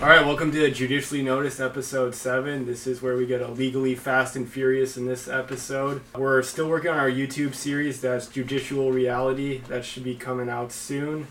All 0.00 0.06
right, 0.06 0.24
welcome 0.24 0.52
to 0.52 0.70
Judicially 0.70 1.22
Noticed 1.22 1.58
episode 1.58 2.14
7. 2.14 2.66
This 2.66 2.86
is 2.86 3.02
where 3.02 3.16
we 3.16 3.26
get 3.26 3.42
a 3.42 3.48
legally 3.48 3.96
fast 3.96 4.36
and 4.36 4.48
furious 4.48 4.96
in 4.96 5.06
this 5.06 5.26
episode. 5.26 6.02
We're 6.14 6.40
still 6.44 6.68
working 6.68 6.92
on 6.92 6.98
our 6.98 7.10
YouTube 7.10 7.52
series 7.52 8.00
that's 8.00 8.28
Judicial 8.28 8.92
Reality. 8.92 9.58
That 9.66 9.84
should 9.84 10.04
be 10.04 10.14
coming 10.14 10.48
out 10.48 10.70
soon. 10.70 11.26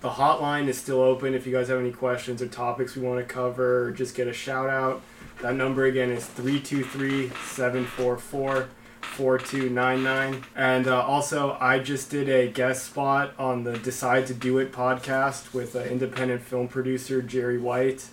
The 0.00 0.08
hotline 0.08 0.66
is 0.68 0.78
still 0.78 1.02
open 1.02 1.34
if 1.34 1.46
you 1.46 1.52
guys 1.52 1.68
have 1.68 1.78
any 1.78 1.92
questions 1.92 2.40
or 2.40 2.48
topics 2.48 2.96
we 2.96 3.02
want 3.02 3.20
to 3.20 3.26
cover 3.30 3.84
or 3.84 3.90
just 3.90 4.16
get 4.16 4.26
a 4.26 4.32
shout 4.32 4.70
out. 4.70 5.02
That 5.42 5.54
number 5.56 5.84
again 5.84 6.10
is 6.10 6.24
323 6.24 7.28
744 7.28 8.66
4299. 9.02 10.44
And 10.56 10.86
uh, 10.86 11.02
also, 11.02 11.56
I 11.60 11.78
just 11.78 12.10
did 12.10 12.28
a 12.28 12.48
guest 12.48 12.86
spot 12.86 13.34
on 13.38 13.64
the 13.64 13.78
Decide 13.78 14.26
to 14.28 14.34
Do 14.34 14.58
It 14.58 14.72
podcast 14.72 15.52
with 15.52 15.74
uh, 15.76 15.80
independent 15.80 16.42
film 16.42 16.68
producer 16.68 17.22
Jerry 17.22 17.58
White. 17.58 18.06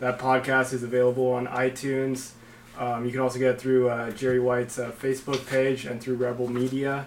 That 0.00 0.18
podcast 0.18 0.72
is 0.72 0.82
available 0.82 1.30
on 1.32 1.46
iTunes. 1.46 2.32
Um, 2.78 3.04
you 3.04 3.12
can 3.12 3.20
also 3.20 3.38
get 3.38 3.54
it 3.54 3.60
through 3.60 3.88
uh, 3.88 4.10
Jerry 4.10 4.40
White's 4.40 4.78
uh, 4.78 4.90
Facebook 4.90 5.46
page 5.46 5.84
and 5.84 6.00
through 6.00 6.16
Rebel 6.16 6.48
Media. 6.48 7.06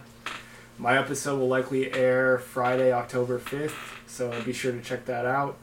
My 0.78 0.98
episode 0.98 1.40
will 1.40 1.48
likely 1.48 1.92
air 1.92 2.38
Friday, 2.38 2.92
October 2.92 3.40
5th, 3.40 3.74
so 4.06 4.40
be 4.44 4.54
sure 4.54 4.72
to 4.72 4.82
check 4.82 5.06
that 5.06 5.26
out. 5.26 5.58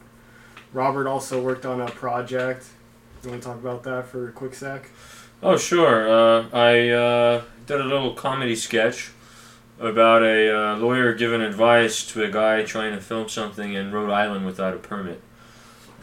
Robert 0.72 1.06
also 1.06 1.41
worked 1.41 1.64
on 1.64 1.80
a 1.80 1.86
project. 1.86 2.66
You 3.22 3.30
want 3.30 3.42
to 3.42 3.48
talk 3.48 3.59
about 3.59 3.84
that 3.84 4.09
for 4.09 4.28
a 4.28 4.33
quick 4.33 4.55
sec? 4.55 4.91
Oh, 5.42 5.56
sure. 5.56 6.11
Uh, 6.11 6.48
I 6.52 6.88
uh, 6.88 7.42
did 7.66 7.80
a 7.80 7.84
little 7.84 8.12
comedy 8.14 8.56
sketch 8.56 9.10
about 9.80 10.22
a 10.22 10.56
uh, 10.56 10.77
lawyer 10.77 11.14
giving 11.14 11.41
advice 11.41 12.06
to 12.12 12.22
a 12.22 12.30
guy 12.30 12.62
trying 12.64 12.95
to 12.95 13.00
film 13.00 13.28
something 13.28 13.72
in 13.72 13.91
Rhode 13.92 14.10
Island 14.10 14.46
without 14.46 14.74
a 14.74 14.78
permit. 14.78 15.20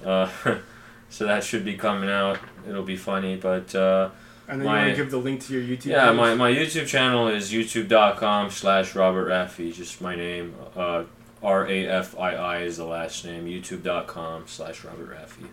Uh, 0.05 0.29
so 1.09 1.25
that 1.25 1.43
should 1.43 1.63
be 1.63 1.75
coming 1.75 2.09
out. 2.09 2.39
It'll 2.67 2.83
be 2.83 2.97
funny, 2.97 3.35
but 3.37 3.73
uh, 3.73 4.09
And 4.47 4.59
then 4.61 4.67
My- 4.67 4.79
you 4.81 4.85
want 4.87 4.97
to 4.97 5.03
give 5.03 5.11
the 5.11 5.17
link 5.17 5.41
to 5.45 5.53
your 5.53 5.63
YouTube 5.63 5.85
yeah, 5.85 6.07
page? 6.09 6.17
my, 6.17 6.35
my 6.35 6.51
YouTube 6.51 6.87
channel 6.87 7.27
is 7.27 7.51
youtube.com 7.53 8.49
slash 8.51 8.95
Robert 8.95 9.29
Rafii, 9.29 9.73
just 9.73 10.01
my 10.01 10.15
name. 10.15 10.55
Uh, 10.75 11.03
R 11.41 11.67
A 11.67 11.87
F 11.87 12.17
I 12.19 12.35
I 12.35 12.57
is 12.59 12.77
the 12.77 12.85
last 12.85 13.25
name. 13.25 13.45
YouTube.com 13.45 14.43
slash 14.47 14.83
Robert 14.83 15.09
Rafii. 15.09 15.47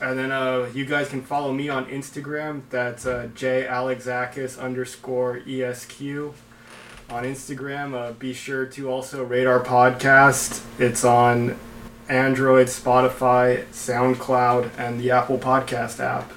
And 0.00 0.18
then 0.18 0.32
uh, 0.32 0.68
you 0.74 0.84
guys 0.84 1.08
can 1.08 1.22
follow 1.22 1.52
me 1.52 1.68
on 1.68 1.86
Instagram. 1.86 2.62
That's 2.70 3.06
uh,jalexakis 3.06 4.60
underscore 4.60 5.40
esq 5.46 6.00
on 7.10 7.24
Instagram. 7.24 7.94
Uh, 7.94 8.12
be 8.12 8.32
sure 8.32 8.66
to 8.66 8.90
also 8.90 9.24
rate 9.24 9.46
our 9.46 9.60
podcast. 9.60 10.64
It's 10.78 11.04
on 11.04 11.56
Android, 12.08 12.66
Spotify, 12.66 13.64
SoundCloud, 13.66 14.70
and 14.76 15.00
the 15.00 15.10
Apple 15.10 15.38
Podcast 15.38 16.00
app. 16.00 16.32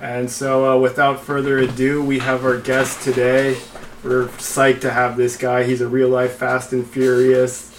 And 0.00 0.30
so, 0.30 0.72
uh, 0.72 0.78
without 0.78 1.20
further 1.20 1.58
ado, 1.58 2.04
we 2.04 2.18
have 2.18 2.44
our 2.44 2.58
guest 2.58 3.02
today. 3.02 3.56
We're 4.04 4.26
psyched 4.26 4.82
to 4.82 4.90
have 4.90 5.16
this 5.16 5.36
guy. 5.36 5.64
He's 5.64 5.80
a 5.80 5.88
real 5.88 6.08
life 6.10 6.34
Fast 6.34 6.72
and 6.72 6.86
Furious 6.86 7.72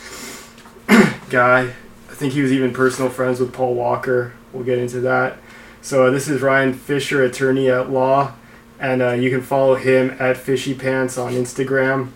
guy. 1.29 1.73
Think 2.17 2.33
he 2.33 2.41
was 2.41 2.51
even 2.51 2.73
personal 2.73 3.11
friends 3.11 3.39
with 3.39 3.53
Paul 3.53 3.75
Walker. 3.75 4.33
We'll 4.51 4.63
get 4.63 4.79
into 4.79 5.01
that. 5.01 5.37
So 5.83 6.07
uh, 6.07 6.09
this 6.09 6.27
is 6.27 6.41
Ryan 6.41 6.73
Fisher, 6.73 7.23
attorney 7.23 7.69
at 7.69 7.91
law, 7.91 8.33
and 8.79 9.03
uh, 9.03 9.11
you 9.11 9.29
can 9.29 9.43
follow 9.43 9.75
him 9.75 10.17
at 10.19 10.35
Fishy 10.35 10.73
Pants 10.73 11.19
on 11.19 11.33
Instagram. 11.33 12.09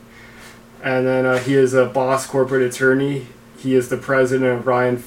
And 0.83 1.05
then 1.05 1.27
uh, 1.27 1.37
he 1.37 1.53
is 1.53 1.75
a 1.75 1.85
boss 1.85 2.25
corporate 2.25 2.63
attorney. 2.63 3.27
He 3.59 3.75
is 3.75 3.89
the 3.89 3.97
president 3.97 4.51
of 4.51 4.65
Ryan 4.65 5.03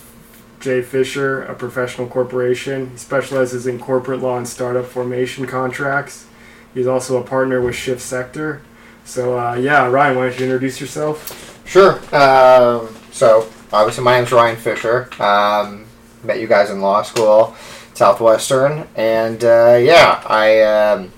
J. 0.61 0.81
Fisher, 0.81 1.43
a 1.43 1.57
professional 1.57 2.07
corporation. 2.07 2.91
He 2.91 2.97
specializes 2.97 3.67
in 3.67 3.81
corporate 3.81 4.21
law 4.21 4.39
and 4.39 4.47
startup 4.47 4.87
formation 4.87 5.45
contracts. 5.47 6.27
He's 6.73 6.87
also 6.87 7.21
a 7.21 7.25
partner 7.25 7.61
with 7.61 7.75
Shift 7.75 8.01
Sector. 8.01 8.63
So 9.05 9.37
uh, 9.37 9.55
yeah, 9.55 9.89
Ryan, 9.89 10.17
why 10.17 10.29
don't 10.29 10.39
you 10.39 10.45
introduce 10.45 10.81
yourself? 10.81 11.61
Sure. 11.67 11.95
Um, 12.15 12.95
so, 13.11 13.49
obviously, 13.75 14.05
my 14.05 14.17
name's 14.17 14.33
Ryan 14.33 14.57
Fisher. 14.57 15.11
Um, 15.21 15.87
met 16.23 16.41
you 16.41 16.47
guys 16.47 16.71
in 16.71 16.81
law 16.81 17.03
school, 17.03 17.55
Southwestern, 17.95 18.87
and 18.97 19.45
uh, 19.45 19.79
yeah, 19.81 20.23
I 20.27 20.63
um, 20.63 21.13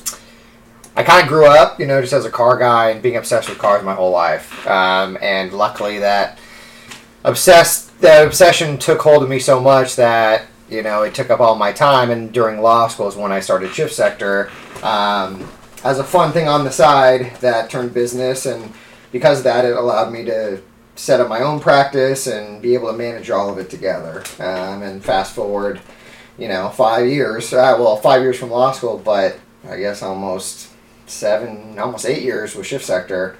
I 0.96 1.02
kind 1.02 1.22
of 1.22 1.28
grew 1.28 1.46
up, 1.46 1.78
you 1.78 1.86
know, 1.86 2.00
just 2.00 2.12
as 2.12 2.24
a 2.24 2.30
car 2.30 2.58
guy 2.58 2.90
and 2.90 3.02
being 3.02 3.16
obsessed 3.16 3.48
with 3.48 3.58
cars 3.58 3.84
my 3.84 3.94
whole 3.94 4.10
life. 4.10 4.66
Um, 4.66 5.18
and 5.20 5.52
luckily, 5.52 5.98
that 5.98 6.38
obsessed 7.24 8.00
that 8.00 8.26
obsession 8.26 8.78
took 8.78 9.00
hold 9.02 9.22
of 9.22 9.28
me 9.28 9.38
so 9.38 9.60
much 9.60 9.96
that 9.96 10.46
you 10.68 10.82
know 10.82 11.02
it 11.02 11.14
took 11.14 11.30
up 11.30 11.40
all 11.40 11.54
my 11.54 11.72
time. 11.72 12.10
And 12.10 12.32
during 12.32 12.60
law 12.60 12.88
school 12.88 13.08
is 13.08 13.16
when 13.16 13.32
I 13.32 13.40
started 13.40 13.72
Shift 13.74 13.94
Sector 13.94 14.50
um, 14.82 15.46
as 15.84 15.98
a 15.98 16.04
fun 16.04 16.32
thing 16.32 16.48
on 16.48 16.64
the 16.64 16.72
side 16.72 17.36
that 17.40 17.70
turned 17.70 17.92
business 17.92 18.46
and 18.46 18.72
because 19.12 19.38
of 19.38 19.44
that, 19.44 19.64
it 19.64 19.76
allowed 19.76 20.12
me 20.12 20.24
to 20.24 20.60
set 20.96 21.20
up 21.20 21.28
my 21.28 21.40
own 21.40 21.60
practice 21.60 22.26
and 22.26 22.60
be 22.60 22.74
able 22.74 22.90
to 22.90 22.96
manage 22.96 23.30
all 23.30 23.50
of 23.50 23.58
it 23.58 23.70
together. 23.70 24.24
Um, 24.38 24.82
and 24.82 25.04
fast 25.04 25.34
forward, 25.34 25.80
you 26.38 26.48
know, 26.48 26.70
five 26.70 27.06
years, 27.06 27.52
uh, 27.52 27.76
well, 27.78 27.96
five 27.96 28.22
years 28.22 28.38
from 28.38 28.50
law 28.50 28.72
school, 28.72 28.98
but 28.98 29.38
I 29.68 29.78
guess 29.78 30.02
almost 30.02 30.70
seven, 31.06 31.78
almost 31.78 32.06
eight 32.06 32.22
years 32.22 32.54
with 32.56 32.66
Shift 32.66 32.84
Sector. 32.84 33.36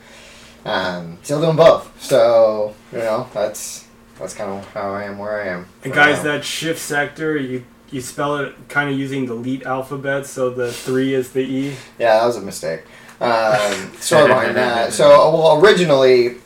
Um, 0.65 1.19
still 1.23 1.41
doing 1.41 1.57
both. 1.57 2.01
So, 2.03 2.75
you 2.93 2.99
know, 2.99 3.29
that's 3.33 3.87
that's 4.19 4.35
kind 4.35 4.51
of 4.51 4.67
how 4.73 4.95
I 4.95 5.05
am 5.05 5.19
where 5.19 5.41
I 5.41 5.49
am. 5.49 5.67
And 5.85 5.93
guys, 5.93 6.19
now. 6.19 6.33
that 6.33 6.45
shift 6.45 6.81
sector, 6.81 7.37
you 7.37 7.65
you 7.91 8.01
spell 8.01 8.39
it 8.39 8.55
kind 8.69 8.91
of 8.91 8.99
using 8.99 9.27
the 9.27 9.35
leet 9.35 9.65
alphabet, 9.65 10.27
so 10.27 10.51
the 10.51 10.73
three 10.73 11.15
is 11.15 11.31
the 11.31 11.41
E. 11.41 11.77
Yeah, 11.99 12.19
that 12.19 12.27
was 12.27 12.37
a 12.37 12.41
mistake. 12.41 12.83
Um, 13.21 13.93
story 14.01 14.27
behind 14.29 14.57
that. 14.57 14.93
So, 14.93 15.09
well, 15.33 15.65
originally, 15.65 16.37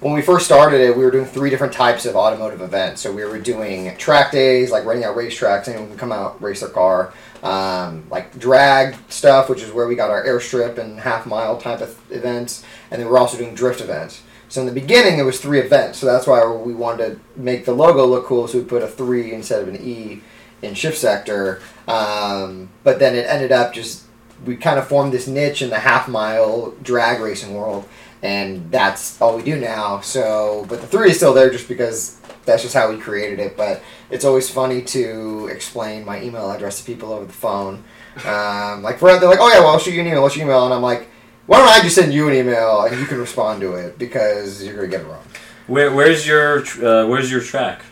when 0.00 0.14
we 0.14 0.22
first 0.22 0.46
started 0.46 0.80
it, 0.80 0.96
we 0.96 1.04
were 1.04 1.10
doing 1.10 1.24
three 1.24 1.50
different 1.50 1.72
types 1.72 2.06
of 2.06 2.14
automotive 2.14 2.60
events. 2.60 3.00
So 3.00 3.12
we 3.12 3.24
were 3.24 3.38
doing 3.38 3.96
track 3.96 4.30
days, 4.30 4.70
like 4.70 4.84
renting 4.84 5.04
out 5.04 5.16
racetracks, 5.16 5.66
anyone 5.68 5.88
can 5.88 5.98
come 5.98 6.12
out 6.12 6.40
race 6.40 6.60
their 6.60 6.68
car. 6.68 7.12
Um, 7.42 8.04
like 8.10 8.36
drag 8.38 8.96
stuff, 9.08 9.48
which 9.48 9.62
is 9.62 9.72
where 9.72 9.86
we 9.86 9.94
got 9.94 10.10
our 10.10 10.24
airstrip 10.24 10.78
and 10.78 10.98
half 10.98 11.26
mile 11.26 11.56
type 11.56 11.80
of 11.80 11.96
events, 12.10 12.64
and 12.90 13.00
then 13.00 13.08
we're 13.08 13.18
also 13.18 13.38
doing 13.38 13.54
drift 13.54 13.80
events. 13.80 14.22
So 14.48 14.60
in 14.60 14.66
the 14.66 14.72
beginning, 14.72 15.18
it 15.18 15.22
was 15.22 15.40
three 15.40 15.60
events. 15.60 15.98
So 15.98 16.06
that's 16.06 16.26
why 16.26 16.44
we 16.46 16.74
wanted 16.74 17.06
to 17.06 17.40
make 17.40 17.64
the 17.64 17.74
logo 17.74 18.06
look 18.06 18.24
cool. 18.26 18.48
So 18.48 18.58
we 18.58 18.64
put 18.64 18.82
a 18.82 18.88
three 18.88 19.32
instead 19.32 19.62
of 19.62 19.68
an 19.68 19.76
E 19.76 20.22
in 20.62 20.74
shift 20.74 20.98
sector. 20.98 21.60
Um, 21.86 22.70
but 22.82 22.98
then 22.98 23.14
it 23.14 23.26
ended 23.28 23.52
up 23.52 23.72
just 23.72 24.04
we 24.44 24.56
kind 24.56 24.78
of 24.78 24.86
formed 24.86 25.12
this 25.12 25.26
niche 25.26 25.62
in 25.62 25.70
the 25.70 25.78
half 25.78 26.08
mile 26.08 26.72
drag 26.82 27.20
racing 27.20 27.54
world, 27.54 27.88
and 28.22 28.70
that's 28.70 29.20
all 29.20 29.36
we 29.36 29.42
do 29.42 29.58
now. 29.58 30.00
So, 30.00 30.66
but 30.68 30.80
the 30.80 30.86
three 30.86 31.10
is 31.10 31.16
still 31.16 31.34
there 31.34 31.50
just 31.50 31.68
because 31.68 32.20
that's 32.44 32.62
just 32.62 32.74
how 32.74 32.90
we 32.90 32.98
created 32.98 33.38
it. 33.38 33.56
But 33.56 33.82
it's 34.10 34.24
always 34.24 34.50
funny 34.50 34.82
to 34.82 35.48
explain 35.52 36.04
my 36.04 36.22
email 36.22 36.50
address 36.50 36.80
to 36.80 36.84
people 36.84 37.12
over 37.12 37.26
the 37.26 37.32
phone. 37.32 37.84
Um, 38.24 38.82
like 38.82 38.98
for 38.98 39.18
they're 39.18 39.28
like, 39.28 39.38
oh 39.40 39.48
yeah, 39.52 39.60
well 39.60 39.68
I'll 39.68 39.78
shoot 39.78 39.94
you 39.94 40.00
an 40.00 40.06
email. 40.06 40.22
What's 40.22 40.36
your 40.36 40.46
email? 40.46 40.64
And 40.64 40.74
I'm 40.74 40.82
like, 40.82 41.08
why 41.46 41.58
don't 41.58 41.68
I 41.68 41.80
just 41.80 41.94
send 41.94 42.12
you 42.12 42.28
an 42.28 42.34
email 42.34 42.82
and 42.82 42.98
you 42.98 43.06
can 43.06 43.18
respond 43.18 43.60
to 43.60 43.74
it 43.74 43.98
because 43.98 44.62
you're 44.64 44.74
gonna 44.74 44.88
get 44.88 45.00
it 45.02 45.06
wrong. 45.06 45.24
Where, 45.66 45.94
where's 45.94 46.26
your 46.26 46.60
uh, 46.60 47.06
where's 47.06 47.30
your 47.30 47.40
track? 47.40 47.82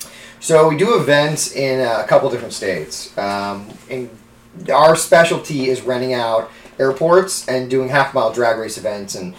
So 0.41 0.69
we 0.69 0.77
do 0.77 0.99
events 1.01 1.53
in 1.53 1.81
a 1.81 2.05
couple 2.07 2.31
different 2.31 2.55
states. 2.55 3.17
Um, 3.17 3.69
in, 3.89 4.11
our 4.73 4.97
specialty 4.97 5.69
is 5.69 5.83
renting 5.83 6.15
out 6.15 6.51
airports 6.79 7.49
and 7.49 7.71
doing 7.71 7.89
half 7.89 8.15
mile 8.15 8.33
drag 8.33 8.59
race 8.59 8.79
events. 8.79 9.15
And 9.15 9.35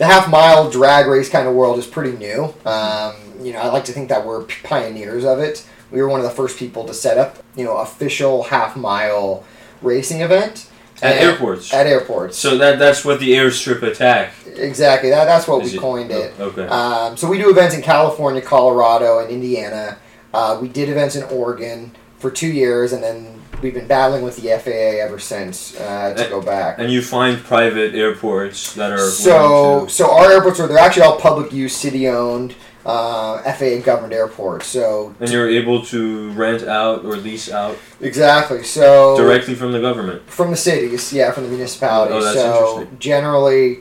the 0.00 0.06
half 0.06 0.30
mile 0.30 0.70
drag 0.70 1.06
race 1.06 1.28
kind 1.28 1.46
of 1.46 1.54
world 1.54 1.78
is 1.78 1.86
pretty 1.86 2.16
new. 2.16 2.54
Um, 2.64 3.14
you 3.42 3.52
know, 3.52 3.58
I 3.60 3.68
like 3.68 3.84
to 3.84 3.92
think 3.92 4.08
that 4.08 4.24
we're 4.24 4.44
pioneers 4.64 5.26
of 5.26 5.40
it. 5.40 5.62
We 5.90 6.00
were 6.00 6.08
one 6.08 6.20
of 6.20 6.24
the 6.24 6.32
first 6.32 6.58
people 6.58 6.86
to 6.86 6.94
set 6.94 7.18
up, 7.18 7.36
you 7.54 7.64
know, 7.64 7.76
official 7.76 8.44
half 8.44 8.76
mile 8.78 9.44
racing 9.82 10.22
event 10.22 10.68
At 11.02 11.16
And- 11.16 11.24
airports. 11.30 11.74
At 11.74 11.86
airports. 11.86 12.38
So 12.38 12.56
that 12.56 12.78
that's 12.78 13.04
what 13.04 13.20
the 13.20 13.32
airstrip 13.32 13.82
attack. 13.82 14.32
exactly. 14.56 15.10
That, 15.10 15.26
that's 15.26 15.46
what 15.46 15.62
is 15.66 15.72
we 15.72 15.78
it? 15.78 15.80
coined 15.82 16.10
it. 16.10 16.32
Oh, 16.38 16.44
Okay. 16.46 16.66
Um, 16.66 17.16
so 17.18 17.28
we 17.28 17.36
do 17.36 17.50
events 17.50 17.74
in 17.74 17.82
California, 17.82 18.40
Colorado, 18.40 19.18
and 19.18 19.30
Indiana. 19.30 19.98
Uh, 20.32 20.58
we 20.62 20.68
did 20.68 20.88
events 20.88 21.14
in 21.14 21.24
Oregon 21.24 21.92
for 22.18 22.30
two 22.30 22.48
years, 22.48 22.92
and 22.94 23.02
then 23.02 23.39
we've 23.62 23.74
been 23.74 23.86
battling 23.86 24.22
with 24.22 24.36
the 24.36 24.48
FAA 24.58 25.02
ever 25.04 25.18
since 25.18 25.74
uh, 25.78 26.14
to 26.16 26.26
Uh, 26.26 26.28
go 26.28 26.40
back. 26.40 26.78
and 26.78 26.90
you 26.90 27.02
find 27.02 27.42
private 27.44 27.94
airports 27.94 28.74
that 28.74 28.90
are 28.92 28.98
So, 29.10 29.86
so 29.88 30.10
our 30.10 30.30
airports 30.32 30.60
are 30.60 30.66
they're 30.66 30.78
actually 30.78 31.02
all 31.02 31.18
public 31.18 31.52
use, 31.52 31.74
city 31.76 32.08
owned, 32.08 32.54
uh, 32.86 33.42
FAA 33.42 33.80
governed 33.84 34.12
airports. 34.12 34.66
So 34.66 35.14
and 35.20 35.30
you're 35.30 35.48
able 35.48 35.84
to 35.86 36.30
rent 36.32 36.62
out 36.66 37.04
or 37.04 37.16
lease 37.16 37.50
out 37.50 37.76
exactly. 38.00 38.62
So 38.62 39.16
directly 39.16 39.54
from 39.54 39.72
the 39.72 39.80
government. 39.80 40.22
from 40.30 40.50
the 40.50 40.56
cities, 40.56 41.12
yeah, 41.12 41.30
from 41.32 41.44
the 41.44 41.50
municipalities. 41.50 42.14
Oh, 42.16 42.22
that's 42.24 42.36
so 42.38 42.68
interesting. 42.80 42.98
generally, 42.98 43.80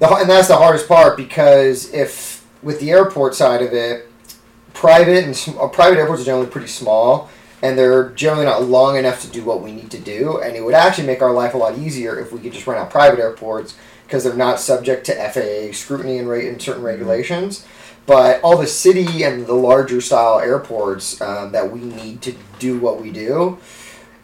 the 0.00 0.08
and 0.08 0.28
that's 0.28 0.48
the 0.48 0.56
hardest 0.56 0.88
part 0.88 1.16
because 1.16 1.92
if 1.94 2.44
with 2.62 2.80
the 2.80 2.90
airport 2.90 3.34
side 3.34 3.62
of 3.62 3.72
it, 3.72 4.10
private 4.74 5.24
and 5.24 5.56
uh, 5.60 5.68
private 5.68 5.98
airports 5.98 6.22
are 6.22 6.24
generally 6.24 6.48
pretty 6.48 6.66
small. 6.68 7.30
And 7.62 7.78
they're 7.78 8.10
generally 8.10 8.44
not 8.44 8.62
long 8.62 8.96
enough 8.96 9.22
to 9.22 9.28
do 9.28 9.44
what 9.44 9.62
we 9.62 9.72
need 9.72 9.90
to 9.90 9.98
do. 9.98 10.40
And 10.40 10.56
it 10.56 10.64
would 10.64 10.74
actually 10.74 11.06
make 11.06 11.22
our 11.22 11.32
life 11.32 11.54
a 11.54 11.58
lot 11.58 11.78
easier 11.78 12.18
if 12.18 12.32
we 12.32 12.40
could 12.40 12.52
just 12.52 12.66
run 12.66 12.78
out 12.78 12.90
private 12.90 13.18
airports 13.18 13.76
because 14.06 14.24
they're 14.24 14.34
not 14.34 14.60
subject 14.60 15.06
to 15.06 15.14
FAA 15.14 15.72
scrutiny 15.74 16.18
and, 16.18 16.28
rate 16.28 16.48
and 16.48 16.60
certain 16.60 16.82
regulations. 16.82 17.66
But 18.06 18.40
all 18.42 18.56
the 18.56 18.68
city 18.68 19.24
and 19.24 19.46
the 19.46 19.54
larger 19.54 20.00
style 20.00 20.38
airports 20.38 21.20
um, 21.20 21.50
that 21.52 21.72
we 21.72 21.80
need 21.80 22.22
to 22.22 22.34
do 22.60 22.78
what 22.78 23.00
we 23.00 23.10
do, 23.10 23.58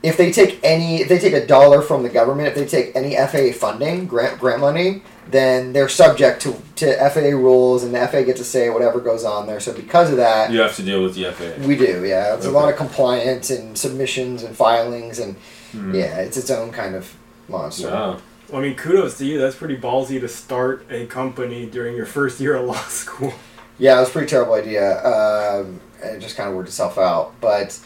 if 0.03 0.17
they 0.17 0.31
take 0.31 0.61
any, 0.63 1.01
if 1.01 1.09
they 1.09 1.19
take 1.19 1.33
a 1.33 1.47
dollar 1.47 1.83
from 1.83 2.03
the 2.03 2.09
government, 2.09 2.49
if 2.49 2.55
they 2.55 2.67
take 2.67 2.95
any 2.95 3.17
FAA 3.17 3.57
funding, 3.59 4.07
grant 4.07 4.39
grant 4.39 4.61
money, 4.61 5.03
then 5.29 5.73
they're 5.73 5.89
subject 5.89 6.43
to, 6.43 6.57
to 6.77 7.11
FAA 7.11 7.37
rules, 7.37 7.85
and 7.85 7.95
the 7.95 8.07
FAA 8.07 8.23
gets 8.23 8.39
to 8.41 8.45
say 8.45 8.69
whatever 8.71 9.01
goes 9.01 9.25
on 9.25 9.47
there. 9.47 9.61
So 9.61 9.73
because 9.73 10.11
of 10.11 10.17
that, 10.17 10.51
You 10.51 10.61
have 10.61 10.77
to 10.77 10.83
deal 10.83 11.03
with 11.03 11.15
the 11.15 11.33
FAA. 11.33 11.67
we 11.67 11.77
do, 11.77 12.05
yeah. 12.05 12.31
There's 12.31 12.47
a 12.47 12.51
lot 12.51 12.69
of 12.69 12.77
compliance 12.77 13.51
and 13.51 13.77
submissions 13.79 14.43
and 14.43 14.57
filings, 14.57 15.19
and 15.19 15.37
Hmm. 15.73 15.95
yeah, 15.95 16.19
it's 16.19 16.37
its 16.37 16.51
own 16.51 16.71
kind 16.71 16.95
of 16.95 17.15
monster. 17.49 17.89
Wow. 17.89 18.19
Well, 18.51 18.61
I 18.61 18.65
mean, 18.65 18.75
kudos 18.77 19.17
to 19.19 19.25
you. 19.25 19.39
That's 19.39 19.57
pretty 19.57 19.79
ballsy 19.79 20.21
to 20.21 20.29
start 20.29 20.85
a 20.91 21.07
company 21.07 21.65
during 21.65 21.97
your 21.97 22.05
first 22.05 22.39
year 22.41 22.57
of 22.57 22.67
law 22.69 22.75
school. 22.83 23.33
Yeah, 23.79 23.97
it 23.97 24.01
was 24.01 24.11
a 24.11 24.13
pretty 24.13 24.29
terrible 24.29 24.53
idea. 24.53 25.03
Um, 25.03 25.81
it 26.03 26.19
just 26.19 26.37
kind 26.37 26.51
of 26.51 26.55
worked 26.57 26.69
itself 26.69 26.99
out. 26.99 27.33
But 27.41 27.79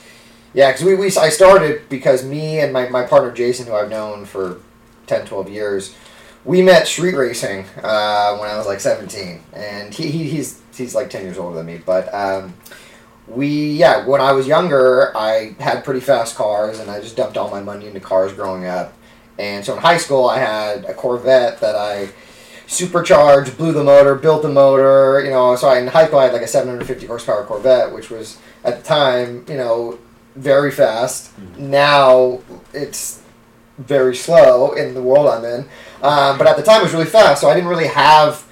yeah, 0.52 0.72
because 0.72 0.84
we, 0.84 0.96
we 0.96 1.06
I 1.16 1.28
started 1.28 1.88
because 1.88 2.24
me 2.24 2.58
and 2.58 2.72
my, 2.72 2.88
my 2.88 3.04
partner 3.04 3.30
Jason, 3.30 3.66
who 3.66 3.74
I've 3.74 3.88
known 3.90 4.24
for 4.24 4.58
10, 5.06 5.26
12 5.26 5.48
years, 5.48 5.94
we 6.46 6.62
met 6.62 6.87
street 6.87 7.16
racing 7.16 7.66
uh, 7.82 8.37
when 8.37 8.48
I 8.48 8.56
was 8.56 8.66
like 8.66 8.78
17. 8.81 9.43
And 9.52 9.93
he, 9.93 10.10
he, 10.10 10.31
he's, 10.31 10.62
he's 10.75 10.94
like 10.94 11.10
10 11.10 11.25
years 11.25 11.38
older 11.38 11.56
than 11.56 11.66
me. 11.66 11.81
But 11.84 12.12
um, 12.14 12.54
we, 13.26 13.72
yeah, 13.72 14.06
when 14.06 14.20
I 14.20 14.31
was 14.31 14.46
younger, 14.46 15.14
I 15.16 15.56
had 15.58 15.84
pretty 15.84 16.00
fast 16.00 16.37
cars 16.37 16.78
and 16.78 16.88
I 16.88 17.00
just 17.00 17.16
dumped 17.16 17.37
all 17.37 17.50
my 17.50 17.60
money 17.60 17.88
into 17.88 17.98
cars 17.98 18.32
growing 18.32 18.64
up. 18.64 18.94
And 19.38 19.64
so 19.64 19.75
in 19.75 19.81
high 19.81 19.98
school, 19.98 20.26
I 20.26 20.38
had 20.38 20.84
a 20.84 20.94
Corvette 20.94 21.60
that 21.60 21.75
I 21.75 22.10
supercharged, 22.69 23.58
blew 23.58 23.72
the 23.72 23.84
motor, 23.84 24.14
built 24.14 24.43
the 24.43 24.48
motor. 24.48 25.22
You 25.25 25.31
know, 25.31 25.56
so 25.56 25.69
I, 25.69 25.81
in 25.81 25.88
high 25.88 26.06
school 26.06 26.20
I 26.20 26.25
had 26.25 26.32
like 26.32 26.43
a 26.43 26.46
750 26.46 27.06
horsepower 27.06 27.44
Corvette, 27.44 27.93
which 27.93 28.08
was 28.08 28.38
at 28.62 28.78
the 28.78 28.82
time, 28.84 29.44
you 29.48 29.56
know, 29.56 29.98
very 30.37 30.70
fast. 30.70 31.37
Now 31.58 32.40
it's 32.72 33.22
very 33.78 34.14
slow 34.17 34.73
in 34.73 34.94
the 34.94 35.02
world 35.02 35.26
I'm 35.28 35.44
in, 35.44 35.61
um, 36.02 36.38
but 36.38 36.46
at 36.46 36.56
the 36.56 36.62
time 36.62 36.81
it 36.81 36.84
was 36.84 36.93
really 36.93 37.06
fast. 37.06 37.40
So 37.40 37.49
I 37.50 37.55
didn't 37.55 37.69
really 37.69 37.88
have 37.88 38.44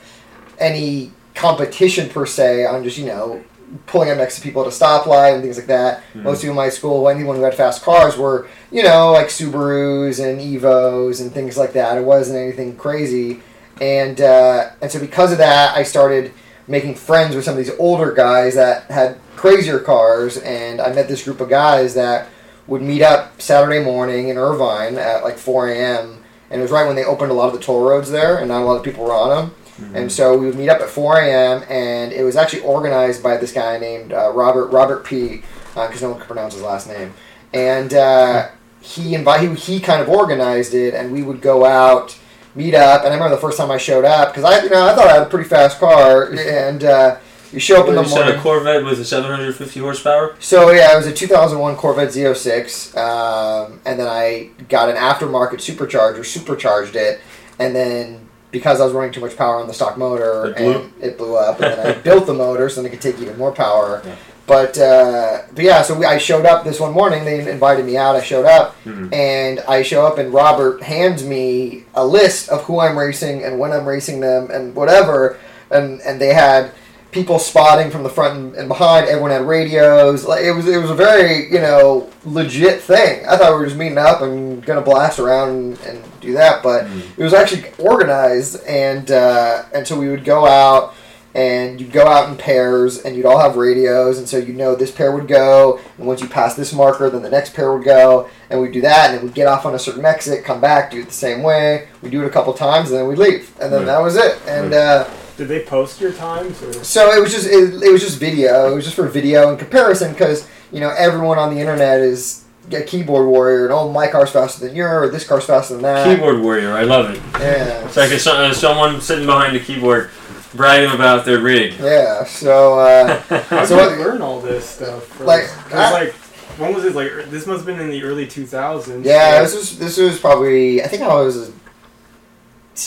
any 0.58 1.12
competition 1.34 2.08
per 2.08 2.26
se 2.26 2.64
on 2.66 2.84
just 2.84 2.96
you 2.98 3.06
know 3.06 3.42
pulling 3.86 4.08
up 4.10 4.18
next 4.18 4.36
to 4.36 4.40
people 4.40 4.62
at 4.62 4.68
a 4.68 4.70
stoplight 4.70 5.34
and 5.34 5.42
things 5.42 5.56
like 5.56 5.66
that. 5.66 6.02
Mhm. 6.14 6.22
Most 6.22 6.42
people 6.42 6.50
in 6.50 6.56
my 6.56 6.68
school, 6.68 7.08
anyone 7.08 7.36
who 7.36 7.42
had 7.42 7.54
fast 7.54 7.82
cars, 7.82 8.16
were 8.16 8.46
you 8.70 8.82
know 8.82 9.12
like 9.12 9.28
Subarus 9.28 10.22
and 10.22 10.40
Evos 10.40 11.20
and 11.20 11.32
things 11.32 11.56
like 11.56 11.72
that. 11.72 11.96
It 11.98 12.04
wasn't 12.04 12.38
anything 12.38 12.76
crazy, 12.76 13.40
and 13.80 14.20
uh, 14.20 14.66
and 14.80 14.90
so 14.92 14.98
because 15.00 15.32
of 15.32 15.38
that, 15.38 15.76
I 15.76 15.82
started 15.82 16.32
making 16.68 16.94
friends 16.94 17.34
with 17.34 17.44
some 17.44 17.58
of 17.58 17.58
these 17.58 17.74
older 17.78 18.12
guys 18.12 18.54
that 18.54 18.84
had 18.90 19.16
crazier 19.36 19.78
cars, 19.78 20.38
and 20.38 20.80
I 20.80 20.92
met 20.92 21.08
this 21.08 21.22
group 21.24 21.40
of 21.40 21.48
guys 21.50 21.94
that 21.94 22.28
would 22.66 22.82
meet 22.82 23.02
up 23.02 23.40
Saturday 23.40 23.82
morning 23.82 24.28
in 24.28 24.38
Irvine 24.38 24.96
at 24.96 25.22
like 25.22 25.38
4 25.38 25.68
a.m. 25.68 26.24
And 26.50 26.60
it 26.60 26.62
was 26.62 26.70
right 26.70 26.86
when 26.86 26.96
they 26.96 27.04
opened 27.04 27.30
a 27.30 27.34
lot 27.34 27.48
of 27.48 27.52
the 27.52 27.60
toll 27.60 27.88
roads 27.88 28.10
there, 28.10 28.38
and 28.38 28.48
not 28.48 28.62
a 28.62 28.64
lot 28.64 28.76
of 28.76 28.82
people 28.82 29.04
were 29.04 29.12
on 29.12 29.30
them. 29.30 29.54
Mm-hmm. 29.76 29.96
And 29.96 30.12
so 30.12 30.36
we 30.38 30.46
would 30.46 30.56
meet 30.56 30.68
up 30.68 30.80
at 30.80 30.88
4 30.88 31.18
a.m. 31.18 31.64
and 31.68 32.12
it 32.12 32.22
was 32.22 32.36
actually 32.36 32.62
organized 32.62 33.22
by 33.22 33.36
this 33.36 33.52
guy 33.52 33.76
named 33.78 34.12
uh, 34.12 34.30
Robert 34.30 34.68
Robert 34.68 35.04
P. 35.04 35.42
Because 35.74 36.02
no 36.02 36.10
one 36.10 36.20
could 36.20 36.28
pronounce 36.28 36.54
his 36.54 36.62
last 36.62 36.86
name, 36.86 37.14
and 37.52 37.92
uh, 37.92 38.48
he 38.80 39.16
invited 39.16 39.58
he, 39.58 39.74
he 39.74 39.80
kind 39.80 40.00
of 40.00 40.08
organized 40.08 40.72
it, 40.72 40.94
and 40.94 41.10
we 41.10 41.20
would 41.22 41.40
go 41.40 41.64
out, 41.64 42.16
meet 42.54 42.74
up. 42.74 43.00
And 43.00 43.08
I 43.08 43.14
remember 43.14 43.34
the 43.34 43.40
first 43.40 43.58
time 43.58 43.72
I 43.72 43.76
showed 43.78 44.04
up 44.04 44.28
because 44.28 44.44
I 44.44 44.62
you 44.62 44.70
know 44.70 44.86
I 44.86 44.94
thought 44.94 45.08
I 45.08 45.14
had 45.14 45.22
a 45.22 45.28
pretty 45.28 45.48
fast 45.48 45.80
car, 45.80 46.30
and 46.32 46.84
uh, 46.84 47.16
you 47.54 47.60
show 47.60 47.80
up 47.80 47.88
in 47.88 47.94
the 47.94 48.02
you 48.02 48.08
said 48.08 48.18
morning. 48.24 48.38
a 48.38 48.42
Corvette 48.42 48.84
with 48.84 49.00
a 49.00 49.04
750 49.04 49.80
horsepower? 49.80 50.36
So 50.40 50.70
yeah, 50.72 50.92
it 50.92 50.96
was 50.96 51.06
a 51.06 51.12
2001 51.12 51.76
Corvette 51.76 52.08
Z06, 52.08 52.96
um, 52.96 53.80
and 53.86 53.98
then 53.98 54.06
I 54.08 54.50
got 54.68 54.88
an 54.88 54.96
aftermarket 54.96 55.58
supercharger, 55.60 56.24
supercharged 56.24 56.96
it, 56.96 57.20
and 57.58 57.74
then 57.74 58.28
because 58.50 58.80
I 58.80 58.84
was 58.84 58.92
running 58.92 59.12
too 59.12 59.20
much 59.20 59.36
power 59.36 59.56
on 59.56 59.66
the 59.66 59.74
stock 59.74 59.96
motor, 59.98 60.46
It 60.50 60.56
blew? 60.56 60.72
and 60.74 60.92
it 61.02 61.18
blew 61.18 61.36
up, 61.36 61.60
and 61.60 61.76
then 61.78 61.86
I 61.86 61.92
built 62.08 62.26
the 62.26 62.34
motor 62.34 62.68
so 62.68 62.82
then 62.82 62.90
it 62.90 62.94
could 62.94 63.02
take 63.02 63.18
even 63.20 63.36
more 63.38 63.52
power. 63.52 64.02
Yeah. 64.04 64.14
But 64.46 64.76
uh, 64.78 65.42
but 65.54 65.64
yeah, 65.64 65.80
so 65.82 65.94
we, 65.98 66.04
I 66.04 66.18
showed 66.18 66.44
up 66.44 66.64
this 66.64 66.78
one 66.78 66.92
morning. 66.92 67.24
They 67.24 67.50
invited 67.50 67.86
me 67.86 67.96
out. 67.96 68.14
I 68.14 68.20
showed 68.22 68.44
up, 68.44 68.76
Mhm. 68.84 69.10
and 69.14 69.60
I 69.60 69.82
show 69.82 70.04
up, 70.06 70.18
and 70.18 70.34
Robert 70.34 70.82
hands 70.82 71.24
me 71.24 71.84
a 71.94 72.04
list 72.06 72.50
of 72.50 72.62
who 72.64 72.78
I'm 72.78 72.98
racing 72.98 73.42
and 73.42 73.58
when 73.58 73.72
I'm 73.72 73.86
racing 73.86 74.20
them 74.20 74.50
and 74.50 74.74
whatever, 74.74 75.38
and 75.70 76.00
and 76.02 76.20
they 76.20 76.34
had 76.34 76.72
people 77.14 77.38
spotting 77.38 77.90
from 77.90 78.02
the 78.02 78.10
front 78.10 78.56
and, 78.56 78.68
behind. 78.68 79.06
Everyone 79.06 79.30
had 79.30 79.42
radios. 79.46 80.24
Like 80.26 80.44
it 80.44 80.52
was, 80.52 80.66
it 80.68 80.76
was 80.78 80.90
a 80.90 80.94
very 80.94 81.46
you 81.50 81.60
know 81.60 82.10
legit 82.26 82.82
thing. 82.82 83.24
I 83.26 83.36
thought 83.36 83.52
we 83.52 83.58
were 83.60 83.66
just 83.66 83.78
meeting 83.78 83.96
up 83.98 84.20
and 84.20 84.62
gonna 84.66 84.82
blast 84.82 85.18
around 85.18 85.50
and, 85.50 85.80
and 85.82 86.20
do 86.20 86.32
that, 86.34 86.62
but 86.62 86.84
Mhm. 86.84 87.02
it 87.16 87.22
was 87.22 87.32
actually 87.32 87.64
organized, 87.78 88.62
and 88.66 89.10
uh, 89.10 89.62
and 89.72 89.86
so 89.86 89.98
we 89.98 90.08
would 90.08 90.24
go 90.24 90.46
out. 90.46 90.94
And 91.36 91.80
you'd 91.80 91.90
go 91.90 92.06
out 92.06 92.28
in 92.28 92.36
pairs, 92.36 92.98
and 93.02 93.16
you'd 93.16 93.26
all 93.26 93.40
have 93.40 93.56
radios, 93.56 94.18
and 94.18 94.28
so 94.28 94.36
you 94.36 94.52
know 94.52 94.76
this 94.76 94.92
pair 94.92 95.10
would 95.10 95.26
go, 95.26 95.80
and 95.98 96.06
once 96.06 96.20
you 96.20 96.28
pass 96.28 96.54
this 96.54 96.72
marker, 96.72 97.10
then 97.10 97.22
the 97.22 97.28
next 97.28 97.54
pair 97.54 97.72
would 97.72 97.82
go, 97.82 98.28
and 98.50 98.60
we'd 98.60 98.70
do 98.70 98.80
that, 98.82 99.06
and 99.10 99.18
then 99.18 99.24
we'd 99.24 99.34
get 99.34 99.48
off 99.48 99.66
on 99.66 99.74
a 99.74 99.78
certain 99.80 100.04
exit, 100.04 100.44
come 100.44 100.60
back, 100.60 100.92
do 100.92 101.00
it 101.00 101.06
the 101.06 101.12
same 101.12 101.42
way. 101.42 101.88
We 102.02 102.08
do 102.08 102.22
it 102.22 102.26
a 102.28 102.30
couple 102.30 102.52
times, 102.52 102.90
and 102.92 103.00
then 103.00 103.08
we'd 103.08 103.18
leave, 103.18 103.50
and 103.60 103.72
then 103.72 103.80
Right. 103.80 103.86
that 103.86 104.00
was 104.00 104.14
it. 104.14 104.38
And 104.46 104.72
uh, 104.74 105.06
Did 105.36 105.48
they 105.48 105.64
post 105.64 106.00
your 106.00 106.12
times? 106.12 106.62
Or? 106.62 106.72
so 106.84 107.10
it 107.12 107.20
was 107.20 107.32
just 107.32 107.46
it, 107.46 107.82
it 107.82 107.90
was 107.92 108.02
just 108.02 108.18
video. 108.18 108.70
It 108.70 108.74
was 108.74 108.84
just 108.84 108.96
for 108.96 109.08
video 109.08 109.48
and 109.50 109.58
comparison 109.58 110.12
because 110.12 110.48
you 110.72 110.80
know 110.80 110.90
everyone 110.96 111.38
on 111.38 111.52
the 111.54 111.60
internet 111.60 112.00
is 112.00 112.44
a 112.72 112.82
keyboard 112.82 113.26
warrior, 113.26 113.64
and 113.64 113.72
oh 113.72 113.90
my 113.92 114.06
car's 114.08 114.30
faster 114.30 114.66
than 114.66 114.74
your, 114.76 115.02
or 115.04 115.08
this 115.08 115.26
car's 115.26 115.44
faster 115.44 115.74
than 115.74 115.82
that. 115.82 116.06
Keyboard 116.06 116.40
warrior, 116.40 116.72
I 116.72 116.84
love 116.84 117.10
it. 117.10 117.20
Yeah. 117.40 117.84
It's 117.86 117.96
like 117.96 118.10
a, 118.10 118.14
uh, 118.30 118.54
someone 118.54 119.00
sitting 119.00 119.26
behind 119.26 119.54
a 119.56 119.60
keyboard 119.60 120.10
bragging 120.54 120.94
about 120.94 121.24
their 121.26 121.40
rig. 121.40 121.74
Yeah. 121.78 122.24
So. 122.24 122.78
Uh, 122.78 123.20
How 123.50 123.66
So 123.66 123.76
did 123.90 123.98
you 123.98 124.04
learn 124.04 124.22
all 124.22 124.40
this 124.40 124.64
stuff? 124.66 125.20
Like, 125.20 125.42
Because, 125.64 125.72
I- 125.72 125.90
like, 125.92 126.12
when 126.58 126.72
was 126.72 126.84
this? 126.84 126.94
Like, 126.94 127.10
this 127.30 127.46
must 127.46 127.58
have 127.58 127.66
been 127.66 127.80
in 127.80 127.90
the 127.90 128.02
early 128.04 128.26
2000s. 128.26 129.04
Yeah, 129.04 129.42
this 129.42 129.54
was 129.54 129.76
this 129.78 129.98
was 129.98 130.18
probably 130.20 130.82
I 130.82 130.86
think 130.86 131.02
I 131.02 131.12
was 131.20 131.48
a, 131.48 131.52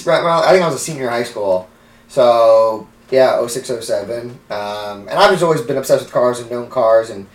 right, 0.10 0.24
well 0.24 0.42
I 0.44 0.52
think 0.52 0.64
I 0.64 0.68
was 0.68 0.76
a 0.76 0.80
senior 0.80 1.04
in 1.04 1.10
high 1.10 1.24
school, 1.24 1.68
so 2.08 2.88
yeah 3.12 3.46
06, 3.46 3.86
07. 3.86 4.30
Um, 4.50 5.08
and 5.08 5.12
I've 5.12 5.32
just 5.32 5.44
always 5.44 5.62
been 5.62 5.78
obsessed 5.78 6.04
with 6.04 6.14
cars 6.14 6.40
and 6.40 6.50
known 6.50 6.70
cars. 6.70 7.10
And 7.10 7.28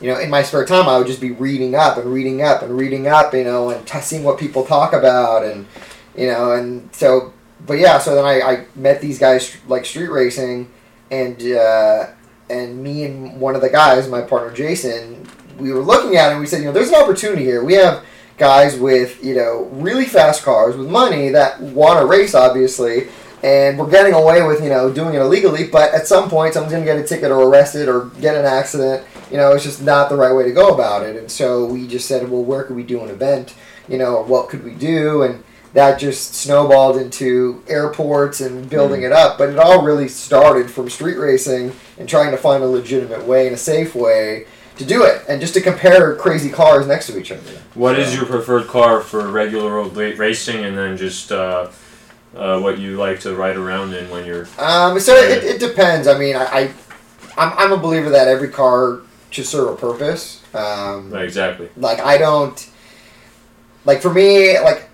you 0.00 0.12
know 0.12 0.18
in 0.18 0.28
my 0.30 0.42
spare 0.42 0.64
time 0.66 0.88
I 0.88 0.98
would 0.98 1.06
just 1.06 1.20
be 1.20 1.30
reading 1.30 1.74
up 1.74 1.96
and 1.96 2.12
reading 2.12 2.42
up 2.42 2.62
and 2.62 2.76
reading 2.76 3.06
up 3.06 3.32
you 3.32 3.44
know 3.44 3.70
and 3.70 3.86
t- 3.86 4.00
seeing 4.00 4.24
what 4.24 4.38
people 4.38 4.64
talk 4.64 4.92
about 4.92 5.42
and 5.42 5.66
you 6.14 6.26
know 6.26 6.52
and 6.52 6.94
so 6.94 7.32
but 7.64 7.78
yeah 7.78 7.98
so 7.98 8.14
then 8.14 8.24
I, 8.24 8.40
I 8.42 8.66
met 8.74 9.00
these 9.00 9.18
guys 9.18 9.56
like 9.68 9.84
street 9.84 10.10
racing. 10.10 10.70
And 11.10 11.40
uh, 11.52 12.06
and 12.50 12.82
me 12.82 13.04
and 13.04 13.40
one 13.40 13.54
of 13.54 13.60
the 13.62 13.70
guys 13.70 14.08
my 14.08 14.20
partner 14.20 14.52
Jason 14.52 15.26
we 15.58 15.72
were 15.72 15.80
looking 15.80 16.16
at 16.16 16.28
it 16.28 16.32
and 16.32 16.40
we 16.40 16.46
said 16.46 16.58
you 16.58 16.66
know 16.66 16.72
there's 16.72 16.88
an 16.88 16.96
opportunity 16.96 17.44
here. 17.44 17.64
We 17.64 17.74
have 17.74 18.04
guys 18.38 18.78
with 18.78 19.24
you 19.24 19.34
know 19.34 19.68
really 19.72 20.04
fast 20.04 20.42
cars 20.42 20.76
with 20.76 20.88
money 20.88 21.30
that 21.30 21.60
want 21.60 22.00
to 22.00 22.06
race 22.06 22.34
obviously 22.34 23.08
and 23.42 23.78
we're 23.78 23.90
getting 23.90 24.14
away 24.14 24.42
with 24.42 24.62
you 24.62 24.70
know 24.70 24.92
doing 24.92 25.14
it 25.14 25.20
illegally 25.20 25.66
but 25.66 25.92
at 25.94 26.06
some 26.06 26.28
point 26.28 26.54
someone's 26.54 26.72
going 26.72 26.84
to 26.84 26.92
get 26.92 26.98
a 26.98 27.06
ticket 27.06 27.30
or 27.30 27.42
arrested 27.48 27.88
or 27.88 28.06
get 28.20 28.36
an 28.36 28.44
accident. 28.44 29.06
You 29.30 29.36
know 29.36 29.52
it's 29.52 29.64
just 29.64 29.82
not 29.82 30.08
the 30.08 30.16
right 30.16 30.34
way 30.34 30.44
to 30.44 30.52
go 30.52 30.74
about 30.74 31.02
it. 31.02 31.16
And 31.16 31.30
so 31.30 31.66
we 31.66 31.86
just 31.86 32.08
said 32.08 32.28
well 32.28 32.42
where 32.42 32.64
could 32.64 32.76
we 32.76 32.82
do 32.82 33.02
an 33.02 33.10
event? 33.10 33.54
You 33.88 33.98
know 33.98 34.22
what 34.22 34.48
could 34.48 34.64
we 34.64 34.74
do? 34.74 35.22
And 35.22 35.42
that 35.76 35.98
just 35.98 36.34
snowballed 36.34 36.96
into 36.96 37.62
airports 37.68 38.40
and 38.40 38.68
building 38.70 39.02
it 39.02 39.12
up. 39.12 39.36
But 39.36 39.50
it 39.50 39.58
all 39.58 39.84
really 39.84 40.08
started 40.08 40.70
from 40.70 40.88
street 40.88 41.18
racing 41.18 41.72
and 41.98 42.08
trying 42.08 42.30
to 42.30 42.38
find 42.38 42.64
a 42.64 42.66
legitimate 42.66 43.26
way 43.26 43.46
and 43.46 43.54
a 43.54 43.58
safe 43.58 43.94
way 43.94 44.46
to 44.78 44.86
do 44.86 45.04
it. 45.04 45.22
And 45.28 45.38
just 45.38 45.52
to 45.52 45.60
compare 45.60 46.14
crazy 46.16 46.48
cars 46.48 46.86
next 46.86 47.08
to 47.08 47.18
each 47.18 47.30
other. 47.30 47.42
What 47.74 47.98
is 47.98 48.14
your 48.14 48.24
preferred 48.24 48.68
car 48.68 49.00
for 49.00 49.28
regular 49.28 49.70
road 49.74 49.94
racing, 49.94 50.64
and 50.64 50.76
then 50.78 50.96
just 50.96 51.30
uh, 51.30 51.68
uh, 52.36 52.60
what 52.60 52.78
you 52.78 52.96
like 52.96 53.20
to 53.20 53.34
ride 53.34 53.56
around 53.56 53.94
in 53.94 54.08
when 54.10 54.26
you're? 54.26 54.46
Um, 54.58 54.98
so 55.00 55.14
it, 55.14 55.42
it 55.44 55.60
depends. 55.60 56.06
I 56.06 56.18
mean, 56.18 56.36
I, 56.36 56.44
I 56.44 56.60
I'm, 57.36 57.52
I'm 57.58 57.72
a 57.72 57.76
believer 57.76 58.10
that 58.10 58.28
every 58.28 58.48
car 58.48 59.00
should 59.30 59.46
serve 59.46 59.68
a 59.70 59.76
purpose. 59.76 60.42
Um, 60.54 61.10
Right, 61.10 61.24
exactly. 61.24 61.68
Like 61.76 62.00
I 62.00 62.18
don't 62.18 62.68
like 63.84 64.00
for 64.00 64.12
me 64.12 64.58
like 64.60 64.88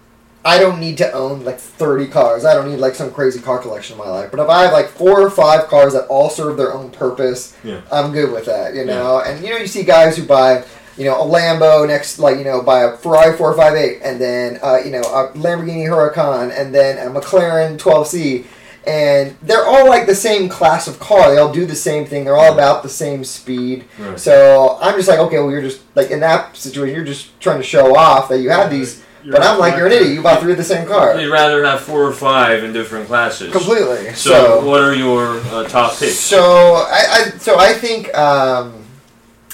I 0.45 0.59
don't 0.59 0.81
need 0.81 0.99
to 0.99 1.13
own 1.13 1.45
like 1.45 1.61
30 1.61 2.09
cars. 2.09 2.45
I 2.45 2.55
don't 2.55 2.69
need 2.69 2.79
like 2.81 2.97
some 2.97 3.13
crazy 3.13 3.41
car 3.41 3.59
collection 3.61 3.93
in 3.97 4.05
my 4.05 4.11
life. 4.11 4.31
But 4.33 4.41
if 4.41 4.49
I 4.49 4.65
have 4.65 4.73
like 4.73 4.89
four 4.89 5.21
or 5.21 5.31
five 5.31 5.69
cars 5.69 5.93
that 5.93 6.07
all 6.09 6.31
serve 6.31 6.57
their 6.57 6.73
own 6.75 6.91
purpose, 6.91 7.57
Yeah. 7.63 7.81
I'm 7.93 8.13
good 8.13 8.33
with 8.33 8.47
that, 8.47 8.75
you 8.75 8.85
know. 8.85 9.21
And 9.21 9.45
you 9.45 9.51
know, 9.51 9.59
you 9.59 9.69
see 9.69 9.85
guys 9.85 10.17
who 10.17 10.25
buy 10.25 10.65
you 10.97 11.05
know 11.05 11.21
a 11.21 11.25
Lambo 11.25 11.87
next, 11.87 12.19
like 12.19 12.39
you 12.39 12.45
know, 12.45 12.63
by 12.63 12.83
a 12.83 12.97
Ferrari 12.97 13.37
458, 13.37 14.01
and 14.05 14.21
then 14.21 14.59
uh, 14.63 14.79
you 14.85 14.91
know 14.91 15.01
a 15.01 15.33
Lamborghini 15.35 15.85
Huracan, 15.87 16.53
and 16.59 16.75
then 16.75 16.99
a 16.99 17.11
McLaren 17.11 17.79
12C, 17.79 18.45
and 18.87 19.37
they're 19.43 19.65
all 19.65 19.89
like 19.89 20.07
the 20.07 20.15
same 20.15 20.49
class 20.49 20.89
of 20.89 20.99
car. 20.99 21.31
They 21.31 21.39
all 21.39 21.53
do 21.53 21.65
the 21.67 21.75
same 21.77 22.05
thing. 22.05 22.25
They're 22.25 22.37
all 22.37 22.53
about 22.53 22.83
the 22.83 22.89
same 22.89 23.25
speed. 23.25 23.85
Right. 23.99 24.19
So 24.19 24.79
I'm 24.81 24.97
just 24.97 25.09
like, 25.09 25.19
okay, 25.21 25.39
well, 25.39 25.51
you're 25.51 25.63
just 25.63 25.83
like 25.95 26.11
in 26.11 26.21
that 26.21 26.57
situation, 26.57 26.95
you're 26.95 27.05
just 27.05 27.39
trying 27.41 27.59
to 27.59 27.63
show 27.65 27.97
off 27.97 28.29
that 28.29 28.41
you 28.41 28.51
have 28.51 28.71
these. 28.71 29.03
You're 29.25 29.35
but 29.35 29.43
I'm 29.45 29.57
like, 29.61 29.77
you're 29.77 29.87
an 29.87 29.93
idiot. 29.93 30.15
You 30.15 30.21
bought 30.21 30.41
three 30.41 30.51
of 30.51 30.59
the 30.59 30.65
same 30.65 30.85
car. 30.85 31.17
You'd 31.21 31.31
rather 31.31 31.65
have 31.65 31.81
four 31.83 32.03
or 32.03 32.13
five 32.13 32.65
in 32.65 32.73
different 32.73 33.07
classes. 33.07 33.53
Completely. 33.53 34.13
So, 34.15 34.31
So, 34.61 34.67
what 34.67 34.81
are 34.83 34.95
your 34.97 35.39
uh, 35.53 35.63
top 35.69 35.97
picks? 35.97 36.17
so 36.19 36.43
I, 36.43 37.05
I 37.09 37.39
so 37.39 37.57
I 37.57 37.73
think 37.73 38.13
um, 38.19 38.82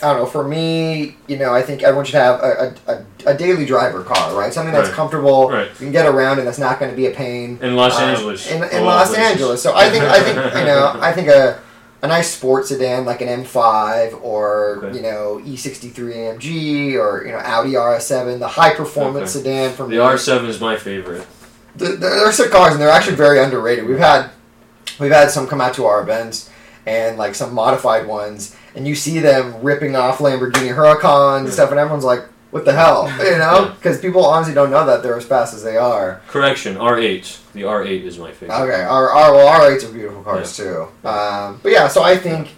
I 0.03 0.13
don't 0.13 0.19
know. 0.23 0.27
For 0.27 0.47
me, 0.47 1.17
you 1.27 1.37
know, 1.39 1.53
I 1.53 1.63
think 1.63 1.83
everyone 1.83 2.05
should 2.05 2.15
have 2.15 2.39
a, 2.41 2.75
a, 2.87 3.05
a, 3.31 3.35
daily 3.37 3.67
driver 3.67 4.05
car, 4.05 4.33
right? 4.39 4.53
Something 4.55 4.73
that's 4.73 4.89
Right. 4.89 4.95
comfortable, 4.97 5.51
Right. 5.51 5.69
you 5.71 5.77
can 5.87 5.91
get 5.93 6.07
around, 6.07 6.39
and 6.39 6.47
that's 6.47 6.59
not 6.59 6.79
going 6.79 6.91
to 6.93 6.97
be 6.97 7.07
a 7.07 7.11
pain. 7.11 7.59
In 7.61 7.75
Los 7.75 7.97
Uh, 7.99 8.03
Angeles. 8.05 8.49
In, 8.49 8.63
in 8.63 8.79
all 8.79 8.85
Los 8.85 9.09
places. 9.09 9.25
Angeles. 9.33 9.63
So 9.63 9.75
I 9.75 9.91
think 9.91 10.05
I 10.05 10.21
think 10.21 10.37
you 10.55 10.65
know 10.67 10.97
I 11.01 11.13
think 11.13 11.29
a 11.29 11.59
a 12.01 12.07
nice 12.07 12.31
sports 12.33 12.69
sedan 12.69 13.05
like 13.07 13.21
an 13.23 13.43
M5 13.43 14.23
or 14.23 14.77
Okay. 14.85 14.97
you 14.99 15.03
know 15.03 15.41
E63 15.45 15.93
AMG 15.95 16.95
or 16.95 17.25
you 17.27 17.33
know 17.33 17.39
Audi 17.39 17.73
RS7, 17.73 18.39
the 18.39 18.47
high 18.47 18.75
performance 18.75 19.35
Okay. 19.35 19.43
sedan 19.45 19.73
from 19.73 19.91
The 19.91 19.97
R7 19.97 20.47
is 20.49 20.61
my 20.61 20.77
favorite. 20.77 21.27
the, 21.75 21.89
there 21.97 22.25
are 22.25 22.31
some 22.33 22.51
cars 22.51 22.73
and 22.73 22.81
they're 22.81 22.89
actually 22.91 23.17
very 23.17 23.41
underrated. 23.41 23.85
We've 23.89 23.99
had 23.99 24.31
we've 25.01 25.11
had 25.11 25.33
some 25.33 25.49
come 25.49 25.61
out 25.61 25.75
to 25.75 25.87
our 25.87 26.01
events 26.03 26.51
and 26.89 27.19
like 27.19 27.35
some 27.35 27.53
modified 27.53 28.07
ones, 28.07 28.57
and 28.75 28.89
you 28.89 28.95
see 28.95 29.19
them 29.19 29.63
ripping 29.63 29.95
off 29.95 30.19
Lamborghini 30.19 30.75
Huracans 30.75 31.45
and 31.45 31.53
stuff, 31.53 31.71
and 31.71 31.79
everyone's 31.79 32.05
like, 32.05 32.25
"What 32.51 32.65
the 32.65 32.73
hell?" 32.73 33.13
You 33.19 33.37
know, 33.39 33.75
because 33.77 34.01
people 34.01 34.25
honestly 34.25 34.55
don't 34.55 34.71
know 34.71 34.87
that 34.87 35.03
they're 35.03 35.17
as 35.17 35.27
fast 35.27 35.53
as 35.53 35.63
they 35.63 35.77
are. 35.77 36.23
Correction, 36.29 36.77
R8. 36.77 37.53
The 37.53 37.63
R8 37.63 38.03
is 38.05 38.19
my 38.19 38.33
favorite. 38.33 38.59
Okay, 38.63 38.83
our 38.83 39.11
our 39.11 39.35
well, 39.35 39.49
our 39.49 39.71
eights 39.71 39.85
are 39.85 39.93
beautiful 39.93 40.23
cars 40.23 40.57
too. 40.57 40.89
Um, 41.05 41.61
but 41.63 41.73
yeah, 41.73 41.89
so 41.89 42.03
I 42.03 42.17
think 42.17 42.49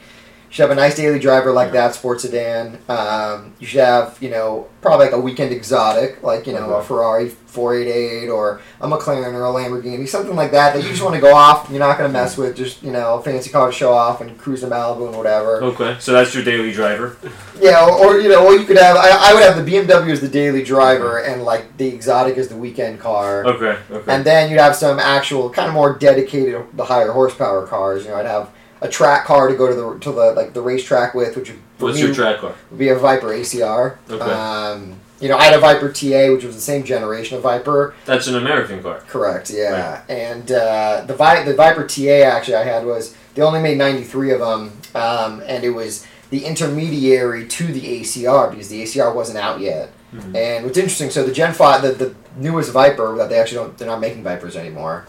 you 0.50 0.54
should 0.54 0.62
have 0.69 0.71
a 0.73 0.80
nice 0.80 0.97
daily 0.97 1.21
driver 1.21 1.52
like 1.52 1.69
Yeah. 1.69 1.88
that 1.88 1.95
sports 1.95 2.23
sedan. 2.23 2.78
Um, 2.88 3.52
you 3.61 3.66
should 3.69 3.80
have 3.80 4.19
you 4.21 4.30
know 4.30 4.66
probably 4.83 5.07
like 5.07 5.14
a 5.14 5.21
weekend 5.21 5.52
exotic 5.52 6.23
like 6.25 6.47
you 6.47 6.52
know 6.52 6.75
a 6.75 6.83
Ferrari 6.83 7.28
488 7.28 8.28
or 8.28 8.61
a 8.80 8.88
McLaren 8.88 9.35
or 9.35 9.45
a 9.45 9.49
Lamborghini 9.52 10.09
something 10.09 10.35
like 10.37 10.50
that 10.52 10.75
that 10.75 10.83
you 10.83 10.88
just 10.88 11.02
want 11.02 11.14
to 11.14 11.21
go 11.21 11.35
off. 11.35 11.69
You're 11.71 11.78
not 11.78 11.99
going 11.99 12.09
to 12.09 12.12
mess 12.12 12.37
with 12.37 12.57
just 12.57 12.83
you 12.83 12.90
know 12.90 13.14
a 13.19 13.23
fancy 13.23 13.50
car 13.50 13.69
to 13.69 13.73
show 13.73 13.92
off 13.92 14.21
and 14.21 14.37
cruise 14.38 14.61
to 14.62 14.66
Malibu 14.66 15.07
and 15.09 15.16
whatever. 15.16 15.62
Okay, 15.62 15.97
so 16.00 16.12
that's 16.12 16.35
your 16.35 16.42
daily 16.45 16.73
driver. 16.73 17.16
Yeah, 17.61 17.85
or, 17.85 17.90
or 18.16 18.21
you 18.21 18.28
know, 18.28 18.45
or 18.47 18.54
you 18.54 18.64
could 18.64 18.78
have. 18.78 18.97
I, 18.97 19.30
I 19.30 19.35
would 19.35 19.42
have 19.42 19.64
the 19.64 19.71
BMW 19.71 20.11
as 20.11 20.21
the 20.21 20.28
daily 20.28 20.64
driver 20.64 21.19
and 21.23 21.45
like 21.45 21.76
the 21.76 21.87
exotic 21.88 22.38
as 22.38 22.49
the 22.49 22.57
weekend 22.57 22.99
car. 23.00 23.45
Okay, 23.47 23.78
okay. 23.90 24.12
And 24.12 24.25
then 24.25 24.50
you'd 24.50 24.59
have 24.61 24.75
some 24.75 24.99
actual 24.99 25.50
kind 25.50 25.69
of 25.69 25.75
more 25.75 25.97
dedicated, 25.97 26.64
the 26.76 26.85
higher 26.85 27.12
horsepower 27.12 27.66
cars. 27.66 28.04
You 28.04 28.11
know, 28.11 28.16
I'd 28.16 28.26
have 28.26 28.50
a 28.83 28.89
track 28.89 29.25
car 29.27 29.49
to 29.49 29.55
go 29.57 29.67
to 29.69 29.75
the 29.75 29.99
to 30.01 30.13
the 30.13 30.33
like 30.33 30.53
the 30.55 30.63
racetrack 30.63 31.15
with, 31.15 31.37
which 31.37 31.53
What's 31.79 31.97
me 31.97 32.05
your 32.05 32.15
track 32.15 32.39
car? 32.39 32.55
would 32.71 32.79
be 32.79 32.89
a 32.89 32.95
Viper 32.99 33.29
ACR. 33.29 33.97
Okay. 34.11 34.23
Um, 34.23 35.01
you 35.21 35.29
know, 35.29 35.37
I 35.37 35.45
had 35.45 35.55
a 35.55 35.59
Viper 35.61 35.93
TA, 35.93 36.33
which 36.33 36.45
was 36.45 36.55
the 36.55 36.61
same 36.63 36.83
generation 36.83 37.37
of 37.37 37.43
Viper. 37.43 37.95
That's 38.07 38.27
an 38.27 38.37
American 38.37 38.83
car. 38.83 39.01
Correct. 39.07 39.51
Yeah. 39.51 40.03
And 40.09 40.51
uh, 40.51 41.05
the 41.07 41.15
Vi- 41.15 41.43
the 41.45 41.55
Viper 41.55 41.87
TA 41.87 42.23
actually 42.27 42.55
I 42.55 42.65
had 42.65 42.85
was 42.87 43.15
they 43.35 43.43
only 43.43 43.61
made 43.61 43.77
ninety 43.79 44.03
three 44.05 44.31
of 44.33 44.41
them, 44.41 44.73
um, 44.95 45.43
and 45.47 45.63
it 45.65 45.71
was 45.71 46.07
the 46.31 46.45
intermediary 46.45 47.47
to 47.49 47.67
the 47.67 48.01
ACR 48.01 48.51
because 48.51 48.69
the 48.69 48.83
ACR 48.83 49.15
wasn't 49.15 49.39
out 49.39 49.61
yet. 49.61 49.91
Mhm. 50.15 50.35
And 50.35 50.65
what's 50.65 50.79
interesting, 50.79 51.11
so 51.11 51.23
the 51.25 51.33
Gen 51.33 51.53
Five, 51.55 51.83
the, 51.83 51.91
the 51.93 52.15
newest 52.37 52.73
Viper 52.73 53.17
that 53.17 53.29
they 53.29 53.39
actually 53.39 53.59
don't, 53.59 53.79
they're 53.79 53.87
not 53.89 54.01
making 54.01 54.23
Vipers 54.25 54.57
anymore. 54.57 55.07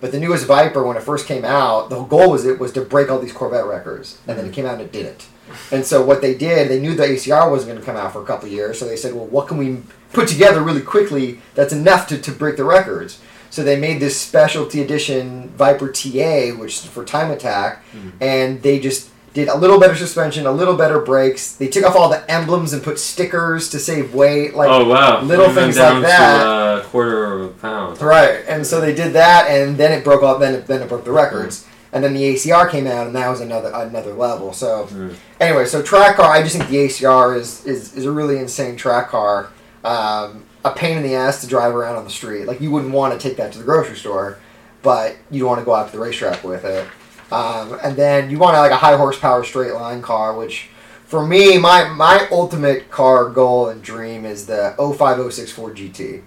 But 0.00 0.12
the 0.12 0.20
newest 0.20 0.46
Viper, 0.46 0.84
when 0.84 0.96
it 0.96 1.02
first 1.02 1.26
came 1.26 1.44
out, 1.44 1.88
the 1.88 1.96
whole 1.96 2.04
goal 2.04 2.30
was 2.32 2.44
it 2.44 2.58
was 2.58 2.72
to 2.72 2.82
break 2.82 3.10
all 3.10 3.18
these 3.18 3.32
Corvette 3.32 3.66
records, 3.66 4.18
and 4.26 4.38
then 4.38 4.46
it 4.46 4.52
came 4.52 4.66
out 4.66 4.74
and 4.74 4.82
it 4.82 4.92
didn't. 4.92 5.26
And 5.70 5.84
so 5.84 6.04
what 6.04 6.20
they 6.20 6.34
did, 6.34 6.68
they 6.68 6.80
knew 6.80 6.94
the 6.94 7.04
ACR 7.04 7.50
wasn't 7.50 7.70
going 7.72 7.80
to 7.80 7.84
come 7.86 7.96
out 7.96 8.12
for 8.12 8.22
a 8.22 8.26
couple 8.26 8.48
years, 8.48 8.78
so 8.78 8.86
they 8.86 8.96
said, 8.96 9.14
well, 9.14 9.26
what 9.26 9.46
can 9.48 9.56
we 9.58 9.82
put 10.12 10.28
together 10.28 10.62
really 10.62 10.80
quickly 10.82 11.40
that's 11.54 11.72
enough 11.72 12.06
to, 12.08 12.18
to 12.18 12.32
break 12.32 12.56
the 12.56 12.64
records? 12.64 13.20
So 13.50 13.62
they 13.62 13.78
made 13.78 14.00
this 14.00 14.20
specialty 14.20 14.82
edition 14.82 15.50
Viper 15.50 15.92
TA, 15.92 16.50
which 16.58 16.78
is 16.78 16.86
for 16.86 17.04
time 17.04 17.30
attack, 17.30 17.84
Mhm. 17.94 18.12
and 18.20 18.62
they 18.62 18.78
just 18.80 19.10
did 19.34 19.48
a 19.48 19.56
little 19.56 19.78
better 19.80 19.96
suspension, 19.96 20.46
a 20.46 20.52
little 20.52 20.76
better 20.76 21.00
brakes. 21.00 21.52
They 21.56 21.68
took 21.68 21.84
off 21.84 21.94
all 21.96 22.08
the 22.08 22.28
emblems 22.30 22.72
and 22.72 22.82
put 22.82 22.98
stickers 22.98 23.68
to 23.70 23.78
save 23.78 24.14
weight. 24.14 24.54
Like 24.54 24.70
oh 24.70 24.88
wow, 24.88 25.20
little 25.22 25.50
Even 25.50 25.64
things 25.64 25.76
like 25.76 26.02
that. 26.02 26.42
To 26.80 26.80
a 26.80 26.84
quarter 26.90 27.32
of 27.34 27.40
a 27.42 27.48
pound. 27.48 28.00
Right, 28.00 28.42
and 28.48 28.66
so 28.66 28.80
they 28.80 28.94
did 28.94 29.12
that, 29.14 29.48
and 29.50 29.76
then 29.76 29.92
it 29.92 30.04
broke 30.04 30.22
off. 30.22 30.40
Then 30.40 30.54
it, 30.54 30.66
then 30.66 30.80
it 30.82 30.88
broke 30.88 31.04
the 31.04 31.12
records, 31.12 31.66
and 31.92 32.02
then 32.02 32.14
the 32.14 32.22
ACR 32.22 32.70
came 32.70 32.86
out, 32.86 33.06
and 33.08 33.14
that 33.16 33.28
was 33.28 33.40
another 33.40 33.70
another 33.74 34.14
level. 34.14 34.52
So 34.52 34.86
Mm. 34.86 35.14
anyway, 35.40 35.66
so 35.66 35.82
track 35.82 36.16
car, 36.16 36.30
I 36.30 36.42
just 36.42 36.56
think 36.56 36.70
the 36.70 36.78
ACR 36.86 37.36
is 37.36 37.66
is, 37.66 37.92
is 37.94 38.04
a 38.06 38.12
really 38.12 38.38
insane 38.38 38.76
track 38.76 39.08
car. 39.08 39.50
Um, 39.84 40.44
a 40.64 40.70
pain 40.70 40.96
in 40.96 41.02
the 41.02 41.14
ass 41.14 41.42
to 41.42 41.46
drive 41.46 41.74
around 41.74 41.96
on 41.96 42.04
the 42.04 42.10
street. 42.10 42.46
Like 42.46 42.60
you 42.60 42.70
wouldn't 42.70 42.92
want 42.94 43.12
to 43.20 43.28
take 43.28 43.36
that 43.36 43.52
to 43.52 43.58
the 43.58 43.64
grocery 43.64 43.96
store, 43.96 44.38
but 44.82 45.16
you 45.30 45.44
want 45.44 45.58
to 45.58 45.64
go 45.64 45.74
out 45.74 45.86
to 45.90 45.92
the 45.92 46.02
racetrack 46.02 46.42
with 46.44 46.64
it. 46.64 46.86
Um, 47.32 47.78
and 47.82 47.96
then 47.96 48.30
you 48.30 48.38
want 48.38 48.56
like 48.56 48.70
a 48.70 48.76
high 48.76 48.96
horsepower 48.96 49.44
straight 49.44 49.72
line 49.74 50.02
car, 50.02 50.36
which 50.36 50.68
for 51.06 51.26
me, 51.26 51.58
my 51.58 51.84
my 51.88 52.28
ultimate 52.30 52.90
car 52.90 53.28
goal 53.28 53.68
and 53.68 53.82
dream 53.82 54.24
is 54.24 54.46
the 54.46 54.74
05064 54.78 55.70
GT. 55.74 56.22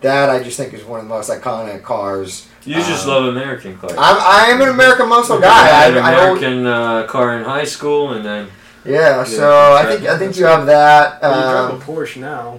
That 0.00 0.28
I 0.28 0.42
just 0.42 0.56
think 0.58 0.74
is 0.74 0.84
one 0.84 1.00
of 1.00 1.06
the 1.06 1.14
most 1.14 1.30
iconic 1.30 1.82
cars. 1.82 2.48
You 2.64 2.74
just 2.76 3.04
Um, 3.04 3.10
love 3.10 3.24
American 3.26 3.78
cars. 3.78 3.92
I'm 3.96 4.16
I 4.20 4.46
am 4.50 4.60
an 4.60 4.68
American 4.68 5.08
muscle 5.08 5.36
You 5.36 5.42
guy. 5.42 5.66
had 5.66 5.94
I, 5.94 5.98
an 5.98 6.04
I 6.04 6.12
American 6.12 6.66
uh, 6.66 7.06
car 7.06 7.38
in 7.38 7.44
high 7.44 7.64
school, 7.64 8.12
and 8.12 8.24
then 8.24 8.48
yeah, 8.84 9.24
so 9.24 9.72
I 9.74 9.86
think 9.86 10.06
I 10.06 10.18
think 10.18 10.36
you 10.36 10.44
have 10.44 10.66
that. 10.66 11.22
Well, 11.22 11.36
you 11.36 11.42
drive 11.52 11.70
Um, 11.70 11.80
a 11.80 11.84
Porsche 11.84 12.20
now. 12.20 12.58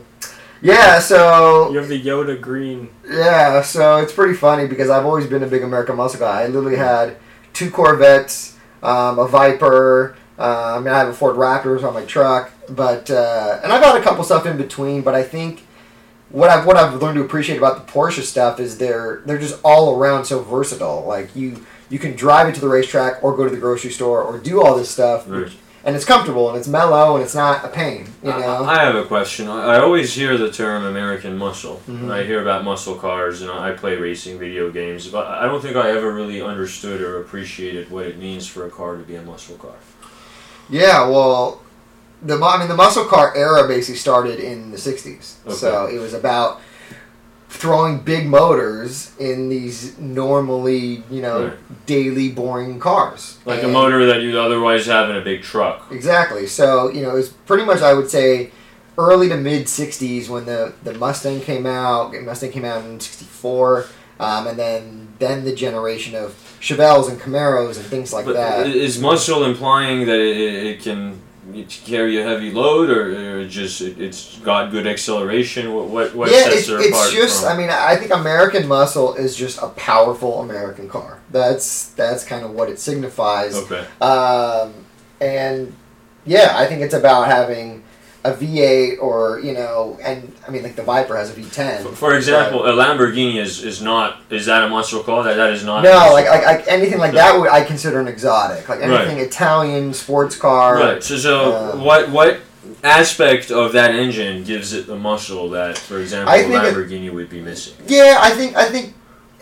yeah, 0.62 0.98
so 1.00 1.70
You 1.72 1.78
have 1.78 1.88
the 1.88 2.02
Yoda 2.02 2.40
green. 2.42 2.90
Yeah, 3.08 3.62
so 3.62 3.98
it's 3.98 4.12
pretty 4.14 4.34
funny 4.34 4.66
because 4.68 4.90
I've 4.90 5.06
always 5.06 5.28
been 5.28 5.44
a 5.44 5.48
big 5.48 5.62
American 5.62 5.96
muscle 5.98 6.20
guy. 6.20 6.42
I 6.44 6.48
literally 6.48 6.78
had 6.78 7.18
two 7.56 7.72
Corvettes, 7.72 8.56
um, 8.84 9.18
a 9.18 9.28
Viper. 9.28 10.16
Uh, 10.38 10.76
I 10.76 10.80
mean, 10.80 10.90
I 10.90 11.00
have 11.00 11.08
a 11.08 11.14
Ford 11.14 11.38
Raptors 11.38 11.84
on 11.84 11.94
my 11.94 12.06
truck, 12.06 12.52
but 12.70 13.10
uh, 13.10 13.60
and 13.64 13.72
I've 13.72 13.84
had 13.84 13.96
a 13.96 14.04
couple 14.04 14.24
stuff 14.24 14.46
in 14.46 14.58
between. 14.58 15.02
But 15.02 15.16
I 15.16 15.24
think 15.24 15.66
what 16.30 16.50
I've 16.50 16.66
what 16.66 16.76
I've 16.78 17.02
learned 17.02 17.16
to 17.16 17.24
appreciate 17.24 17.58
about 17.58 17.86
the 17.88 17.92
Porsche 17.92 18.22
stuff 18.22 18.60
is 18.60 18.78
they're 18.78 19.24
they're 19.26 19.40
just 19.40 19.60
all 19.64 19.98
around 19.98 20.26
so 20.26 20.42
versatile. 20.44 21.06
Like 21.08 21.34
you 21.36 21.66
you 21.90 22.00
can 22.00 22.16
drive 22.16 22.50
it 22.50 22.56
to 22.56 22.62
the 22.62 22.68
racetrack 22.68 23.24
or 23.24 23.36
go 23.36 23.46
to 23.46 23.50
the 23.50 23.62
grocery 23.62 23.92
store 23.92 24.22
or 24.22 24.38
do 24.38 24.62
all 24.62 24.76
this 24.76 24.90
stuff, 24.90 25.26
Right. 25.28 25.52
And 25.86 25.96
it's 25.96 26.04
comfortable 26.04 26.50
and 26.50 26.58
it's 26.58 26.68
mellow 26.68 27.16
and 27.16 27.24
it's 27.24 27.36
not 27.36 27.64
a 27.64 27.68
pain. 27.68 28.08
You 28.24 28.32
know. 28.32 28.64
I 28.66 28.82
I 28.82 28.84
have 28.86 28.96
a 28.96 29.06
question. 29.06 29.48
I 29.48 29.78
always 29.78 30.14
hear 30.14 30.36
the 30.38 30.52
term 30.52 30.84
American 30.84 31.38
muscle. 31.38 31.80
Mhm. 31.88 32.12
I 32.12 32.24
hear 32.24 32.42
about 32.42 32.64
muscle 32.64 32.96
cars, 32.96 33.42
and 33.44 33.52
I 33.52 33.72
play 33.72 33.96
racing 33.96 34.40
video 34.40 34.72
games, 34.72 35.08
but 35.08 35.28
I 35.28 35.46
don't 35.46 35.62
think 35.62 35.76
I 35.76 35.92
ever 35.92 36.12
really 36.12 36.42
understood 36.42 37.02
or 37.02 37.22
appreciated 37.22 37.92
what 37.92 38.06
it 38.08 38.18
means 38.18 38.48
for 38.48 38.66
a 38.66 38.70
car 38.70 38.96
to 38.96 39.04
be 39.04 39.16
a 39.16 39.22
muscle 39.22 39.56
car. 39.58 39.78
Yeah, 40.70 41.08
well, 41.08 41.62
the 42.24 42.36
I 42.44 42.58
mean 42.58 42.68
the 42.68 42.76
muscle 42.76 43.06
car 43.06 43.36
era 43.36 43.68
basically 43.68 43.98
started 43.98 44.40
in 44.40 44.72
the 44.72 44.78
'60s. 44.78 45.36
So 45.50 45.86
it 45.86 46.00
was 46.00 46.14
about 46.16 46.60
throwing 47.50 48.00
big 48.00 48.28
motors 48.28 49.12
in 49.20 49.50
these 49.50 49.98
normally, 50.00 51.04
you 51.10 51.22
know, 51.22 51.46
Right. 51.46 51.86
daily 51.86 52.30
boring 52.30 52.80
cars. 52.80 53.38
Like 53.46 53.64
a 53.64 53.68
motor 53.68 54.06
that 54.08 54.22
you'd 54.22 54.36
otherwise 54.36 54.86
have 54.88 55.10
in 55.10 55.16
a 55.16 55.22
big 55.22 55.42
truck. 55.44 55.88
Exactly. 55.92 56.48
So 56.48 56.92
you 56.92 57.02
know, 57.02 57.12
it 57.12 57.16
was 57.16 57.30
pretty 57.30 57.64
much 57.66 57.82
I 57.82 57.94
would 57.94 58.10
say 58.10 58.52
early 58.98 59.30
to 59.30 59.38
mid 59.38 59.66
'60s 59.68 60.30
when 60.30 60.46
the 60.46 60.74
the 60.84 60.94
Mustang 60.94 61.42
came 61.42 61.66
out. 61.66 62.14
Mustang 62.24 62.52
came 62.52 62.66
out 62.66 62.84
in 62.84 63.00
'64, 63.00 63.86
um, 64.20 64.48
and 64.48 64.58
then 64.60 65.08
then 65.20 65.46
the 65.46 65.54
generation 65.56 66.16
of 66.16 66.34
Chevelles 66.60 67.10
and 67.10 67.20
Camaros 67.20 67.78
and 67.78 67.86
things 67.86 68.12
like 68.12 68.26
But 68.26 68.34
that. 68.34 68.68
is 68.68 69.00
muscle 69.00 69.44
implying 69.46 70.06
that 70.08 70.20
it, 70.20 70.38
it 70.66 70.82
can 70.82 71.22
carry 71.86 72.20
a 72.20 72.24
heavy 72.24 72.52
load, 72.52 72.90
or, 72.90 73.40
or 73.40 73.48
just 73.48 73.82
it, 73.82 74.00
it's 74.00 74.38
got 74.40 74.72
good 74.72 74.88
acceleration? 74.88 75.74
What 75.74 75.88
what, 75.88 76.16
what 76.16 76.32
yeah, 76.32 76.44
sets 76.44 76.56
it's, 76.56 76.70
it 76.70 76.80
it's 76.80 76.90
apart 76.90 77.12
just. 77.12 77.44
from? 77.44 77.54
I 77.54 77.58
mean, 77.58 77.70
I 77.70 77.96
think 77.96 78.12
American 78.12 78.68
Muscle 78.68 79.14
is 79.16 79.36
just 79.36 79.62
a 79.62 79.70
powerful 79.70 80.42
American 80.42 80.90
car. 80.90 81.20
That's 81.32 81.90
that's 81.92 82.24
kind 82.24 82.44
of 82.46 82.52
what 82.52 82.70
it 82.70 82.80
signifies. 82.80 83.56
okay. 83.56 83.86
Um, 84.02 84.74
and 85.22 85.74
yeah, 86.26 86.54
I 86.56 86.66
think 86.66 86.82
it's 86.82 86.94
about 86.94 87.28
having 87.28 87.84
a 88.26 88.34
V8 88.34 89.00
or 89.00 89.40
you 89.40 89.54
know, 89.54 89.98
and 90.02 90.34
I 90.48 90.52
mean, 90.52 90.64
like 90.64 90.76
the 90.76 90.82
Viper 90.84 91.16
has 91.16 91.30
a 91.30 91.34
V10. 91.40 91.84
For, 91.84 91.90
for 91.96 92.16
example, 92.16 92.66
a 92.66 92.72
Lamborghini 92.72 93.36
is, 93.36 93.64
is 93.64 93.82
not 93.82 94.20
is 94.32 94.48
that 94.48 94.64
a 94.64 94.70
muscle 94.70 95.04
car? 95.04 95.24
That 95.24 95.36
that 95.36 95.52
is 95.54 95.64
not. 95.64 95.84
No, 95.84 96.10
like, 96.12 96.28
like 96.28 96.44
like 96.44 96.68
anything 96.68 96.98
like 97.00 97.14
that 97.14 97.40
would 97.40 97.50
I 97.50 97.64
consider 97.64 98.00
an 98.00 98.08
exotic. 98.08 98.68
Like 98.68 98.82
anything 98.82 99.20
Italian 99.20 99.94
sports 99.94 100.36
car. 100.36 100.76
Right. 100.78 101.04
So, 101.04 101.18
so 101.18 101.56
Um, 101.74 101.84
what 101.84 102.10
what 102.10 102.40
aspect 102.84 103.52
of 103.52 103.74
that 103.74 103.94
engine 103.94 104.44
gives 104.44 104.74
it 104.74 104.88
the 104.88 104.96
muscle 104.96 105.50
that, 105.52 105.78
for 105.78 106.00
example, 106.00 106.34
a 106.34 106.38
think 106.40 106.54
it- 106.54 106.74
Lamborghini 106.74 107.14
would 107.14 107.30
be 107.30 107.42
missing. 107.42 107.76
Yeah, 107.88 108.18
I 108.20 108.32
think 108.32 108.56
I 108.56 108.66
think 108.70 108.96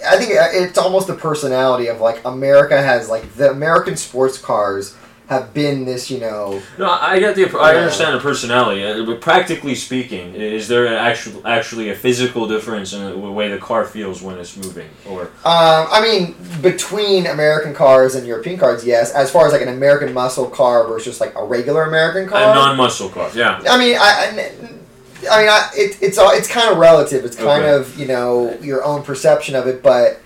I 0.05 0.17
think 0.17 0.31
it's 0.33 0.77
almost 0.77 1.07
the 1.07 1.15
personality 1.15 1.87
of 1.87 2.01
like 2.01 2.23
America 2.25 2.81
has 2.81 3.09
like 3.09 3.33
the 3.35 3.49
American 3.49 3.95
sports 3.95 4.37
cars 4.37 4.95
have 5.27 5.53
been 5.53 5.85
this, 5.85 6.11
you 6.11 6.19
know. 6.19 6.61
No, 6.77 6.89
I 6.89 7.17
get 7.19 7.35
the. 7.35 7.45
I 7.57 7.75
understand 7.75 8.13
the 8.15 8.19
personality, 8.19 8.83
uh, 8.83 9.05
but 9.05 9.21
practically 9.21 9.73
speaking, 9.73 10.35
is 10.35 10.67
there 10.67 10.85
an 10.85 10.93
actual, 10.93 11.45
actually 11.47 11.89
a 11.89 11.95
physical 11.95 12.47
difference 12.47 12.91
in 12.93 13.01
the 13.09 13.17
way 13.17 13.47
the 13.49 13.57
car 13.57 13.85
feels 13.85 14.21
when 14.21 14.37
it's 14.37 14.57
moving, 14.57 14.89
or 15.09 15.21
Um, 15.23 15.87
I 15.91 16.01
mean, 16.01 16.35
between 16.61 17.25
American 17.25 17.73
cars 17.73 18.15
and 18.15 18.27
European 18.27 18.59
cars, 18.59 18.85
yes. 18.85 19.11
As 19.13 19.31
far 19.31 19.45
as 19.47 19.53
like 19.53 19.61
an 19.61 19.69
American 19.69 20.13
muscle 20.13 20.47
car 20.49 20.85
versus 20.87 21.21
like 21.21 21.33
a 21.35 21.43
regular 21.43 21.83
American 21.83 22.27
car, 22.27 22.41
a 22.51 22.53
non-muscle 22.53 23.09
car? 23.09 23.29
Yeah. 23.33 23.61
I 23.69 23.77
mean, 23.77 23.95
I, 23.95 23.99
I, 24.01 24.27
I 25.31 25.39
mean, 25.39 25.49
I, 25.49 25.69
it, 25.73 25.97
it's 26.01 26.17
all 26.17 26.31
it's 26.31 26.49
kind 26.49 26.69
of 26.69 26.77
relative. 26.77 27.23
It's 27.23 27.37
kind 27.37 27.63
Okay. 27.63 27.73
of 27.73 27.97
you 27.97 28.07
know 28.07 28.57
your 28.61 28.83
own 28.83 29.03
perception 29.03 29.55
of 29.55 29.67
it, 29.67 29.81
but 29.81 30.19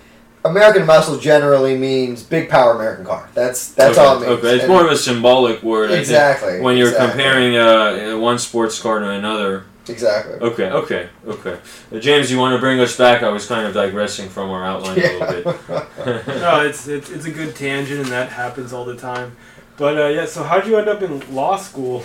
American 0.44 0.86
muscle 0.86 1.18
generally 1.18 1.76
means 1.76 2.22
big 2.22 2.48
power 2.48 2.72
American 2.72 3.04
car. 3.04 3.28
That's 3.34 3.72
that's 3.72 3.98
okay. 3.98 4.06
all 4.06 4.16
it 4.22 4.26
means. 4.26 4.38
Okay, 4.38 4.54
it's 4.54 4.64
And- 4.64 4.72
more 4.72 4.84
of 4.84 4.90
a 4.90 4.96
symbolic 4.96 5.62
word. 5.62 5.86
I 5.90 5.94
think, 5.94 6.00
exactly 6.00 6.60
when 6.60 6.76
you're 6.76 6.88
exactly, 6.88 7.22
comparing 7.22 7.56
uh, 7.56 8.18
one 8.18 8.38
sports 8.38 8.80
car 8.80 9.00
to 9.00 9.10
another. 9.10 9.64
exactly. 9.88 10.34
Okay, 10.34 10.70
okay, 10.70 11.08
okay. 11.26 11.58
Uh, 11.92 11.98
James, 11.98 12.30
you 12.30 12.38
want 12.38 12.54
to 12.54 12.60
bring 12.60 12.78
us 12.78 12.96
back? 12.96 13.22
I 13.22 13.30
was 13.30 13.46
kind 13.46 13.66
of 13.66 13.74
digressing 13.74 14.28
from 14.28 14.50
our 14.50 14.64
outline 14.64 14.98
a 14.98 15.02
little 15.02 15.52
bit. 15.52 16.26
no, 16.26 16.60
it's, 16.60 16.86
it's 16.88 17.10
it's 17.10 17.24
a 17.26 17.30
good 17.30 17.56
tangent, 17.56 18.00
and 18.00 18.08
that 18.10 18.28
happens 18.30 18.72
all 18.72 18.84
the 18.84 18.96
time. 18.96 19.36
But 19.76 19.96
uh, 19.98 20.06
yeah, 20.08 20.26
so 20.26 20.42
how'd 20.44 20.66
you 20.66 20.76
end 20.76 20.88
up 20.88 21.02
in 21.02 21.34
law 21.34 21.56
school? 21.56 22.02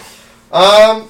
Um, 0.52 1.10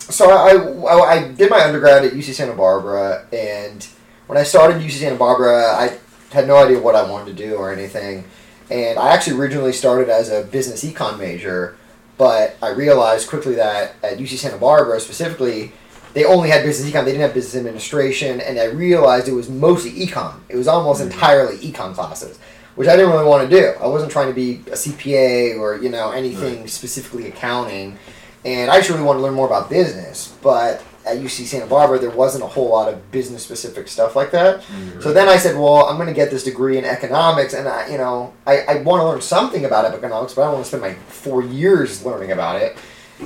so 0.00 0.30
I, 0.30 0.52
I, 0.90 1.12
I 1.14 1.32
did 1.32 1.50
my 1.50 1.62
undergrad 1.64 2.04
at 2.04 2.12
UC 2.12 2.32
Santa 2.34 2.54
Barbara, 2.54 3.26
and 3.32 3.86
when 4.26 4.38
I 4.38 4.42
started 4.42 4.80
UC 4.82 4.92
Santa 5.00 5.16
Barbara, 5.16 5.64
I 5.76 5.98
had 6.30 6.46
no 6.46 6.56
idea 6.56 6.80
what 6.80 6.94
I 6.94 7.08
wanted 7.08 7.36
to 7.36 7.44
do 7.48 7.56
or 7.56 7.72
anything. 7.72 8.24
And 8.70 8.98
I 8.98 9.10
actually 9.14 9.38
originally 9.38 9.72
started 9.72 10.08
as 10.10 10.30
a 10.30 10.42
business 10.42 10.84
econ 10.84 11.18
major, 11.18 11.76
but 12.18 12.56
I 12.62 12.70
realized 12.70 13.28
quickly 13.28 13.54
that 13.54 13.94
at 14.02 14.18
UC 14.18 14.36
Santa 14.36 14.58
Barbara 14.58 15.00
specifically, 15.00 15.72
they 16.14 16.24
only 16.24 16.50
had 16.50 16.64
business 16.64 16.90
econ. 16.90 17.04
They 17.04 17.12
didn't 17.12 17.22
have 17.22 17.34
business 17.34 17.54
administration, 17.56 18.40
and 18.40 18.58
I 18.58 18.64
realized 18.64 19.28
it 19.28 19.32
was 19.32 19.48
mostly 19.48 19.92
econ. 19.92 20.34
It 20.48 20.56
was 20.56 20.68
almost 20.68 21.00
Mhm. 21.00 21.04
entirely 21.06 21.56
econ 21.58 21.94
classes, 21.94 22.38
which 22.76 22.88
I 22.88 22.96
didn't 22.96 23.12
really 23.12 23.24
want 23.24 23.48
to 23.48 23.60
do. 23.60 23.72
I 23.80 23.86
wasn't 23.86 24.10
trying 24.12 24.28
to 24.28 24.34
be 24.34 24.60
a 24.70 24.76
CPA 24.76 25.54
or 25.54 25.76
you 25.76 25.88
know 25.88 26.10
anything 26.10 26.66
specifically 26.66 27.26
accounting, 27.28 27.98
and 28.44 28.70
I 28.70 28.78
just 28.78 28.90
really 28.90 29.02
wanted 29.02 29.20
to 29.20 29.24
learn 29.24 29.34
more 29.34 29.46
about 29.46 29.70
business. 29.70 30.30
But 30.42 30.82
at 31.08 31.18
UC 31.18 31.46
Santa 31.46 31.66
Barbara, 31.66 31.98
there 31.98 32.10
wasn't 32.10 32.44
a 32.44 32.46
whole 32.46 32.68
lot 32.68 32.92
of 32.92 33.10
business 33.10 33.42
specific 33.42 33.88
stuff 33.88 34.14
like 34.14 34.30
that. 34.32 34.60
Mhm. 34.62 35.02
So 35.02 35.12
then 35.12 35.28
I 35.28 35.36
said, 35.36 35.56
well, 35.56 35.86
I'm 35.86 35.96
going 35.96 36.08
to 36.08 36.14
get 36.14 36.30
this 36.30 36.44
degree 36.44 36.78
in 36.78 36.84
economics, 36.84 37.54
and 37.54 37.66
I, 37.68 37.88
you 37.88 37.98
know, 37.98 38.32
I, 38.46 38.60
I 38.68 38.74
want 38.82 39.00
to 39.00 39.06
learn 39.08 39.20
something 39.20 39.64
about 39.64 39.84
economics, 39.84 40.34
but 40.34 40.42
I 40.42 40.44
don't 40.46 40.54
want 40.54 40.64
to 40.66 40.68
spend 40.68 40.82
my 40.82 40.94
four 41.08 41.42
years 41.42 42.04
learning 42.04 42.32
about 42.32 42.60
it. 42.60 42.76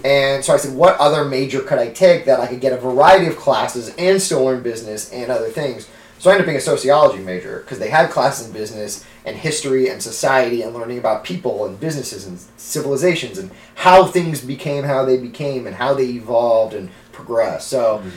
And 0.04 0.42
so 0.42 0.54
I 0.54 0.56
said, 0.56 0.74
what 0.74 0.96
other 0.98 1.24
major 1.24 1.60
could 1.60 1.78
I 1.78 1.90
take 1.90 2.24
that 2.24 2.40
I 2.40 2.46
could 2.46 2.60
get 2.60 2.72
a 2.72 2.78
variety 2.78 3.26
of 3.26 3.36
classes 3.36 3.92
and 3.98 4.22
still 4.22 4.44
learn 4.44 4.62
business 4.62 5.12
and 5.12 5.30
other 5.30 5.48
things? 5.48 5.86
So 6.18 6.30
I 6.30 6.34
ended 6.34 6.44
up 6.44 6.46
being 6.46 6.58
a 6.58 6.60
sociology 6.60 7.18
major 7.20 7.58
because 7.60 7.80
they 7.80 7.90
had 7.90 8.08
classes 8.10 8.46
in 8.46 8.52
business 8.52 9.04
and 9.26 9.36
history 9.36 9.88
and 9.88 10.00
society 10.00 10.62
and 10.62 10.72
learning 10.72 10.98
about 10.98 11.24
people 11.24 11.66
and 11.66 11.78
businesses 11.78 12.26
and 12.26 12.38
civilizations 12.56 13.38
and 13.38 13.50
how 13.74 14.06
things 14.06 14.40
became 14.40 14.84
how 14.84 15.04
they 15.04 15.16
became 15.16 15.66
and 15.66 15.74
how 15.76 15.94
they 15.94 16.04
evolved 16.06 16.74
and 16.74 16.90
progressed. 17.12 17.69
So. 17.69 18.02
Mhm. 18.04 18.11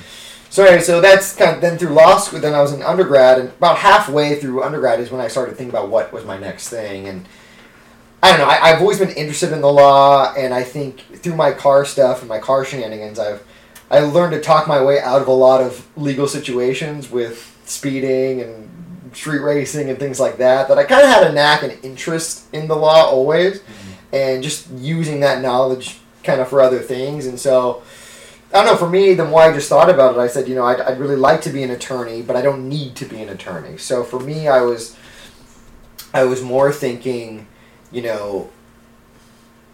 So 0.52 0.64
anyway, 0.64 0.82
so 0.82 1.02
that's 1.02 1.36
kind 1.36 1.54
of 1.56 1.62
then 1.62 1.78
through 1.78 1.90
law 1.90 2.18
school. 2.18 2.40
Then 2.40 2.54
I 2.54 2.62
was 2.62 2.72
in 2.72 2.82
undergrad, 2.82 3.40
and 3.40 3.50
about 3.50 3.78
halfway 3.78 4.36
through 4.40 4.64
undergrad 4.64 5.02
is 5.02 5.12
when 5.12 5.20
I 5.20 5.28
started 5.28 5.58
thinking 5.58 5.72
about 5.72 5.90
what 5.90 6.14
was 6.14 6.24
my 6.24 6.38
next 6.38 6.70
thing. 6.70 7.10
And 7.10 7.26
I 8.24 8.30
don't 8.30 8.40
know. 8.40 8.46
I, 8.46 8.70
I've 8.70 8.80
always 8.80 8.98
been 8.98 9.10
interested 9.10 9.52
in 9.52 9.60
the 9.60 9.72
law, 9.72 10.34
and 10.34 10.54
I 10.54 10.64
think 10.64 11.02
through 11.22 11.36
my 11.36 11.52
car 11.52 11.84
stuff 11.84 12.22
and 12.22 12.30
my 12.30 12.40
car 12.40 12.64
shenanigans, 12.64 13.20
I've 13.20 13.44
I 13.92 14.00
learned 14.00 14.32
to 14.32 14.40
talk 14.40 14.66
my 14.66 14.82
way 14.82 15.02
out 15.02 15.22
of 15.22 15.28
a 15.28 15.34
lot 15.34 15.62
of 15.62 15.86
legal 15.98 16.28
situations 16.28 17.12
with 17.12 17.54
speeding 17.66 18.40
and 18.42 19.12
street 19.14 19.40
racing 19.40 19.90
and 19.90 20.00
things 20.00 20.22
like 20.22 20.38
that. 20.38 20.70
That 20.70 20.78
I 20.78 20.86
kind 20.86 21.04
of 21.04 21.10
had 21.10 21.24
a 21.28 21.34
knack 21.34 21.64
and 21.64 21.74
interest 21.84 22.46
in 22.54 22.70
the 22.70 22.76
law 22.78 23.04
always, 23.10 23.62
and 24.14 24.42
just 24.42 24.70
using 24.72 25.20
that 25.20 25.42
knowledge 25.42 25.98
kind 26.24 26.40
of 26.40 26.48
for 26.48 26.62
other 26.62 26.80
things. 26.80 27.26
And 27.26 27.38
so. 27.38 27.84
I 28.56 28.64
don't 28.64 28.68
know. 28.68 28.78
For 28.78 28.90
me, 28.90 29.14
the 29.16 29.26
more 29.26 29.42
I 29.42 29.52
just 29.52 29.68
thought 29.68 29.90
about 29.90 30.16
it, 30.16 30.20
I 30.20 30.28
said, 30.28 30.48
you 30.48 30.56
know, 30.56 30.64
I'd, 30.64 30.80
I'd 30.80 30.98
really 30.98 31.18
like 31.18 31.42
to 31.42 31.50
be 31.50 31.62
an 31.62 31.72
attorney, 31.72 32.22
but 32.22 32.38
I 32.38 32.42
don't 32.42 32.70
need 32.70 32.96
to 32.96 33.06
be 33.06 33.22
an 33.22 33.28
attorney. 33.28 33.78
So 33.78 34.02
for 34.02 34.18
me, 34.18 34.48
I 34.48 34.62
was, 34.62 34.96
I 36.14 36.24
was 36.24 36.42
more 36.42 36.72
thinking, 36.72 37.48
you 37.92 38.02
know, 38.02 38.50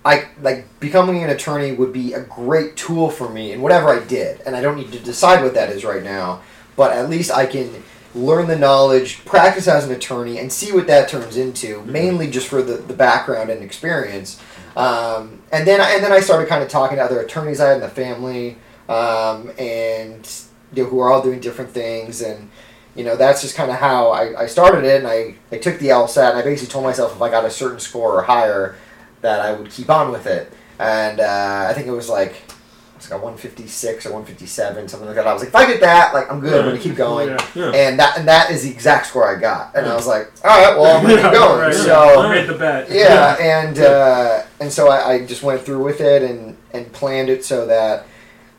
I 0.03 0.29
like 0.41 0.79
becoming 0.79 1.23
an 1.23 1.29
attorney 1.29 1.73
would 1.73 1.93
be 1.93 2.13
a 2.13 2.21
great 2.21 2.75
tool 2.75 3.11
for 3.11 3.29
me 3.29 3.51
in 3.51 3.61
whatever 3.61 3.89
I 3.89 4.03
did, 4.03 4.41
and 4.47 4.55
I 4.55 4.61
don't 4.61 4.77
need 4.77 4.91
to 4.93 4.99
decide 4.99 5.43
what 5.43 5.53
that 5.53 5.69
is 5.69 5.85
right 5.85 6.01
now. 6.01 6.41
But 6.75 6.93
at 6.93 7.07
least 7.07 7.29
I 7.29 7.45
can 7.45 7.83
learn 8.15 8.47
the 8.47 8.57
knowledge, 8.57 9.23
practice 9.25 9.67
as 9.67 9.85
an 9.85 9.91
attorney, 9.91 10.39
and 10.39 10.51
see 10.51 10.71
what 10.71 10.87
that 10.87 11.07
turns 11.07 11.37
into. 11.37 11.83
Mainly 11.83 12.31
just 12.31 12.47
for 12.47 12.63
the, 12.63 12.77
the 12.77 12.95
background 12.95 13.51
and 13.51 13.61
experience. 13.61 14.41
Um, 14.75 15.43
and 15.51 15.67
then 15.67 15.81
and 15.81 16.03
then 16.03 16.11
I 16.11 16.19
started 16.19 16.49
kind 16.49 16.63
of 16.63 16.69
talking 16.69 16.97
to 16.97 17.03
other 17.03 17.19
attorneys 17.19 17.59
I 17.59 17.67
had 17.67 17.75
in 17.75 17.81
the 17.81 17.89
family, 17.89 18.57
um, 18.91 19.51
and 19.57 20.29
you 20.73 20.83
know, 20.83 20.89
who 20.89 20.99
are 20.99 21.11
all 21.11 21.21
doing 21.21 21.39
different 21.39 21.71
things, 21.71 22.21
and 22.21 22.49
you 22.95 23.03
know 23.03 23.15
that's 23.15 23.41
just 23.41 23.55
kind 23.55 23.71
of 23.71 23.77
how 23.77 24.09
I, 24.11 24.43
I 24.43 24.45
started 24.47 24.83
it. 24.83 24.97
And 24.99 25.07
I, 25.07 25.35
I 25.51 25.57
took 25.57 25.79
the 25.79 25.87
LSAT, 25.89 26.29
and 26.31 26.37
I 26.37 26.41
basically 26.41 26.71
told 26.71 26.83
myself 26.85 27.15
if 27.15 27.21
I 27.21 27.29
got 27.29 27.45
a 27.45 27.49
certain 27.49 27.79
score 27.79 28.13
or 28.19 28.21
higher, 28.23 28.75
that 29.21 29.39
I 29.39 29.53
would 29.53 29.69
keep 29.71 29.89
on 29.89 30.11
with 30.11 30.25
it. 30.27 30.51
And 30.79 31.19
uh, 31.19 31.67
I 31.69 31.73
think 31.73 31.87
it 31.87 31.91
was 31.91 32.09
like 32.09 32.41
it's 32.95 33.09
like 33.09 33.19
a 33.19 33.23
156 33.23 34.05
or 34.05 34.09
157, 34.13 34.87
something 34.87 35.07
like 35.07 35.15
that. 35.15 35.25
I 35.25 35.33
was 35.33 35.41
like, 35.41 35.49
if 35.49 35.55
I 35.55 35.65
get 35.65 35.81
that, 35.81 36.13
like 36.13 36.31
I'm 36.31 36.39
good. 36.39 36.59
I'm 36.59 36.67
gonna 36.71 36.79
keep 36.79 36.95
going. 36.95 37.29
Yeah. 37.29 37.47
Yeah. 37.55 37.71
And 37.71 37.99
that 37.99 38.17
and 38.17 38.27
that 38.27 38.51
is 38.51 38.63
the 38.63 38.69
exact 38.69 39.07
score 39.07 39.27
I 39.27 39.39
got. 39.39 39.75
And 39.75 39.85
I 39.87 39.95
was 39.95 40.05
like, 40.07 40.31
all 40.43 40.49
right, 40.49 40.77
well 40.77 40.97
I'm 40.97 41.03
gonna 41.03 41.21
keep 41.21 41.31
going. 41.39 41.59
right, 41.61 41.73
So 41.73 42.29
made 42.29 42.47
the 42.47 42.53
bet. 42.57 42.89
yeah, 42.91 43.37
and 43.39 43.79
uh, 43.79 44.43
and 44.59 44.71
so 44.71 44.89
I, 44.89 45.13
I 45.13 45.25
just 45.25 45.41
went 45.43 45.61
through 45.61 45.83
with 45.83 45.99
it 46.01 46.21
and, 46.23 46.55
and 46.73 46.91
planned 46.93 47.29
it 47.29 47.43
so 47.45 47.65
that 47.67 48.05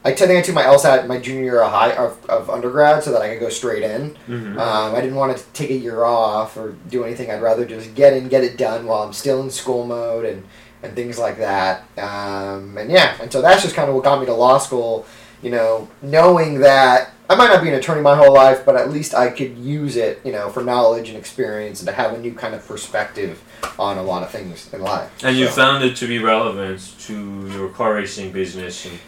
I 0.04 0.12
think 0.12 0.30
I 0.30 0.42
took 0.42 0.54
my 0.54 0.64
LSAT 0.64 1.06
my 1.06 1.18
junior 1.18 1.42
year 1.42 1.62
of 1.62 1.70
high 1.70 1.92
of, 1.92 2.18
of 2.28 2.50
undergrad 2.50 3.04
so 3.04 3.12
that 3.12 3.22
I 3.22 3.28
could 3.30 3.40
go 3.40 3.48
straight 3.48 3.82
in. 3.84 4.16
Mhm. 4.28 4.58
Um, 4.58 4.94
I 4.94 5.00
didn't 5.00 5.14
want 5.16 5.36
to 5.36 5.44
take 5.52 5.70
a 5.70 5.74
year 5.74 6.04
off 6.04 6.56
or 6.56 6.74
do 6.90 7.04
anything. 7.04 7.30
I'd 7.30 7.40
rather 7.42 7.64
just 7.64 7.94
get 7.94 8.12
in, 8.12 8.28
get 8.28 8.42
it 8.42 8.58
done 8.58 8.86
while 8.86 9.02
I'm 9.02 9.12
still 9.12 9.40
in 9.42 9.50
school 9.50 9.86
mode 9.86 10.24
and, 10.24 10.42
and 10.82 10.94
things 10.96 11.18
like 11.18 11.38
that. 11.38 11.84
Um, 11.98 12.76
and 12.78 12.90
yeah, 12.90 13.14
and 13.20 13.32
so 13.32 13.40
that's 13.40 13.62
just 13.62 13.76
kind 13.76 13.88
of 13.88 13.94
what 13.94 14.02
got 14.02 14.18
me 14.18 14.26
to 14.26 14.34
law 14.34 14.58
school. 14.58 15.06
You 15.40 15.50
know, 15.50 15.88
knowing 16.02 16.60
that 16.60 17.10
I 17.30 17.34
might 17.36 17.48
not 17.48 17.62
be 17.62 17.68
an 17.68 17.74
attorney 17.74 18.00
my 18.02 18.16
whole 18.16 18.34
life, 18.34 18.64
but 18.64 18.76
at 18.76 18.90
least 18.90 19.14
I 19.14 19.28
could 19.30 19.56
use 19.56 19.96
it, 19.96 20.20
you 20.24 20.32
know, 20.32 20.50
for 20.50 20.62
knowledge 20.62 21.08
and 21.08 21.16
experience 21.16 21.80
and 21.80 21.88
to 21.88 21.94
have 21.94 22.12
a 22.12 22.18
new 22.18 22.32
kind 22.34 22.54
of 22.54 22.66
perspective 22.66 23.40
on 23.78 23.98
a 23.98 24.02
lot 24.02 24.22
of 24.22 24.30
things 24.30 24.68
in 24.72 24.82
life. 24.82 25.10
And 25.24 25.36
you 25.36 25.46
found 25.48 25.82
it 25.84 25.96
to 25.96 26.06
be 26.06 26.18
relevant 26.18 26.92
to 27.06 27.48
your 27.52 27.68
car 27.70 27.94
racing 27.94 28.32
business. 28.32 28.84
And, 28.84 28.98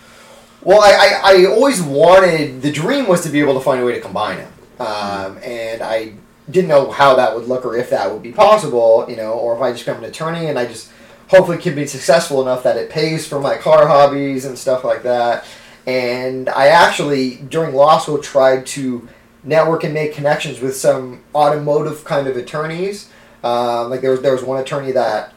Well, 0.64 0.80
I, 0.80 0.92
I, 0.92 1.42
I 1.42 1.46
always 1.46 1.82
wanted 1.82 2.62
the 2.62 2.72
dream 2.72 3.06
was 3.06 3.22
to 3.24 3.28
be 3.28 3.40
able 3.40 3.54
to 3.54 3.60
find 3.60 3.82
a 3.82 3.84
way 3.84 3.94
to 3.94 4.00
combine 4.00 4.38
them, 4.38 4.52
um, 4.80 5.38
and 5.42 5.82
I 5.82 6.14
didn't 6.50 6.68
know 6.68 6.90
how 6.90 7.16
that 7.16 7.34
would 7.34 7.46
look 7.46 7.64
or 7.64 7.76
if 7.76 7.90
that 7.90 8.10
would 8.10 8.22
be 8.22 8.32
possible, 8.32 9.06
you 9.08 9.16
know, 9.16 9.32
or 9.32 9.54
if 9.54 9.62
I 9.62 9.72
just 9.72 9.84
become 9.84 10.02
an 10.02 10.08
attorney 10.08 10.46
and 10.46 10.58
I 10.58 10.66
just 10.66 10.90
hopefully 11.28 11.58
can 11.58 11.74
be 11.74 11.86
successful 11.86 12.42
enough 12.42 12.62
that 12.64 12.76
it 12.76 12.90
pays 12.90 13.26
for 13.26 13.40
my 13.40 13.56
car 13.56 13.86
hobbies 13.86 14.44
and 14.44 14.58
stuff 14.58 14.84
like 14.84 15.02
that. 15.02 15.46
And 15.86 16.48
I 16.48 16.68
actually 16.68 17.36
during 17.36 17.74
law 17.74 17.98
school 17.98 18.18
tried 18.18 18.66
to 18.66 19.08
network 19.42 19.84
and 19.84 19.94
make 19.94 20.14
connections 20.14 20.60
with 20.60 20.76
some 20.76 21.22
automotive 21.34 22.04
kind 22.04 22.26
of 22.26 22.36
attorneys. 22.36 23.10
Um, 23.42 23.90
like 23.90 24.00
there 24.00 24.10
was 24.10 24.22
there 24.22 24.32
was 24.32 24.42
one 24.42 24.60
attorney 24.60 24.92
that 24.92 25.32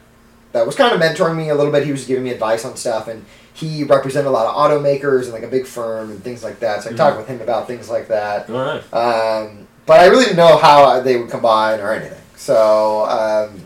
that 0.52 0.66
was 0.66 0.74
kind 0.74 0.94
of 0.94 1.00
mentoring 1.00 1.36
me 1.36 1.50
a 1.50 1.54
little 1.54 1.72
bit. 1.72 1.84
He 1.84 1.92
was 1.92 2.06
giving 2.06 2.24
me 2.24 2.30
advice 2.30 2.64
on 2.64 2.76
stuff 2.76 3.08
and 3.08 3.24
he 3.58 3.82
represented 3.82 4.28
a 4.28 4.30
lot 4.30 4.46
of 4.46 4.54
automakers 4.54 5.24
and 5.24 5.32
like 5.32 5.42
a 5.42 5.48
big 5.48 5.66
firm 5.66 6.10
and 6.12 6.22
things 6.22 6.44
like 6.44 6.60
that. 6.60 6.82
So 6.84 6.90
I 6.90 6.92
talked 6.92 7.16
with 7.18 7.26
him 7.26 7.40
about 7.40 7.66
things 7.66 7.90
like 7.90 8.06
that. 8.08 8.48
all 8.48 8.56
right. 8.56 8.94
Um, 8.94 9.66
but 9.84 9.98
I 10.00 10.06
really 10.06 10.24
didn't 10.24 10.36
know 10.36 10.56
how 10.58 11.00
they 11.00 11.16
would 11.16 11.30
combine 11.30 11.80
or 11.80 11.92
anything. 11.92 12.20
So, 12.36 13.04
um, 13.06 13.60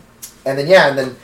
and 0.45 0.57
then 0.57 0.67
yeah, 0.67 0.87
and 0.89 0.97
then 0.97 1.15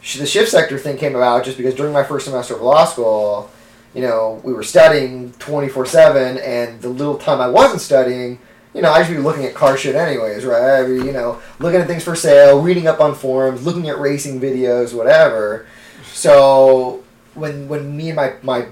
sh- 0.00 0.18
the 0.18 0.26
shift 0.26 0.50
sector 0.50 0.78
thing 0.78 0.96
came 0.96 1.16
about 1.16 1.44
just 1.44 1.56
because 1.56 1.74
during 1.74 1.92
my 1.92 2.04
first 2.04 2.26
semester 2.26 2.54
of 2.54 2.62
law 2.62 2.84
school, 2.84 3.50
you 3.94 4.02
know, 4.02 4.40
we 4.44 4.52
were 4.52 4.62
studying 4.62 5.32
twenty 5.38 5.68
four 5.68 5.86
seven, 5.86 6.38
and 6.38 6.80
the 6.82 6.88
little 6.88 7.16
time 7.16 7.40
I 7.40 7.48
wasn't 7.48 7.80
studying. 7.80 8.38
You 8.74 8.82
know, 8.82 8.90
I 8.92 9.04
should 9.04 9.14
be 9.16 9.22
looking 9.22 9.44
at 9.44 9.54
car 9.54 9.76
shit 9.76 9.94
anyways, 9.94 10.44
right? 10.44 10.80
I'd 10.80 10.86
be, 10.86 10.94
you 10.94 11.12
know, 11.12 11.40
looking 11.60 11.80
at 11.80 11.86
things 11.86 12.02
for 12.02 12.16
sale, 12.16 12.60
reading 12.60 12.88
up 12.88 13.00
on 13.00 13.14
forums, 13.14 13.64
looking 13.64 13.88
at 13.88 13.98
racing 14.00 14.40
videos, 14.40 14.92
whatever. 14.92 15.66
So 16.12 17.03
when 17.34 17.68
when 17.68 17.96
me 17.96 18.08
and 18.10 18.16
my 18.16 18.34
my 18.42 18.66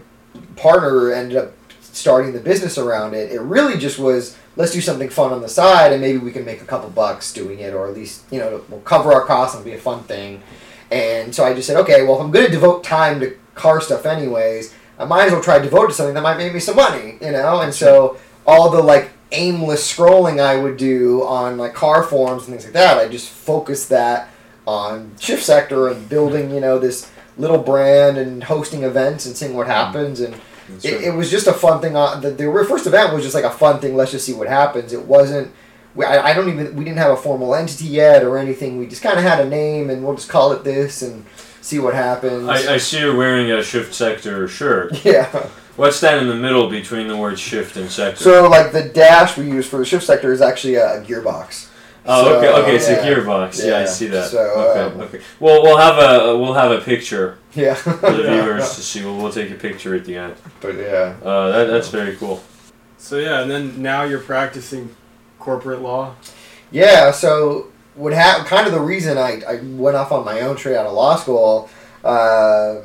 partner 0.57 1.12
ended 1.12 1.37
up 1.37 1.53
starting 1.81 2.33
the 2.33 2.40
business 2.40 2.79
around 2.79 3.14
it, 3.14 3.31
it 3.31 3.40
really 3.40 3.79
just 3.79 3.98
was 3.98 4.37
let's 4.57 4.72
do 4.72 4.81
something 4.81 5.09
fun 5.09 5.33
on 5.33 5.40
the 5.40 5.48
side 5.48 5.92
and 5.92 6.01
maybe 6.01 6.18
we 6.18 6.33
can 6.33 6.44
make 6.44 6.61
a 6.61 6.64
couple 6.64 6.88
bucks 6.90 7.33
doing 7.33 7.59
it 7.59 7.75
or 7.75 7.88
at 7.88 7.94
least 7.94 8.25
you 8.31 8.38
know 8.38 8.64
we'll 8.68 8.81
cover 8.81 9.12
our 9.12 9.25
costs 9.25 9.55
and 9.55 9.61
it'll 9.61 9.72
be 9.72 9.79
a 9.79 9.81
fun 9.81 10.03
thing. 10.05 10.42
And 10.90 11.35
so 11.35 11.44
I 11.44 11.55
just 11.55 11.66
said, 11.66 11.79
okay, 11.79 12.03
well 12.03 12.16
if 12.16 12.22
I'm 12.22 12.31
going 12.31 12.46
to 12.46 12.53
devote 12.53 12.85
time 12.85 13.20
to 13.20 13.37
car 13.55 13.81
stuff 13.81 14.07
anyways, 14.07 14.75
I 14.98 15.05
might 15.05 15.27
as 15.27 15.33
well 15.33 15.42
try 15.42 15.59
to 15.59 15.64
devote 15.64 15.88
to 15.88 15.94
something 15.94 16.14
that 16.14 16.22
might 16.22 16.37
make 16.37 16.53
me 16.53 16.61
some 16.61 16.77
money, 16.77 17.18
you 17.20 17.33
know. 17.33 17.61
And 17.61 17.75
so 17.75 18.18
all 18.46 18.70
the 18.70 18.83
like 18.83 19.11
aimless 19.33 19.90
scrolling 19.90 20.40
I 20.40 20.57
would 20.57 20.77
do 20.77 21.25
on 21.25 21.57
like 21.57 21.75
car 21.75 22.03
forums 22.03 22.42
and 22.42 22.53
things 22.53 22.64
like 22.64 22.75
that, 22.75 22.98
I 22.98 23.09
just 23.09 23.29
focused 23.29 23.88
that 23.88 24.29
on 24.66 25.12
shift 25.18 25.42
sector 25.42 25.88
and 25.88 26.09
building, 26.09 26.51
you 26.51 26.61
know, 26.61 26.79
this 26.79 27.11
little 27.38 27.59
brand 27.59 28.18
and 28.18 28.45
hosting 28.45 28.83
events 28.83 29.27
and 29.27 29.37
seeing 29.37 29.55
what 29.55 29.66
mm. 29.66 29.71
happens 29.71 30.21
and 30.21 30.35
it, 30.83 31.03
it 31.05 31.14
was 31.14 31.31
just 31.31 31.47
a 31.47 31.53
fun 31.53 31.81
thing. 31.81 31.97
On 31.97 32.21
the, 32.21 32.31
the 32.31 32.66
first 32.68 32.87
event 32.87 33.12
was 33.12 33.23
just 33.23 33.35
like 33.35 33.45
a 33.45 33.51
fun 33.51 33.81
thing. 33.81 33.97
Let's 33.97 34.11
just 34.11 34.25
see 34.25 34.33
what 34.33 34.49
happens. 34.49 34.92
It 34.92 35.05
wasn't. 35.05 35.53
We, 35.95 36.05
I, 36.05 36.31
I 36.31 36.35
don't 36.35 36.49
even. 36.49 36.75
We 36.77 36.85
didn't 36.85 36.99
have 36.99 37.12
a 37.12 37.16
formal 37.16 37.55
entity 37.55 37.87
yet 37.87 38.23
or 38.23 38.38
anything. 38.38 38.79
We 38.79 38.87
just 38.87 39.03
kind 39.03 39.18
of 39.18 39.25
had 39.25 39.45
a 39.45 39.49
name, 39.49 39.90
and 39.90 40.05
we'll 40.05 40.14
just 40.14 40.29
call 40.29 40.53
it 40.53 40.64
this 40.64 41.03
and 41.03 41.25
see 41.61 41.79
what 41.79 41.95
happens. 41.95 42.49
I, 42.49 42.75
I 42.75 42.77
see 42.79 43.01
you're 43.01 43.16
wearing 43.16 43.51
a 43.51 43.62
shift 43.62 43.95
sector 43.95 44.49
shirt. 44.49 45.05
yeah. 45.05 45.49
What's 45.77 46.01
that 46.01 46.18
in 46.18 46.29
the 46.29 46.37
middle 46.37 46.68
between 46.68 47.09
the 47.09 47.16
words 47.16 47.40
shift 47.40 47.77
and 47.77 47.90
sector? 47.90 48.23
So 48.23 48.49
like 48.49 48.73
the 48.73 48.85
dash 48.85 49.38
we 49.38 49.47
use 49.47 49.66
for 49.66 49.79
the 49.79 49.85
shift 49.85 50.05
sector 50.05 50.33
is 50.33 50.42
actually 50.42 50.75
a, 50.75 51.01
a 51.01 51.05
gearbox. 51.05 51.68
Oh, 52.06 52.24
so, 52.24 52.38
okay, 52.38 52.62
okay, 52.62 52.76
it's 52.76 52.88
yeah. 52.88 52.96
a 52.96 53.04
gearbox. 53.04 53.66
Yeah, 53.66 53.78
I 53.78 53.84
see 53.84 54.06
that. 54.08 54.30
so, 54.30 54.38
okay, 54.40 54.94
um, 54.94 55.00
okay. 55.02 55.20
Well, 55.40 55.62
we'll 55.62 55.78
have 55.78 55.98
a 55.98 56.36
we'll 56.38 56.54
have 56.54 56.70
a 56.72 56.80
picture 56.80 57.38
Yeah. 57.54 57.74
for 57.74 57.92
the 57.92 58.22
viewers 58.30 58.74
to 58.76 58.80
see. 58.82 59.04
We'll, 59.04 59.16
we'll 59.16 59.32
take 59.32 59.50
a 59.50 59.54
picture 59.54 59.94
at 59.94 60.04
the 60.04 60.16
end. 60.16 60.36
but 60.60 60.76
yeah. 60.76 61.16
Uh, 61.22 61.50
that, 61.50 61.64
that's 61.66 61.88
very 61.88 62.16
cool. 62.16 62.42
So 62.98 63.18
yeah, 63.18 63.42
and 63.42 63.50
then 63.50 63.82
now 63.82 64.04
you're 64.04 64.20
practicing 64.20 64.94
corporate 65.38 65.80
law. 65.82 66.14
Yeah, 66.70 67.10
so 67.10 67.68
what 67.94 68.12
happened? 68.12 68.46
Kind 68.46 68.66
of 68.66 68.72
the 68.72 68.80
reason 68.80 69.18
I, 69.18 69.42
I 69.46 69.60
went 69.62 69.96
off 69.96 70.12
on 70.12 70.24
my 70.24 70.40
own 70.40 70.56
straight 70.56 70.76
out 70.76 70.86
of 70.86 70.92
law 70.92 71.16
school 71.16 71.68
uh, 72.04 72.76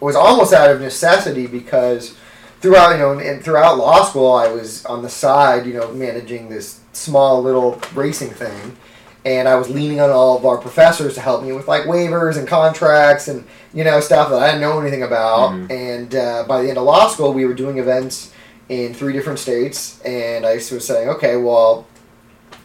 was 0.00 0.14
almost 0.14 0.52
out 0.52 0.70
of 0.70 0.80
necessity 0.80 1.46
because 1.46 2.16
throughout 2.60 2.92
you 2.92 2.98
know 2.98 3.18
and 3.18 3.42
throughout 3.42 3.78
law 3.78 4.04
school 4.04 4.32
I 4.32 4.48
was 4.48 4.84
on 4.86 5.02
the 5.02 5.08
side 5.08 5.66
you 5.66 5.74
know 5.74 5.92
managing 5.92 6.48
this 6.48 6.80
small 6.92 7.42
little 7.42 7.80
racing 7.94 8.30
thing. 8.30 8.76
And 9.24 9.48
I 9.48 9.56
was 9.56 9.68
leaning 9.68 10.00
on 10.00 10.08
all 10.10 10.38
of 10.38 10.46
our 10.46 10.56
professors 10.56 11.14
to 11.14 11.20
help 11.20 11.42
me 11.42 11.52
with 11.52 11.66
like 11.66 11.82
waivers 11.82 12.38
and 12.38 12.46
contracts 12.46 13.26
and 13.26 13.44
you 13.74 13.82
know 13.82 13.98
stuff 14.00 14.30
that 14.30 14.40
I 14.40 14.46
didn't 14.46 14.60
know 14.60 14.78
anything 14.80 15.02
about. 15.02 15.50
Mhm. 15.50 15.70
And 15.70 16.14
uh, 16.14 16.44
by 16.46 16.62
the 16.62 16.68
end 16.68 16.78
of 16.78 16.84
law 16.84 17.08
school, 17.08 17.32
we 17.32 17.44
were 17.44 17.54
doing 17.54 17.78
events 17.78 18.30
in 18.68 18.94
three 18.94 19.12
different 19.12 19.38
states, 19.38 20.00
and 20.04 20.44
I 20.46 20.54
was 20.54 20.84
saying, 20.84 21.08
okay, 21.08 21.36
well, 21.36 21.86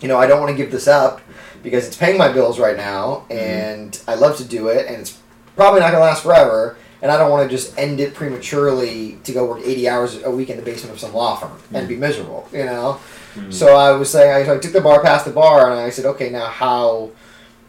you 0.01 0.08
know, 0.08 0.17
I 0.17 0.25
don't 0.25 0.39
want 0.39 0.51
to 0.51 0.58
give 0.58 0.71
this 0.71 0.88
up 0.88 1.21
because 1.62 1.86
it's 1.86 1.95
paying 1.95 2.17
my 2.17 2.32
bills 2.32 2.60
right 2.60 2.75
now, 2.77 3.23
and 3.30 3.99
I 4.08 4.15
love 4.15 4.38
to 4.38 4.43
do 4.43 4.67
it, 4.69 4.88
and 4.88 4.97
it's 4.97 5.19
probably 5.56 5.80
not 5.80 5.91
going 5.91 6.01
to 6.01 6.06
last 6.08 6.23
forever, 6.23 6.75
and 7.02 7.12
I 7.12 7.18
don't 7.18 7.32
want 7.32 7.50
to 7.50 7.56
just 7.56 7.78
end 7.78 8.00
it 8.00 8.14
prematurely 8.14 9.18
to 9.24 9.32
go 9.32 9.46
work 9.46 9.62
80 9.64 9.90
hours 9.90 10.24
a 10.24 10.30
week 10.32 10.50
in 10.50 10.58
the 10.58 10.64
basement 10.64 10.94
of 10.94 11.00
some 11.00 11.14
law 11.14 11.36
firm 11.36 11.58
and 11.74 11.88
be 11.88 11.96
miserable, 11.96 12.48
you 12.54 12.66
know? 12.66 13.00
Mhm. 13.36 13.54
So 13.54 13.76
I 13.76 13.92
was 13.92 14.10
saying, 14.10 14.32
I, 14.34 14.46
so 14.46 14.56
I 14.56 14.58
took 14.60 14.74
the 14.74 14.82
bar 14.82 15.02
past 15.02 15.26
the 15.26 15.32
bar, 15.32 15.72
and 15.72 15.80
I 15.80 15.90
said, 15.90 16.06
okay, 16.06 16.30
now 16.30 16.46
how, 16.46 17.10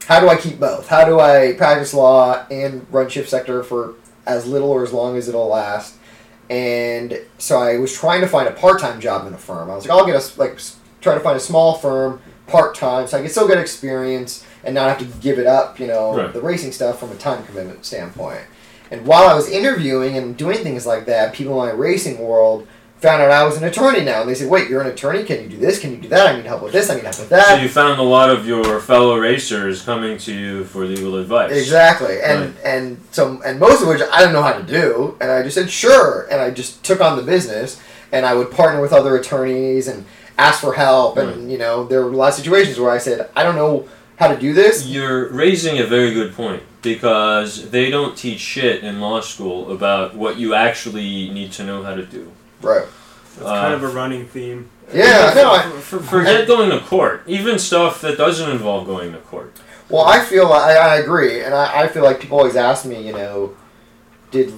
how 0.07 0.21
do 0.21 0.29
I 0.29 0.37
keep 0.37 0.59
both? 0.61 0.89
How 0.89 1.05
do 1.05 1.21
I 1.21 1.55
practice 1.57 1.95
law 1.95 2.45
and 2.51 2.87
run 2.91 3.09
shift 3.09 3.31
sector 3.31 3.63
for 3.63 3.95
as 4.27 4.47
little 4.47 4.71
or 4.71 4.83
as 4.83 4.93
long 4.93 5.17
as 5.17 5.29
it'll 5.29 5.49
last? 5.49 5.95
And 6.51 7.19
so 7.39 7.59
I 7.59 7.79
was 7.79 7.93
trying 7.95 8.21
to 8.21 8.27
find 8.29 8.49
a 8.49 8.53
part-time 8.53 9.01
job 9.01 9.27
in 9.27 9.33
a 9.33 9.39
firm. 9.39 9.71
I 9.71 9.75
was 9.75 9.87
like, 9.89 9.97
I'll 9.97 10.05
get 10.05 10.17
a 10.17 10.39
like 10.41 10.61
try 11.01 11.15
to 11.15 11.21
find 11.21 11.37
a 11.37 11.41
small 11.41 11.75
firm 11.79 12.21
part-time, 12.49 13.07
so 13.07 13.17
I 13.17 13.23
can 13.23 13.31
still 13.31 13.49
get 13.49 13.59
experience 13.59 14.45
and 14.65 14.75
not 14.75 14.89
have 14.89 14.99
to 14.99 15.19
give 15.21 15.39
it 15.39 15.47
up, 15.47 15.81
you 15.81 15.87
know, 15.87 16.17
Right. 16.17 16.33
the 16.33 16.41
racing 16.41 16.73
stuff 16.73 16.99
from 17.01 17.11
a 17.11 17.15
time 17.15 17.45
commitment 17.45 17.85
standpoint. 17.85 18.43
And 18.93 19.07
while 19.07 19.27
I 19.27 19.35
was 19.35 19.49
interviewing 19.49 20.19
and 20.19 20.37
doing 20.37 20.59
things 20.59 20.87
like 20.87 21.07
that, 21.07 21.33
people 21.33 21.61
in 21.63 21.69
my 21.71 21.75
racing 21.75 22.19
world 22.19 22.69
found 22.99 23.23
out 23.23 23.31
I 23.31 23.43
was 23.43 23.57
an 23.57 23.65
attorney 23.65 24.05
now, 24.05 24.21
and 24.21 24.31
they 24.31 24.35
said, 24.35 24.49
"Wait, 24.51 24.69
you're 24.69 24.83
an 24.83 24.87
attorney? 24.87 25.25
Can 25.25 25.43
you 25.43 25.49
do 25.49 25.57
this? 25.57 25.81
Can 25.81 25.91
you 25.93 25.97
do 25.97 26.09
that? 26.09 26.27
I 26.27 26.37
need 26.37 26.45
help 26.45 26.63
with 26.63 26.73
this. 26.73 26.91
I 26.91 26.95
need 26.97 27.05
help 27.05 27.19
with 27.19 27.31
that." 27.31 27.47
So 27.47 27.55
you 27.57 27.69
found 27.69 27.99
a 27.99 28.03
lot 28.05 28.29
of 28.31 28.47
your 28.47 28.79
fellow 28.81 29.17
racers 29.19 29.81
coming 29.83 30.19
to 30.19 30.33
you 30.33 30.65
for 30.65 30.85
legal 30.85 31.17
advice. 31.17 31.53
Exactly, 31.53 32.21
and 32.23 32.41
Right. 32.41 32.53
and 32.65 32.99
so 33.11 33.41
and 33.45 33.59
most 33.59 33.81
of 33.83 33.89
which 33.89 34.03
I 34.13 34.19
didn't 34.19 34.35
know 34.35 34.43
how 34.43 34.53
to 34.53 34.63
do, 34.63 35.17
and 35.21 35.33
I 35.33 35.43
just 35.43 35.55
said 35.57 35.71
sure, 35.71 36.29
and 36.31 36.41
I 36.41 36.51
just 36.51 36.85
took 36.85 37.01
on 37.01 37.17
the 37.17 37.23
business, 37.23 37.79
and 38.13 38.27
I 38.27 38.35
would 38.35 38.51
partner 38.51 38.81
with 38.83 38.93
other 38.93 39.17
attorneys 39.17 39.89
and 39.89 40.05
ask 40.39 40.61
for 40.61 40.75
help, 40.75 41.17
and 41.17 41.51
you 41.51 41.57
know 41.59 41.85
there 41.85 42.03
were 42.03 42.13
a 42.13 42.17
lot 42.17 42.29
of 42.29 42.35
situations 42.35 42.79
where 42.79 42.91
I 42.93 42.99
said 42.99 43.27
I 43.35 43.43
don't 43.43 43.57
know 43.57 43.85
how 44.23 44.29
to 44.35 44.41
do 44.41 44.53
this. 44.55 44.87
You're 44.87 45.29
raising 45.29 45.79
a 45.79 45.85
very 45.85 46.15
good 46.15 46.35
point 46.35 46.63
because 46.81 47.71
they 47.71 47.91
don't 47.91 48.17
teach 48.17 48.41
shit 48.41 48.83
in 48.85 49.01
law 49.01 49.21
school 49.21 49.73
about 49.73 50.15
what 50.17 50.37
you 50.37 50.55
actually 50.55 51.29
need 51.31 51.53
to 51.53 51.65
know 51.65 51.83
how 51.83 51.95
to 51.95 52.05
do. 52.05 52.31
Right. 52.61 52.87
That's 53.37 53.49
Uh, 53.51 53.61
kind 53.61 53.75
of 53.75 53.83
a 53.83 53.89
running 53.89 54.27
theme. 54.27 54.69
Yeah. 54.93 55.33
No. 55.35 55.53
I, 55.53 55.63
For, 55.81 56.01
forget 56.01 56.47
going 56.47 56.71
to 56.71 56.81
court. 56.81 57.23
Even 57.27 57.59
stuff 57.59 58.01
that 58.03 58.17
doesn't 58.19 58.49
involve 58.51 58.87
going 58.87 59.13
to 59.13 59.19
court. 59.19 59.53
well, 59.89 60.05
I 60.05 60.21
feel 60.25 60.47
I, 60.53 60.73
I 60.75 60.97
agree, 60.97 61.43
and 61.45 61.55
I, 61.55 61.83
I 61.83 61.89
feel 61.89 62.03
like 62.05 62.21
people 62.21 62.39
always 62.39 62.57
ask 62.57 62.85
me, 62.85 63.05
you 63.07 63.13
know, 63.13 63.55
did 64.31 64.53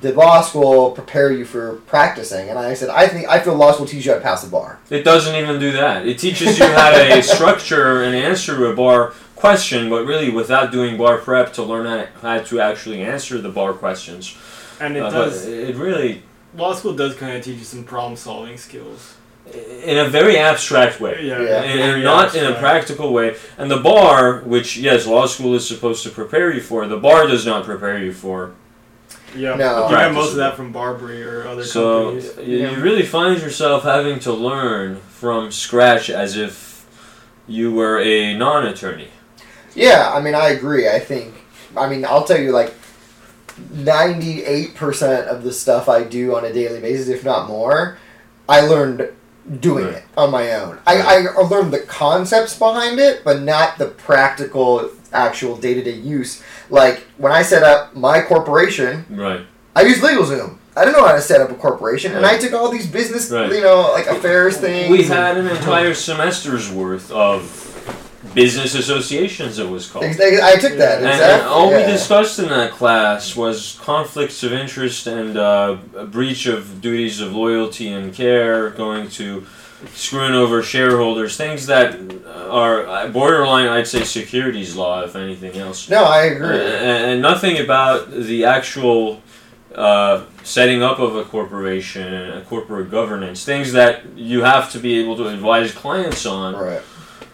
did 0.00 0.14
law 0.16 0.40
school 0.42 0.92
prepare 0.92 1.32
you 1.32 1.44
for 1.44 1.76
practicing? 1.86 2.48
And 2.50 2.58
I 2.58 2.74
said 2.74 2.88
I 2.90 3.08
think 3.08 3.28
I 3.28 3.40
feel 3.40 3.54
law 3.54 3.72
school 3.72 3.86
teaches 3.86 4.06
you 4.06 4.12
how 4.12 4.18
to 4.18 4.22
pass 4.24 4.42
the 4.44 4.50
bar. 4.50 4.78
It 4.90 5.02
doesn't 5.04 5.34
even 5.34 5.58
do 5.60 5.72
that. 5.72 6.06
It 6.06 6.18
teaches 6.18 6.58
you 6.58 6.66
how 6.66 6.90
to 6.90 7.22
structure 7.34 8.02
and 8.02 8.14
answer 8.14 8.56
to 8.56 8.66
a 8.66 8.74
bar 8.76 9.12
question, 9.36 9.88
but 9.90 10.04
really 10.04 10.30
without 10.30 10.72
doing 10.72 10.96
bar 10.96 11.18
prep 11.18 11.52
to 11.54 11.62
learn 11.62 11.86
how, 11.86 12.06
how 12.36 12.38
to 12.42 12.60
actually 12.60 13.02
answer 13.02 13.40
the 13.40 13.48
bar 13.48 13.72
questions. 13.72 14.36
And 14.80 14.96
it 14.96 15.02
Uh, 15.02 15.10
does. 15.10 15.46
it 15.46 15.76
really, 15.76 16.22
Law 16.56 16.74
school 16.74 16.94
does 16.94 17.14
kind 17.14 17.36
of 17.36 17.44
teach 17.44 17.58
you 17.58 17.64
some 17.64 17.84
problem 17.84 18.16
solving 18.16 18.56
skills. 18.56 19.14
in 19.84 19.98
a 19.98 20.08
very 20.08 20.36
abstract 20.38 21.00
way. 21.00 21.20
Yeah. 21.22 21.40
Yeah. 21.42 21.62
and, 21.62 21.78
very 21.80 21.92
and 21.94 22.04
not 22.04 22.34
in 22.34 22.44
a 22.52 22.54
practical 22.54 23.12
way. 23.12 23.36
And 23.56 23.70
the 23.70 23.78
bar, 23.78 24.40
which 24.40 24.76
yes, 24.76 25.06
law 25.06 25.26
school 25.26 25.54
is 25.54 25.66
supposed 25.66 26.02
to 26.04 26.10
prepare 26.10 26.52
you 26.52 26.60
for, 26.60 26.86
the 26.86 26.96
bar 26.98 27.26
does 27.26 27.44
not 27.46 27.64
prepare 27.64 27.98
you 27.98 28.12
for. 28.12 28.52
Yeah. 29.36 29.54
No. 29.56 29.88
You 29.88 29.96
get 29.96 30.12
most 30.12 30.30
of 30.30 30.36
that 30.36 30.56
from 30.56 30.72
BARBRI 30.72 31.24
or 31.26 31.46
other 31.48 31.64
So 31.64 32.04
companies. 32.20 32.32
you, 32.48 32.56
Yeah. 32.58 32.70
you 32.70 32.82
really 32.82 33.04
find 33.04 33.40
yourself 33.40 33.82
having 33.84 34.18
to 34.20 34.32
learn 34.32 35.00
from 35.10 35.52
scratch 35.52 36.08
as 36.10 36.36
if 36.36 36.84
you 37.46 37.72
were 37.72 38.00
a 38.00 38.34
non-attorney. 38.36 39.08
Yeah, 39.74 40.10
I 40.14 40.20
mean, 40.20 40.34
I 40.34 40.48
agree. 40.50 40.88
I 40.88 40.98
think, 40.98 41.34
I 41.76 41.88
mean, 41.88 42.04
I'll 42.04 42.24
tell 42.24 42.38
you, 42.40 42.52
like, 42.52 42.74
98% 43.74 45.26
of 45.28 45.42
the 45.42 45.52
stuff 45.52 45.88
I 45.88 46.04
do 46.04 46.34
on 46.36 46.44
a 46.44 46.52
daily 46.52 46.80
basis, 46.80 47.08
if 47.08 47.24
not 47.24 47.48
more, 47.48 47.98
I 48.48 48.60
learned 48.62 49.08
doing 49.60 49.86
Right. 49.86 49.94
it 49.96 50.02
on 50.16 50.30
my 50.30 50.52
own. 50.54 50.78
I, 50.86 51.26
I 51.36 51.42
learned 51.42 51.72
the 51.72 51.80
concepts 51.80 52.58
behind 52.58 52.98
it, 53.00 53.22
but 53.24 53.42
not 53.42 53.78
the 53.78 53.86
practical, 53.86 54.90
actual 55.12 55.56
day 55.56 55.74
to 55.74 55.82
day 55.82 55.92
use. 55.96 56.42
Like, 56.70 57.06
when 57.16 57.32
I 57.32 57.42
set 57.42 57.62
up 57.62 57.94
my 57.96 58.20
corporation, 58.22 59.04
Right. 59.10 59.40
I 59.76 59.82
used 59.82 60.02
LegalZoom. 60.02 60.56
I 60.76 60.84
didn't 60.84 60.96
know 61.00 61.06
how 61.06 61.14
to 61.14 61.20
set 61.20 61.40
up 61.40 61.50
a 61.50 61.54
corporation, 61.54 62.12
and 62.14 62.24
I 62.24 62.38
took 62.38 62.52
all 62.52 62.70
these 62.70 62.86
business, 62.86 63.30
Right. 63.30 63.50
you 63.52 63.60
know, 63.60 63.90
like 63.92 64.06
affairs 64.06 64.56
things. 64.58 64.90
We 64.90 65.02
had 65.04 65.36
an 65.36 65.48
entire 65.48 65.92
semester's 65.94 66.70
worth 66.70 67.10
of 67.10 67.64
business 68.34 68.74
associations. 68.74 69.58
It 69.58 69.68
was 69.68 69.88
called. 69.90 70.04
I 70.04 70.10
took 70.12 70.76
that, 70.76 70.98
And, 70.98 71.06
exactly. 71.06 71.08
and 71.40 71.42
all 71.48 71.70
yeah. 71.70 71.86
we 71.86 71.92
discussed 71.92 72.38
in 72.38 72.48
that 72.48 72.72
class 72.72 73.34
was 73.34 73.78
conflicts 73.82 74.42
of 74.42 74.52
interest 74.52 75.06
and 75.06 75.36
uh, 75.36 75.76
a 75.96 76.04
breach 76.04 76.46
of 76.46 76.80
duties 76.80 77.20
of 77.20 77.32
loyalty 77.34 77.88
and 77.88 78.14
care, 78.14 78.70
going 78.70 79.08
to 79.10 79.46
screwing 79.94 80.32
over 80.34 80.62
shareholders, 80.62 81.36
things 81.36 81.66
that 81.66 81.96
are 82.50 82.86
uh, 82.86 83.08
borderline, 83.08 83.68
I'd 83.68 83.86
say, 83.86 84.02
securities 84.04 84.74
law, 84.76 85.02
if 85.04 85.14
anything 85.16 85.56
else. 85.58 85.88
No, 85.88 86.04
I 86.04 86.28
Uh, 86.28 86.32
agree. 86.32 86.58
and 86.58 87.22
nothing 87.22 87.58
about 87.58 88.10
the 88.10 88.44
actual 88.44 89.22
uh, 89.74 90.22
setting 90.42 90.82
up 90.82 90.98
of 90.98 91.14
a 91.14 91.24
corporation 91.24 92.12
and 92.12 92.38
a 92.38 92.44
corporate 92.44 92.90
governance, 92.90 93.44
things 93.44 93.72
that 93.72 94.02
you 94.16 94.42
have 94.42 94.72
to 94.72 94.78
be 94.78 94.98
able 94.98 95.16
to 95.16 95.28
advise 95.28 95.72
clients 95.72 96.26
on. 96.26 96.56
right. 96.56 96.82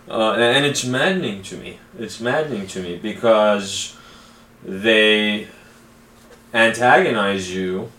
Uh, 0.06 0.32
and 0.32 0.66
it's 0.66 0.84
maddening 0.84 1.42
to 1.42 1.56
me. 1.56 1.78
It's 1.98 2.20
maddening 2.20 2.66
to 2.66 2.82
me 2.82 2.96
because 2.96 3.96
they 4.62 5.48
antagonize 6.52 7.54
you 7.54 7.90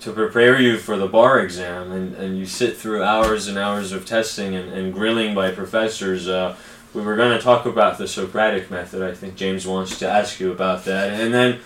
to 0.00 0.12
prepare 0.12 0.60
you 0.60 0.78
for 0.78 0.96
the 0.96 1.06
bar 1.06 1.40
exam, 1.40 1.92
and, 1.92 2.14
and 2.16 2.38
you 2.38 2.46
sit 2.46 2.76
through 2.76 3.02
hours 3.02 3.48
and 3.48 3.58
hours 3.58 3.92
of 3.92 4.06
testing 4.06 4.54
and, 4.54 4.72
and 4.72 4.92
grilling 4.94 5.34
by 5.34 5.50
professors. 5.50 6.28
Uh, 6.28 6.56
we 6.94 7.02
were 7.02 7.16
going 7.16 7.36
to 7.36 7.42
talk 7.42 7.66
about 7.66 7.98
the 7.98 8.08
Socratic 8.08 8.70
method. 8.70 9.02
I 9.02 9.14
think 9.14 9.36
James 9.36 9.66
wants 9.66 9.98
to 10.00 10.08
ask 10.08 10.40
you 10.40 10.50
about 10.50 10.84
that. 10.86 11.10
And 11.20 11.32
then 11.32 11.60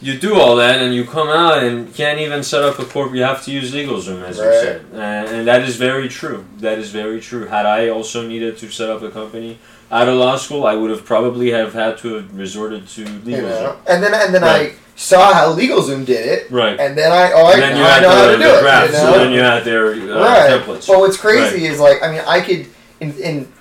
you 0.00 0.16
do 0.16 0.38
all 0.38 0.54
that 0.56 0.80
and 0.80 0.94
you 0.94 1.04
come 1.04 1.28
out 1.28 1.64
and 1.64 1.92
can't 1.92 2.20
even 2.20 2.44
set 2.44 2.62
up 2.62 2.78
a 2.78 2.84
corp. 2.84 3.12
You 3.12 3.24
have 3.24 3.42
to 3.46 3.50
use 3.50 3.72
LegalZoom, 3.72 4.22
as 4.22 4.36
you 4.36 4.44
said, 4.44 4.84
and, 4.92 5.28
and 5.28 5.48
that 5.48 5.62
is 5.62 5.74
very 5.76 6.08
true. 6.08 6.44
That 6.58 6.78
is 6.78 6.90
very 6.90 7.20
true. 7.20 7.46
Had 7.46 7.66
I 7.66 7.88
also 7.88 8.24
needed 8.28 8.56
to 8.58 8.70
set 8.70 8.88
up 8.88 9.02
a 9.02 9.10
company 9.10 9.58
out 9.90 10.06
of 10.08 10.14
law 10.16 10.36
school, 10.36 10.64
I 10.66 10.74
would 10.76 10.90
have 10.90 11.04
probably 11.04 11.50
have 11.50 11.72
had 11.72 11.98
to 11.98 12.14
have 12.14 12.36
resorted 12.38 12.86
to 12.88 13.00
You 13.02 13.08
LegalZoom. 13.08 13.42
know, 13.42 13.76
and 13.88 14.00
then 14.02 14.14
and 14.14 14.32
then 14.34 14.42
Right. 14.42 14.72
I 14.72 14.74
saw 14.98 15.32
how 15.32 15.54
LegalZoom 15.54 16.04
did 16.04 16.26
it, 16.26 16.50
Right. 16.50 16.78
and 16.78 16.98
then 16.98 17.12
I 17.12 17.30
oh 17.32 17.46
I, 17.46 17.56
then 17.60 17.76
I 17.76 18.00
know 18.00 18.10
how 18.10 18.26
to 18.26 18.32
do 18.32 18.38
the 18.38 18.48
it. 18.48 18.60
you 18.60 18.68
and 18.68 18.92
know? 18.92 19.12
then 19.18 19.32
you 19.32 19.40
had 19.40 19.64
their 19.64 19.92
uh, 19.92 20.20
right. 20.24 20.60
templates. 20.60 20.88
But 20.88 20.98
what's 20.98 21.16
crazy 21.16 21.66
is 21.66 21.78
like 21.78 22.02
I 22.02 22.10
mean 22.10 22.22
I 22.26 22.40
could 22.40 22.66
in 23.00 23.14
in 23.18 23.52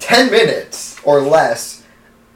ten 0.00 0.28
minutes 0.30 1.00
or 1.04 1.20
less 1.20 1.84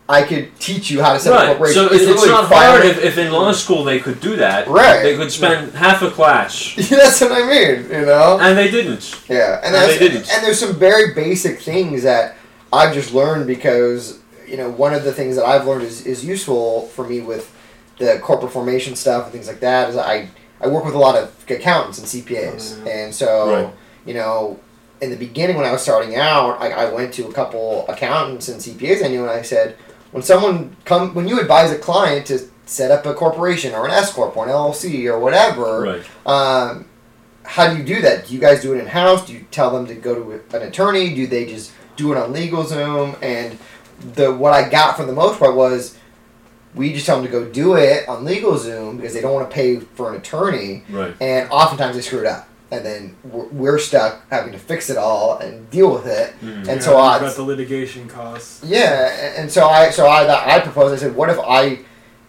I 0.09 0.23
could 0.23 0.57
teach 0.59 0.91
you 0.91 1.03
how 1.03 1.13
to 1.13 1.21
set 1.21 1.33
up 1.33 1.39
a 1.39 1.43
Right. 1.43 1.49
corporation. 1.57 1.89
So 1.89 1.95
it's, 1.95 2.05
it's 2.05 2.27
not 2.27 2.47
hard 2.47 2.85
if, 2.85 2.99
if 3.05 3.17
in 3.19 3.31
law 3.33 3.51
school 3.53 3.85
they 3.85 4.01
could 4.01 4.21
do 4.21 4.35
that. 4.37 4.67
Right. 4.67 5.03
They 5.05 5.17
could 5.17 5.31
spend 5.31 5.73
half 5.73 6.03
a 6.03 6.11
class, 6.11 6.75
That's 6.91 7.21
what 7.21 7.31
I 7.33 7.43
mean. 7.47 7.85
You 7.91 8.07
know. 8.07 8.39
and 8.41 8.57
they 8.59 8.71
didn't. 8.71 9.23
Yeah, 9.29 9.61
and 9.65 9.75
And 9.75 9.91
they 9.91 9.99
didn't. 9.99 10.29
and 10.33 10.45
there's 10.45 10.59
some 10.59 10.75
very 10.77 11.15
basic 11.15 11.61
things 11.61 12.03
that 12.05 12.37
I've 12.73 12.93
just 12.95 13.13
learned 13.13 13.47
because 13.49 14.19
you 14.47 14.57
know 14.57 14.71
one 14.71 14.95
of 14.95 15.03
the 15.05 15.13
things 15.13 15.35
that 15.37 15.45
I've 15.45 15.67
learned 15.67 15.83
is, 15.83 16.07
is 16.07 16.25
useful 16.25 16.87
for 16.89 17.05
me 17.07 17.21
with 17.21 17.53
the 18.01 18.19
corporate 18.19 18.51
formation 18.53 18.97
stuff 18.97 19.25
and 19.25 19.33
things 19.33 19.47
like 19.47 19.61
that 19.61 19.89
is 19.91 19.97
I 19.97 20.29
I 20.61 20.67
work 20.67 20.85
with 20.85 20.95
a 20.95 20.99
lot 20.99 21.15
of 21.17 21.33
accountants 21.49 21.99
and 21.99 22.07
CPAs, 22.09 22.77
Oh, 22.81 22.85
yeah. 22.85 22.93
and 22.93 23.15
so 23.15 23.29
Right. 23.67 23.75
you 24.05 24.15
know 24.15 24.59
in 25.01 25.09
the 25.11 25.17
beginning 25.17 25.57
when 25.57 25.65
I 25.65 25.73
was 25.73 25.81
starting 25.81 26.17
out, 26.17 26.61
I, 26.61 26.73
I 26.73 26.93
went 26.93 27.15
to 27.15 27.27
a 27.27 27.33
couple 27.33 27.87
accountants 27.89 28.49
and 28.49 28.61
CPAs 28.61 29.03
I 29.05 29.09
knew, 29.09 29.23
and 29.23 29.31
I 29.31 29.43
said 29.43 29.77
when 30.13 30.23
someone 30.23 30.77
come 30.85 31.15
when 31.15 31.29
you 31.29 31.39
advise 31.41 31.71
a 31.71 31.79
client 31.79 32.27
to 32.27 32.41
set 32.67 32.91
up 32.91 33.07
a 33.07 33.15
corporation 33.15 33.75
or 33.75 33.85
an 33.87 33.91
S 33.93 34.13
corp 34.13 34.37
or 34.37 34.45
an 34.47 34.51
LLC 34.53 35.07
or 35.07 35.19
whatever, 35.19 35.81
Right. 35.83 36.03
um, 36.27 36.85
how 37.45 37.71
do 37.73 37.77
you 37.79 37.83
do 37.85 38.03
that? 38.03 38.27
Do 38.27 38.35
you 38.35 38.41
guys 38.41 38.61
do 38.63 38.75
it 38.75 38.79
in 38.79 38.87
house? 38.87 39.27
Do 39.27 39.33
you 39.33 39.45
tell 39.51 39.71
them 39.71 39.87
to 39.87 39.95
go 39.95 40.15
to 40.15 40.57
an 40.57 40.63
attorney? 40.63 41.15
Do 41.15 41.27
they 41.27 41.47
just 41.47 41.73
do 41.97 42.13
it 42.13 42.19
on 42.19 42.33
LegalZoom? 42.35 43.17
And 43.23 43.59
the 44.15 44.33
what 44.33 44.53
I 44.53 44.69
got 44.69 44.97
for 44.97 45.05
the 45.07 45.13
most 45.13 45.39
part 45.39 45.55
was 45.57 45.97
we 46.75 46.93
just 46.93 47.07
tell 47.07 47.17
them 47.17 47.25
to 47.27 47.31
go 47.31 47.45
do 47.45 47.75
it 47.75 48.09
on 48.09 48.25
LegalZoom 48.25 48.97
because 48.97 49.13
they 49.15 49.21
don't 49.21 49.35
want 49.35 49.49
to 49.51 49.55
pay 49.55 49.81
for 49.81 50.11
an 50.11 50.17
attorney, 50.17 50.85
Right. 50.91 51.15
and 51.21 51.51
oftentimes 51.51 51.97
they 51.97 52.03
screw 52.03 52.21
it 52.21 52.27
up, 52.27 52.49
and 52.71 52.85
then 52.85 53.17
we're, 53.25 53.47
we're 53.47 53.79
stuck 53.79 54.21
having 54.31 54.53
to 54.53 54.59
fix 54.59 54.89
it 54.91 54.97
all 54.97 55.39
and 55.39 55.69
deal 55.71 55.93
with 55.93 56.07
it. 56.07 56.33
Mhm. 56.43 56.59
And 56.59 56.67
Yeah, 56.67 56.79
so 56.79 56.97
I- 56.97 57.15
you've 57.15 57.23
got 57.23 57.37
the 57.37 57.43
litigation 57.43 58.09
costs. 58.09 58.61
Yeah, 58.65 59.09
and- 59.21 59.37
and 59.37 59.53
so 59.53 59.67
I 59.69 59.91
so 59.91 60.07
I 60.07 60.57
I 60.57 60.61
proposed. 60.61 60.95
I 60.95 60.99
said, 60.99 61.17
what 61.17 61.29
if 61.29 61.39
I, 61.41 61.81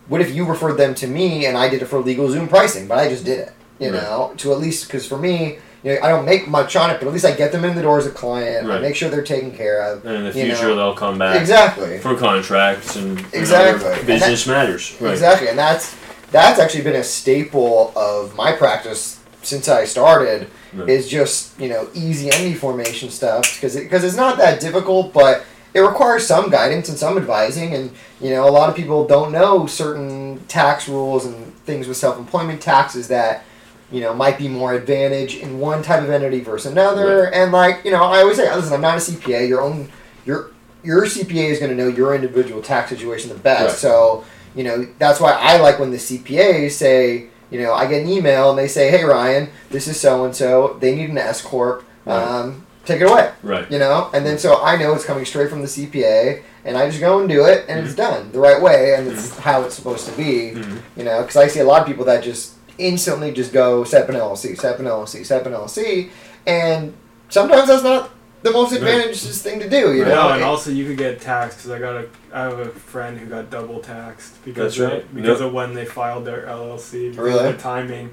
what 0.08 0.22
if 0.22 0.34
you 0.34 0.44
referred 0.46 0.78
them 0.78 0.96
to 0.96 1.08
me 1.08 1.46
and 1.46 1.56
I 1.58 1.70
did 1.70 1.82
it 1.82 1.86
for 1.86 2.02
LegalZoom 2.02 2.50
pricing, 2.50 2.88
but 2.88 2.98
I 2.98 3.08
just 3.10 3.24
did 3.24 3.40
it, 3.40 3.52
you 3.80 3.92
Right. 3.92 4.02
know, 4.02 4.34
to 4.38 4.52
at 4.52 4.60
least 4.60 4.88
because 4.88 5.06
for 5.08 5.18
me, 5.18 5.60
you 5.84 5.94
know, 5.94 6.00
I 6.02 6.10
don't 6.10 6.26
make 6.26 6.48
much 6.48 6.76
on 6.76 6.92
it, 6.92 7.00
but 7.00 7.08
at 7.08 7.14
least 7.14 7.26
I 7.26 7.32
get 7.32 7.52
them 7.52 7.66
in 7.66 7.76
the 7.76 7.82
door 7.82 7.98
as 7.98 8.06
a 8.06 8.12
client. 8.12 8.70
I 8.70 8.80
make 8.80 8.96
sure 8.96 9.10
they're 9.10 9.24
taken 9.24 9.52
care 9.52 9.82
of. 9.82 10.06
And 10.06 10.16
in 10.16 10.24
the 10.26 10.32
future, 10.32 10.70
know. 10.70 10.76
they'll 10.76 10.96
come 10.96 11.18
back 11.18 11.40
Exactly. 11.40 11.98
for 12.00 12.16
contracts 12.16 12.96
and 12.96 13.18
and 13.20 13.34
Exactly. 13.34 13.92
And 13.92 14.08
business 14.08 14.46
matters. 14.46 14.96
Right. 15.02 15.12
Exactly, 15.12 15.48
and 15.48 15.58
that's 15.58 15.96
that's 16.32 16.60
actually 16.60 16.84
been 16.84 16.96
a 16.96 17.04
staple 17.04 17.92
of 17.96 18.36
my 18.36 18.52
practice 18.54 19.20
since 19.42 19.68
I 19.68 19.86
started. 19.86 20.50
Right. 20.74 20.88
Is 20.88 21.10
just 21.10 21.60
you 21.60 21.68
know 21.68 21.90
easy 21.94 22.28
entity 22.28 22.54
formation 22.54 23.10
stuff 23.10 23.56
because 23.56 23.76
because 23.76 24.04
it's 24.04 24.16
not 24.16 24.38
that 24.38 24.62
difficult, 24.62 25.14
but 25.14 25.44
it 25.74 25.80
requires 25.80 26.28
some 26.28 26.50
guidance 26.50 26.90
and 26.90 26.98
some 26.98 27.18
advising, 27.18 27.74
and 27.74 27.92
you 28.22 28.30
know 28.30 28.48
a 28.48 28.52
lot 28.52 28.70
of 28.70 28.76
people 28.76 29.06
don't 29.06 29.32
know 29.32 29.66
certain 29.66 30.40
tax 30.48 30.88
rules 30.88 31.26
and 31.26 31.54
things 31.66 31.88
with 31.88 31.98
self 31.98 32.18
employment 32.18 32.62
taxes 32.62 33.08
that 33.08 33.44
you 33.92 34.02
know 34.02 34.14
might 34.14 34.38
be 34.38 34.48
more 34.48 34.74
advantage 34.74 35.36
in 35.36 35.60
one 35.60 35.84
type 35.84 36.02
of 36.04 36.10
entity 36.10 36.40
versus 36.40 36.72
another, 36.72 37.32
and 37.34 37.52
like 37.52 37.84
you 37.86 37.92
know 37.92 38.04
I 38.04 38.20
always 38.22 38.38
say, 38.38 38.54
listen, 38.56 38.74
I'm 38.74 38.82
not 38.82 38.98
a 38.98 39.02
CPA. 39.02 39.48
Your 39.48 39.62
own 39.62 39.90
your 40.26 40.52
your 40.84 41.06
CPA 41.06 41.50
is 41.52 41.60
going 41.60 41.70
to 41.70 41.78
know 41.78 41.88
your 41.88 42.16
individual 42.16 42.62
tax 42.62 42.90
situation 42.90 43.30
the 43.30 43.36
best. 43.36 43.62
Right. 43.64 43.72
So 43.78 44.24
you 44.56 44.64
know 44.64 44.88
that's 45.00 45.20
why 45.20 45.32
I 45.34 45.58
like 45.58 45.80
when 45.80 45.92
the 45.92 45.98
CPAs 45.98 46.72
say, 46.72 47.28
you 47.52 47.62
know, 47.62 47.74
I 47.74 47.86
get 47.88 48.02
an 48.02 48.10
email 48.10 48.50
and 48.50 48.58
they 48.60 48.68
say, 48.68 48.90
"Hey 48.90 49.04
Ryan, 49.04 49.50
this 49.70 49.88
is 49.88 50.00
so 50.00 50.26
and 50.26 50.36
so. 50.36 50.78
They 50.80 50.96
need 50.96 51.10
an 51.10 51.18
S 51.18 51.42
corp. 51.42 51.84
Right. 52.06 52.16
Um, 52.22 52.66
take 52.86 53.02
it 53.02 53.10
away." 53.12 53.32
Right. 53.44 53.70
You 53.72 53.78
know, 53.80 54.10
and 54.14 54.26
then 54.26 54.38
so 54.38 54.62
I 54.64 54.76
know 54.78 54.94
it's 54.94 55.06
coming 55.06 55.26
straight 55.26 55.50
from 55.50 55.62
the 55.62 55.68
CPA, 55.68 56.42
and 56.66 56.78
I 56.78 56.88
just 56.88 57.00
go 57.00 57.20
and 57.20 57.28
do 57.30 57.46
it, 57.46 57.66
and 57.68 57.78
Mm-hmm. 57.80 57.86
it's 57.88 57.96
done 57.96 58.32
the 58.32 58.40
right 58.40 58.62
way, 58.62 58.96
and 58.96 59.08
it's 59.08 59.38
how 59.40 59.62
it's 59.64 59.76
supposed 59.76 60.06
to 60.08 60.12
be. 60.18 60.54
Mhm. 60.56 60.80
You 60.98 61.04
know, 61.04 61.22
because 61.22 61.36
I 61.38 61.48
see 61.48 61.60
a 61.60 61.66
lot 61.66 61.82
of 61.82 61.88
people 61.88 62.06
that 62.06 62.24
just 62.24 62.54
instantly 62.82 63.32
just 63.32 63.54
go 63.54 63.84
set 63.84 64.04
up 64.04 64.10
an 64.10 64.16
LLC, 64.16 64.58
set 64.60 64.74
up 64.74 64.80
an 64.80 64.86
LLC, 64.86 65.26
set 65.26 65.42
up 65.42 65.48
an 65.48 65.54
LLC, 65.54 66.10
and 66.48 66.94
sometimes 67.30 67.68
that's 67.68 67.84
not 67.84 68.10
the 68.44 68.52
most 68.52 68.72
Right. 68.72 68.82
advantageous 68.82 69.42
thing 69.42 69.60
to 69.60 69.70
do. 69.70 69.94
You 69.94 70.04
No, 70.06 70.16
know, 70.16 70.30
and 70.30 70.42
It- 70.42 70.46
also 70.46 70.72
you 70.72 70.86
could 70.88 70.98
get 70.98 71.22
taxed 71.22 71.58
because 71.60 71.72
I 71.72 71.80
got 71.80 71.96
a 71.96 72.06
I 72.34 72.44
have 72.44 72.60
a 72.60 72.66
friend 72.70 73.18
who 73.20 73.26
got 73.28 73.50
double 73.52 73.80
taxed 73.82 74.44
because 74.46 74.78
That's 74.78 74.80
of, 74.80 74.92
right. 74.92 75.16
because 75.16 75.40
Yep. 75.40 75.48
of 75.50 75.54
when 75.54 75.74
they 75.74 75.84
filed 75.86 76.26
their 76.26 76.46
LLC 76.48 77.10
because 77.10 77.18
Really? 77.26 77.50
of 77.50 77.58
the 77.58 77.62
timing. 77.62 78.12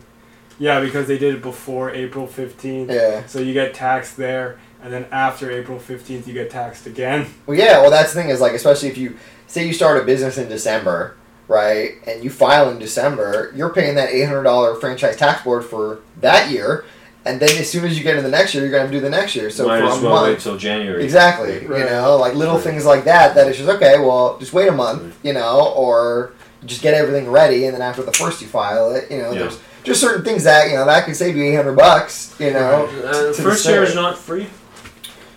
Yeah, 0.58 0.80
because 0.80 1.06
they 1.06 1.18
did 1.18 1.34
it 1.36 1.42
before 1.42 1.90
April 1.92 2.26
fifteenth. 2.26 2.90
yeah. 2.90 3.22
So 3.28 3.38
you 3.38 3.52
get 3.54 3.74
taxed 3.74 4.16
there, 4.16 4.56
and 4.82 4.92
then 4.92 5.06
after 5.12 5.50
April 5.52 5.78
fifteenth, 5.78 6.26
you 6.26 6.34
get 6.34 6.50
taxed 6.50 6.84
again. 6.86 7.26
Well, 7.46 7.56
yeah. 7.56 7.80
Well, 7.80 7.90
that's 7.92 8.12
the 8.12 8.20
thing 8.20 8.30
is 8.30 8.40
like, 8.40 8.52
especially 8.54 8.88
if 8.88 8.98
you 8.98 9.14
say 9.46 9.64
you 9.64 9.72
start 9.72 9.96
a 9.98 10.04
business 10.04 10.36
in 10.36 10.48
December, 10.48 11.14
right, 11.48 11.94
and 12.06 12.22
you 12.22 12.30
file 12.30 12.70
in 12.70 12.78
December, 12.78 13.52
you're 13.56 13.70
paying 13.72 13.94
that 13.96 14.10
eight 14.10 14.24
hundred 14.26 14.44
dollar 14.44 14.74
franchise 14.76 15.16
tax 15.16 15.42
board 15.42 15.64
for 15.64 16.00
that 16.20 16.50
year, 16.50 16.84
and 17.24 17.40
then 17.40 17.50
as 17.58 17.70
soon 17.70 17.84
as 17.84 17.96
you 17.98 18.04
get 18.04 18.16
into 18.16 18.22
the 18.22 18.36
next 18.36 18.54
year, 18.54 18.64
you're 18.66 18.76
gonna 18.78 18.90
do 18.90 19.00
the 19.00 19.10
next 19.10 19.34
year. 19.34 19.50
So 19.50 19.66
Might 19.66 19.80
for 19.80 19.86
as 19.86 20.02
a 20.02 20.06
well 20.06 20.22
wait 20.24 20.30
month, 20.32 20.42
till 20.42 20.56
January. 20.56 21.02
exactly. 21.04 21.62
You 21.62 21.68
know, 21.84 22.16
like 22.16 22.34
little 22.34 22.54
Right. 22.56 22.64
things 22.64 22.84
like 22.84 23.04
that. 23.04 23.34
That 23.34 23.48
it's 23.48 23.58
just 23.58 23.68
okay. 23.70 23.98
Well, 23.98 24.36
just 24.38 24.52
wait 24.52 24.68
a 24.68 24.72
month. 24.72 25.02
Right. 25.02 25.12
You 25.22 25.32
know, 25.34 25.72
or 25.76 26.32
just 26.64 26.82
get 26.82 26.94
everything 26.94 27.30
ready, 27.30 27.64
and 27.66 27.74
then 27.74 27.82
after 27.82 28.02
the 28.02 28.12
first 28.12 28.40
you 28.42 28.48
file 28.48 28.92
it. 28.94 29.10
You 29.10 29.18
know, 29.22 29.32
Yeah. 29.32 29.38
there's 29.40 29.58
just 29.84 30.00
certain 30.00 30.24
things 30.24 30.44
that 30.44 30.68
you 30.70 30.76
know 30.76 30.84
that 30.84 31.04
could 31.06 31.16
save 31.16 31.36
you 31.36 31.44
eight 31.44 31.54
hundred 31.54 31.76
bucks. 31.76 32.34
You 32.38 32.52
know, 32.52 32.88
Uh, 33.04 33.12
to 33.12 33.26
the 33.28 33.42
first 33.42 33.66
year 33.66 33.82
is 33.84 33.94
not 33.94 34.18
free. 34.18 34.48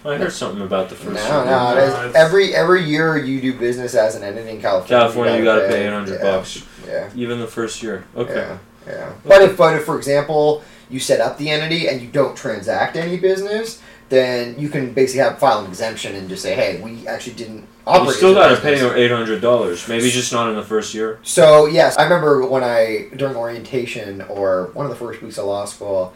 I 0.03 0.15
heard 0.17 0.31
something 0.33 0.61
about 0.63 0.89
the 0.89 0.95
first 0.95 1.13
No, 1.15 1.43
year. 1.43 1.45
no. 1.45 1.77
It 1.77 2.07
is- 2.09 2.15
every 2.15 2.55
every 2.55 2.83
year 2.83 3.17
you 3.17 3.39
do 3.41 3.53
business 3.53 3.93
as 3.93 4.15
an 4.15 4.23
entity 4.23 4.49
in 4.49 4.61
California. 4.61 4.97
California, 5.03 5.37
you 5.37 5.43
gotta 5.43 5.67
pay 5.67 5.85
eight 5.85 5.93
hundred 5.93 6.15
yeah, 6.19 6.23
bucks, 6.37 6.63
Yeah, 6.87 7.09
even 7.15 7.39
the 7.39 7.47
first 7.47 7.83
year. 7.83 8.03
Okay. 8.15 8.33
yeah, 8.35 8.57
yeah. 8.87 9.09
But 9.25 9.41
if, 9.43 9.57
but 9.57 9.75
if, 9.75 9.83
for 9.85 9.97
example, 9.97 10.63
you 10.89 10.99
set 10.99 11.21
up 11.21 11.37
the 11.37 11.49
entity 11.49 11.87
and 11.87 12.01
you 12.01 12.07
don't 12.07 12.35
transact 12.35 12.97
any 12.97 13.17
business, 13.17 13.79
then 14.09 14.55
you 14.59 14.69
can 14.69 14.91
basically 14.93 15.21
have 15.21 15.37
file 15.39 15.59
an 15.59 15.67
exemption 15.67 16.15
and 16.15 16.27
just 16.27 16.41
say, 16.41 16.53
hey, 16.55 16.81
we 16.81 17.07
actually 17.07 17.33
didn't 17.35 17.65
operate. 17.87 18.07
You 18.09 18.13
still 18.15 18.33
gotta 18.33 18.55
pay 18.59 18.71
business. 18.73 18.93
eight 18.93 19.11
hundred 19.11 19.39
dollars. 19.41 19.87
Maybe 19.87 20.09
just 20.09 20.33
not 20.33 20.49
in 20.49 20.55
the 20.55 20.63
first 20.63 20.93
year. 20.95 21.19
So 21.21 21.67
yes, 21.67 21.95
I 21.97 22.03
remember 22.03 22.45
when 22.47 22.63
I 22.63 23.09
during 23.15 23.35
orientation 23.35 24.21
or 24.23 24.71
one 24.73 24.85
of 24.85 24.89
the 24.89 24.95
first 24.97 25.21
weeks 25.21 25.37
of 25.37 25.45
law 25.45 25.65
school, 25.65 26.13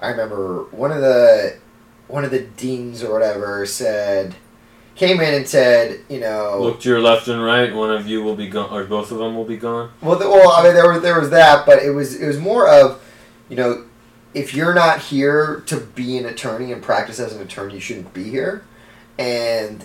I 0.00 0.08
remember 0.08 0.64
one 0.72 0.90
of 0.90 1.00
the 1.00 1.56
one 2.08 2.24
of 2.24 2.30
the 2.30 2.40
deans 2.40 3.02
or 3.02 3.12
whatever 3.12 3.64
said 3.66 4.34
came 4.96 5.20
in 5.20 5.32
and 5.32 5.48
said, 5.48 6.00
you 6.08 6.18
know, 6.18 6.58
Look 6.60 6.80
to 6.80 6.88
your 6.88 7.00
left 7.00 7.28
and 7.28 7.42
right. 7.42 7.72
One 7.72 7.90
of 7.90 8.06
you 8.06 8.22
will 8.22 8.34
be 8.34 8.48
gone, 8.48 8.70
or 8.70 8.84
both 8.84 9.12
of 9.12 9.18
them 9.18 9.36
will 9.36 9.44
be 9.44 9.56
gone. 9.56 9.92
Well, 10.02 10.18
the, 10.18 10.28
well, 10.28 10.50
I 10.50 10.64
mean, 10.64 10.74
there 10.74 10.90
was 10.90 11.02
there 11.02 11.18
was 11.18 11.30
that, 11.30 11.64
but 11.64 11.82
it 11.82 11.90
was 11.90 12.20
it 12.20 12.26
was 12.26 12.38
more 12.38 12.68
of, 12.68 13.00
you 13.48 13.56
know, 13.56 13.84
if 14.34 14.54
you're 14.54 14.74
not 14.74 15.00
here 15.00 15.62
to 15.66 15.78
be 15.78 16.18
an 16.18 16.26
attorney 16.26 16.72
and 16.72 16.82
practice 16.82 17.20
as 17.20 17.34
an 17.34 17.40
attorney, 17.40 17.74
you 17.74 17.80
shouldn't 17.80 18.12
be 18.12 18.24
here. 18.24 18.64
And 19.18 19.84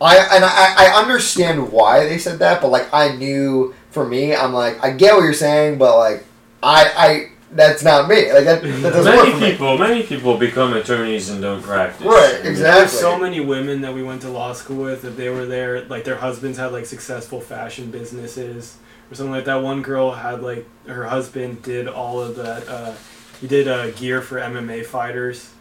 I 0.00 0.16
and 0.16 0.44
I, 0.44 0.74
I 0.78 1.00
understand 1.00 1.72
why 1.72 2.04
they 2.04 2.18
said 2.18 2.38
that, 2.38 2.60
but 2.60 2.68
like 2.68 2.92
I 2.92 3.16
knew 3.16 3.74
for 3.90 4.06
me, 4.06 4.34
I'm 4.34 4.52
like 4.52 4.82
I 4.82 4.92
get 4.92 5.14
what 5.14 5.22
you're 5.22 5.34
saying, 5.34 5.78
but 5.78 5.96
like 5.96 6.24
I 6.62 6.92
I 6.96 7.30
that's 7.52 7.82
not 7.82 8.08
me. 8.08 8.32
Like 8.32 8.44
that, 8.44 8.62
that 8.62 8.92
doesn't 8.92 9.14
work 9.16 9.24
Many 9.26 9.32
for 9.32 9.40
me. 9.40 9.50
people, 9.52 9.78
many 9.78 10.02
people 10.02 10.36
become 10.36 10.72
attorneys 10.74 11.28
and 11.30 11.40
don't 11.40 11.62
practice. 11.62 12.04
Right, 12.06 12.40
exactly. 12.44 12.54
There's 12.80 12.92
so 12.92 13.18
many 13.18 13.40
women 13.40 13.80
that 13.82 13.94
we 13.94 14.02
went 14.02 14.22
to 14.22 14.28
law 14.28 14.52
school 14.52 14.82
with 14.84 15.02
that 15.02 15.16
they 15.16 15.28
were 15.28 15.46
there, 15.46 15.82
like 15.84 16.04
their 16.04 16.16
husbands 16.16 16.58
had 16.58 16.72
like 16.72 16.86
successful 16.86 17.40
fashion 17.40 17.90
businesses 17.90 18.76
or 19.10 19.14
something 19.14 19.32
like 19.32 19.44
that. 19.44 19.62
One 19.62 19.82
girl 19.82 20.12
had 20.12 20.42
like 20.42 20.66
her 20.86 21.04
husband 21.04 21.62
did 21.62 21.88
all 21.88 22.20
of 22.20 22.36
that. 22.36 22.68
Uh, 22.68 22.94
he 23.40 23.46
did 23.46 23.68
uh, 23.68 23.90
gear 23.92 24.22
for 24.22 24.38
MMA 24.38 24.84
fighters, 24.86 25.52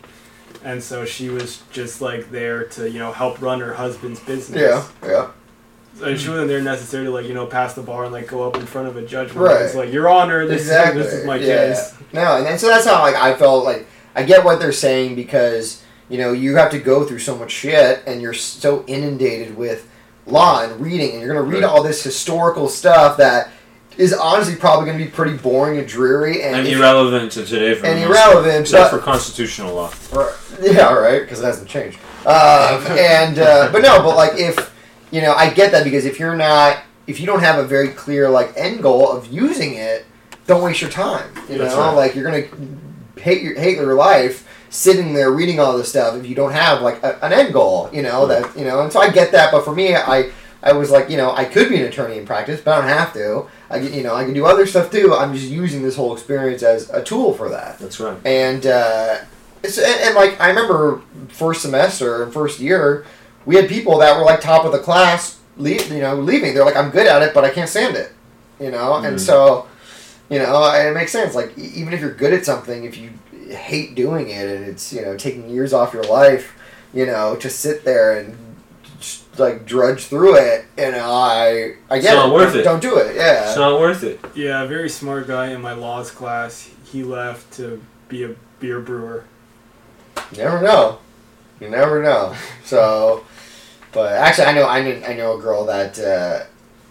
and 0.63 0.81
so 0.81 1.05
she 1.05 1.29
was 1.29 1.61
just 1.71 2.01
like 2.01 2.31
there 2.31 2.63
to 2.69 2.89
you 2.89 2.99
know 2.99 3.11
help 3.11 3.41
run 3.41 3.59
her 3.59 3.73
husband's 3.75 4.19
business. 4.21 4.59
Yeah, 4.61 4.87
yeah. 5.07 5.31
And 6.03 6.19
she 6.19 6.29
wasn't 6.29 6.49
there 6.49 6.61
necessarily 6.61 7.07
to 7.07 7.13
like 7.13 7.25
you 7.25 7.33
know 7.33 7.45
pass 7.45 7.73
the 7.73 7.81
bar 7.81 8.03
and 8.03 8.11
like 8.13 8.27
go 8.27 8.43
up 8.47 8.57
in 8.57 8.65
front 8.65 8.87
of 8.87 8.97
a 8.97 9.05
judge. 9.05 9.31
Right. 9.31 9.61
It's 9.61 9.75
like 9.75 9.91
Your 9.93 10.09
Honor, 10.09 10.45
this 10.45 10.61
Exactly. 10.61 11.01
is 11.01 11.07
this 11.11 11.19
is 11.21 11.25
my 11.25 11.37
Yeah. 11.37 11.67
case. 11.73 11.93
No, 12.13 12.37
and 12.37 12.45
then, 12.45 12.59
so 12.59 12.67
that's 12.67 12.85
how 12.85 13.01
like 13.01 13.15
I 13.15 13.33
felt 13.35 13.63
like 13.65 13.87
I 14.15 14.23
get 14.23 14.43
what 14.43 14.59
they're 14.59 14.71
saying 14.71 15.15
because 15.15 15.81
you 16.09 16.17
know 16.17 16.31
you 16.33 16.57
have 16.57 16.71
to 16.71 16.79
go 16.79 17.03
through 17.05 17.19
so 17.19 17.35
much 17.35 17.51
shit 17.51 18.01
and 18.05 18.21
you're 18.21 18.33
so 18.33 18.83
inundated 18.87 19.55
with 19.57 19.87
law 20.27 20.63
and 20.63 20.79
reading 20.81 21.11
and 21.11 21.19
you're 21.21 21.29
gonna 21.33 21.41
read 21.41 21.63
Right. 21.63 21.69
all 21.71 21.81
this 21.83 22.03
historical 22.03 22.67
stuff 22.67 23.17
that 23.17 23.49
is 23.97 24.11
honestly 24.13 24.55
probably 24.57 24.87
going 24.87 24.97
to 24.99 25.05
be 25.05 25.09
pretty 25.09 25.37
boring 25.37 25.77
and 25.77 25.87
dreary 25.87 26.41
and, 26.43 26.53
And 26.57 26.67
irrelevant 26.67 27.31
to 27.31 27.45
today 27.45 27.75
for 27.75 27.85
and 27.85 28.03
irrelevant, 28.03 28.59
except 28.61 28.91
but- 28.91 28.97
for 28.99 29.01
constitutional 29.01 29.73
law. 29.73 29.89
Right. 30.11 30.33
Yeah, 30.61 30.93
right. 30.93 31.21
Because 31.21 31.39
it 31.39 31.45
hasn't 31.45 31.69
changed. 31.69 31.97
Um, 32.25 32.85
and 32.89 33.39
uh, 33.39 33.69
but 33.71 33.81
no, 33.81 34.01
but 34.03 34.17
like 34.17 34.31
if 34.35 34.69
you 35.15 35.21
know, 35.21 35.33
I 35.33 35.49
get 35.49 35.71
that 35.71 35.85
because 35.85 36.03
if 36.03 36.19
you're 36.19 36.35
not, 36.35 36.79
if 37.07 37.21
you 37.21 37.25
don't 37.25 37.39
have 37.39 37.57
a 37.57 37.63
very 37.63 37.87
clear 37.87 38.29
like 38.29 38.51
end 38.57 38.81
goal 38.81 39.09
of 39.09 39.31
using 39.31 39.75
it, 39.75 40.05
don't 40.45 40.61
waste 40.61 40.81
your 40.81 40.91
time. 40.91 41.29
You 41.49 41.57
That's 41.57 41.73
know, 41.73 41.79
right. 41.79 41.93
like 41.93 42.15
you're 42.15 42.25
gonna 42.25 42.47
hate 43.21 43.41
your 43.41 43.57
hate 43.57 43.77
your 43.77 43.93
life 43.93 44.45
sitting 44.69 45.13
there 45.13 45.31
reading 45.31 45.57
all 45.57 45.77
this 45.77 45.87
stuff 45.87 46.17
if 46.17 46.27
you 46.27 46.35
don't 46.35 46.51
have 46.51 46.81
like 46.81 47.01
a, 47.01 47.17
an 47.23 47.31
end 47.31 47.53
goal. 47.53 47.89
You 47.93 48.01
know 48.01 48.27
that 48.27 48.57
you 48.57 48.65
know, 48.65 48.81
and 48.81 48.91
so 48.91 48.99
I 48.99 49.09
get 49.09 49.31
that. 49.31 49.53
But 49.53 49.63
for 49.63 49.73
me, 49.73 49.95
I. 49.95 50.31
I 50.63 50.73
was 50.73 50.89
like, 50.89 51.11
you 51.11 51.17
know, 51.17 51.31
I 51.31 51.45
could 51.45 51.69
be 51.69 51.75
an 51.79 51.85
attorney 51.85 52.17
in 52.17 52.25
practice, 52.25 52.59
but 52.59 52.71
I 52.71 52.81
don't 52.81 52.89
have 52.89 53.13
to. 53.13 53.45
I, 53.69 53.77
you 53.81 54.01
know, 54.01 54.15
I 54.15 54.23
can 54.23 54.33
do 54.33 54.47
other 54.47 54.65
stuff 54.65 54.89
too. 54.89 55.13
I'm 55.13 55.31
just 55.31 55.47
using 55.47 55.83
this 55.83 55.95
whole 55.95 56.11
experience 56.11 56.63
as 56.63 56.89
a 56.89 57.03
tool 57.03 57.35
for 57.35 57.49
that 57.49 57.77
That's 57.77 57.99
right. 57.99 58.17
and 58.25 58.65
uh, 58.65 59.19
it's, 59.61 59.77
and, 59.77 60.01
and 60.01 60.15
like 60.15 60.41
I 60.41 60.47
remember 60.47 61.03
first 61.27 61.61
semester 61.61 62.23
and 62.23 62.33
first 62.33 62.59
year, 62.59 63.05
we 63.45 63.55
had 63.55 63.67
people 63.69 63.97
that 63.99 64.17
were 64.17 64.23
like 64.25 64.41
top 64.41 64.65
of 64.65 64.71
the 64.71 64.79
class, 64.79 65.39
leave, 65.57 65.91
you 65.91 65.99
know, 66.01 66.15
leaving. 66.15 66.53
They're 66.53 66.65
like, 66.65 66.75
I'm 66.75 66.89
good 66.89 67.07
at 67.07 67.21
it, 67.21 67.33
but 67.33 67.43
I 67.43 67.49
can't 67.49 67.69
stand 67.69 67.95
it, 67.95 68.11
you 68.59 68.71
know. 68.71 68.95
And 68.95 69.17
Mhm. 69.17 69.19
so, 69.19 69.67
you 70.29 70.39
know, 70.39 70.63
it 70.73 70.93
makes 70.93 71.11
sense. 71.11 71.35
Like 71.35 71.57
e- 71.57 71.71
even 71.75 71.93
if 71.93 72.01
you're 72.01 72.13
good 72.13 72.33
at 72.33 72.45
something, 72.45 72.83
if 72.85 72.97
you 72.97 73.11
hate 73.49 73.93
doing 73.95 74.29
it 74.29 74.47
and 74.49 74.65
it's 74.65 74.91
you 74.91 75.01
know 75.03 75.15
taking 75.15 75.47
years 75.49 75.71
off 75.73 75.93
your 75.93 76.03
life, 76.03 76.53
you 76.93 77.05
know, 77.05 77.35
to 77.35 77.49
sit 77.49 77.85
there 77.85 78.17
and 78.19 78.35
just, 78.99 79.23
like 79.37 79.65
drudge 79.67 80.05
through 80.05 80.35
it, 80.35 80.65
you 80.77 80.91
know, 80.91 81.11
I 81.11 81.73
I 81.91 81.97
It's 81.97 82.05
get 82.05 82.15
not 82.15 82.29
it. 82.29 82.33
worth 82.33 82.51
don't, 82.53 82.59
it. 82.61 82.63
Don't 82.63 82.81
do 82.81 82.97
it. 82.97 83.15
Yeah. 83.15 83.47
It's 83.49 83.57
not 83.57 83.79
worth 83.79 84.03
it. 84.03 84.19
Yeah, 84.33 84.63
a 84.63 84.67
very 84.67 84.89
smart 84.89 85.27
guy 85.27 85.47
in 85.51 85.61
my 85.61 85.73
laws 85.73 86.09
class. 86.09 86.69
He 86.91 87.03
left 87.03 87.53
to 87.57 87.81
be 88.09 88.23
a 88.23 88.31
beer 88.59 88.79
brewer. 88.79 89.25
You 90.31 90.37
never 90.43 90.61
know. 90.61 90.97
You 91.59 91.69
never 91.69 92.01
know. 92.01 92.33
So, 92.65 93.23
but 93.95 94.11
actually, 94.13 94.45
I 94.45 94.53
know 94.53 94.67
I 94.67 94.81
knew, 94.83 95.01
I 95.07 95.13
know 95.15 95.37
a 95.39 95.41
girl 95.41 95.65
that 95.65 95.97
uh, 95.97 96.43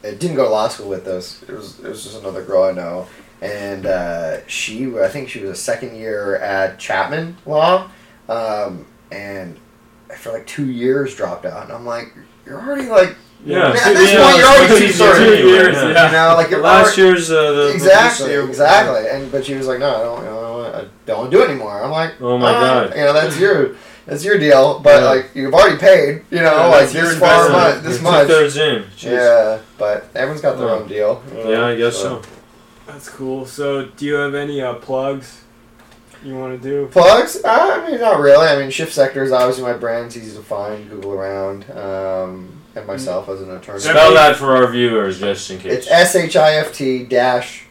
didn't 0.03 0.35
go 0.35 0.45
to 0.45 0.51
law 0.51 0.67
school 0.69 0.89
with 0.89 1.07
us. 1.07 1.43
It 1.45 1.51
was 1.53 1.79
it 1.79 1.87
was 1.89 2.03
just 2.03 2.19
another 2.21 2.43
girl 2.43 2.65
I 2.65 2.73
know, 2.73 3.07
and 3.41 3.87
uh, 3.87 4.45
she 4.49 4.87
I 4.99 5.09
think 5.09 5.29
she 5.29 5.41
was 5.41 5.51
a 5.51 5.55
second 5.71 5.95
year 5.97 6.37
at 6.37 6.79
Chapman 6.81 7.37
Law, 7.47 7.91
um, 8.29 8.87
and 9.13 9.57
after 10.11 10.33
like 10.33 10.47
two 10.47 10.71
years 10.71 11.15
dropped 11.15 11.45
out. 11.47 11.65
And 11.65 11.73
I'm 11.73 11.87
like, 11.87 12.13
you're 12.47 12.61
already 12.61 12.89
like 12.89 13.15
Yeah. 13.45 13.69
At 13.69 13.95
this 13.95 14.13
yeah, 14.13 14.25
point, 14.25 14.37
you're 14.39 14.47
already 14.47 14.69
much 14.73 14.79
too 14.79 14.85
easier 14.87 14.93
sorry. 14.93 15.21
anyway, 15.25 15.43
Two 15.43 15.49
years, 15.49 15.75
yeah. 15.77 16.07
you 16.07 16.13
know 16.13 16.35
like 16.37 16.51
Last 16.53 16.85
already- 16.97 17.03
year's 17.03 17.31
uh, 17.31 17.53
the 17.53 17.63
the 17.69 17.75
exactly, 17.75 18.31
year- 18.31 18.49
exactly. 18.49 19.09
And 19.11 19.31
but 19.31 19.45
she 19.45 19.55
was 19.55 19.67
like, 19.67 19.79
no, 19.81 19.91
I 19.95 20.03
don't, 20.05 20.19
you 20.25 20.31
know, 20.31 20.65
I 20.65 20.85
don't, 21.07 21.19
want 21.19 21.31
do 21.31 21.43
it 21.43 21.51
anymore. 21.51 21.83
I'm 21.83 21.91
like, 21.91 22.13
Oh 22.23 22.39
my 22.39 22.47
"All 22.49 22.55
right." 22.63 22.89
God. 22.89 22.97
you 22.97 23.05
know, 23.05 23.13
that's 23.13 23.39
your 23.39 23.77
that's 24.07 24.25
your 24.25 24.39
deal. 24.39 24.79
But 24.81 25.01
Yeah. 25.03 25.09
like 25.09 25.31
you've 25.35 25.55
already 25.55 25.77
paid, 25.79 26.23
you 26.31 26.39
know, 26.39 26.55
Yeah, 26.57 26.67
like 26.67 26.81
that's 26.83 26.95
your 26.95 27.07
this 27.07 27.19
far, 27.19 27.47
investment. 27.47 27.75
much, 27.77 27.85
this 27.93 28.03
much. 28.03 28.27
Two-thirds 28.27 28.57
in. 28.57 28.85
Jeez. 28.97 29.11
Yeah, 29.13 29.59
but 29.79 30.07
everyone's 30.15 30.41
got 30.41 30.59
their 30.59 30.69
Oh. 30.69 30.81
own 30.81 30.89
deal. 30.89 31.23
Yeah, 31.47 31.67
I 31.67 31.75
guess 31.75 31.97
so. 31.97 32.23
That's 32.87 33.09
cool. 33.09 33.47
So, 33.47 33.87
do 33.97 34.05
you 34.05 34.15
have 34.15 34.35
any 34.35 34.61
uh, 34.63 34.75
plugs 34.75 35.41
you 36.23 36.35
want 36.37 36.61
to 36.61 36.69
do? 36.69 36.87
Plugs? 36.91 37.39
Uh, 37.45 37.49
I 37.83 37.91
mean, 37.91 38.01
not 38.01 38.21
really. 38.21 38.47
I 38.47 38.57
mean, 38.59 38.71
Shift 38.71 38.93
Sector 38.93 39.23
is 39.25 39.33
obviously 39.33 39.63
my 39.65 39.73
brand. 39.73 40.07
It's 40.07 40.17
easy 40.17 40.37
to 40.37 40.43
find. 40.43 40.89
Google 40.91 41.13
around. 41.15 41.65
Um, 41.71 42.61
and 42.77 42.87
myself 42.87 43.29
as 43.29 43.41
an 43.41 43.51
attorney. 43.53 43.79
Spell 43.81 44.13
that 44.15 44.37
for 44.37 44.55
our 44.57 44.67
viewers, 44.71 45.21
just 45.21 45.51
in 45.51 45.59
case. 45.61 45.73
It's 45.73 45.91
S 45.91 46.17
H 46.17 46.37
I 46.37 46.55
F 46.57 46.73
T 46.75 47.05
dash 47.05 47.65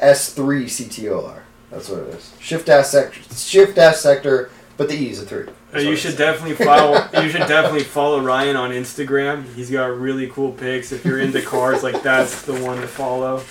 S 0.00 0.32
three 0.32 0.66
C 0.68 0.84
T 0.86 1.08
O 1.10 1.24
R. 1.26 1.42
That's 1.70 1.88
what 1.88 2.00
it 2.00 2.14
is. 2.14 2.32
Shift 2.40 2.66
dash 2.66 2.86
sector. 2.86 3.20
Shift 3.36 3.76
dash 3.76 3.96
sector, 3.96 4.50
but 4.76 4.88
the 4.88 4.94
E 4.94 5.10
is 5.10 5.22
a 5.22 5.26
three. 5.26 5.46
Uh, 5.74 5.78
you 5.78 5.96
should 5.96 6.12
is. 6.12 6.16
definitely 6.16 6.54
follow. 6.64 7.06
you 7.22 7.28
should 7.28 7.46
definitely 7.46 7.84
follow 7.84 8.20
Ryan 8.20 8.56
on 8.56 8.70
Instagram. 8.70 9.44
He's 9.54 9.70
got 9.70 9.98
really 9.98 10.28
cool 10.28 10.52
pics. 10.52 10.92
If 10.92 11.04
you're 11.04 11.18
into 11.20 11.42
cars, 11.42 11.82
like 11.82 12.02
that's 12.02 12.42
the 12.42 12.54
one 12.62 12.80
to 12.80 12.86
follow. 12.86 13.42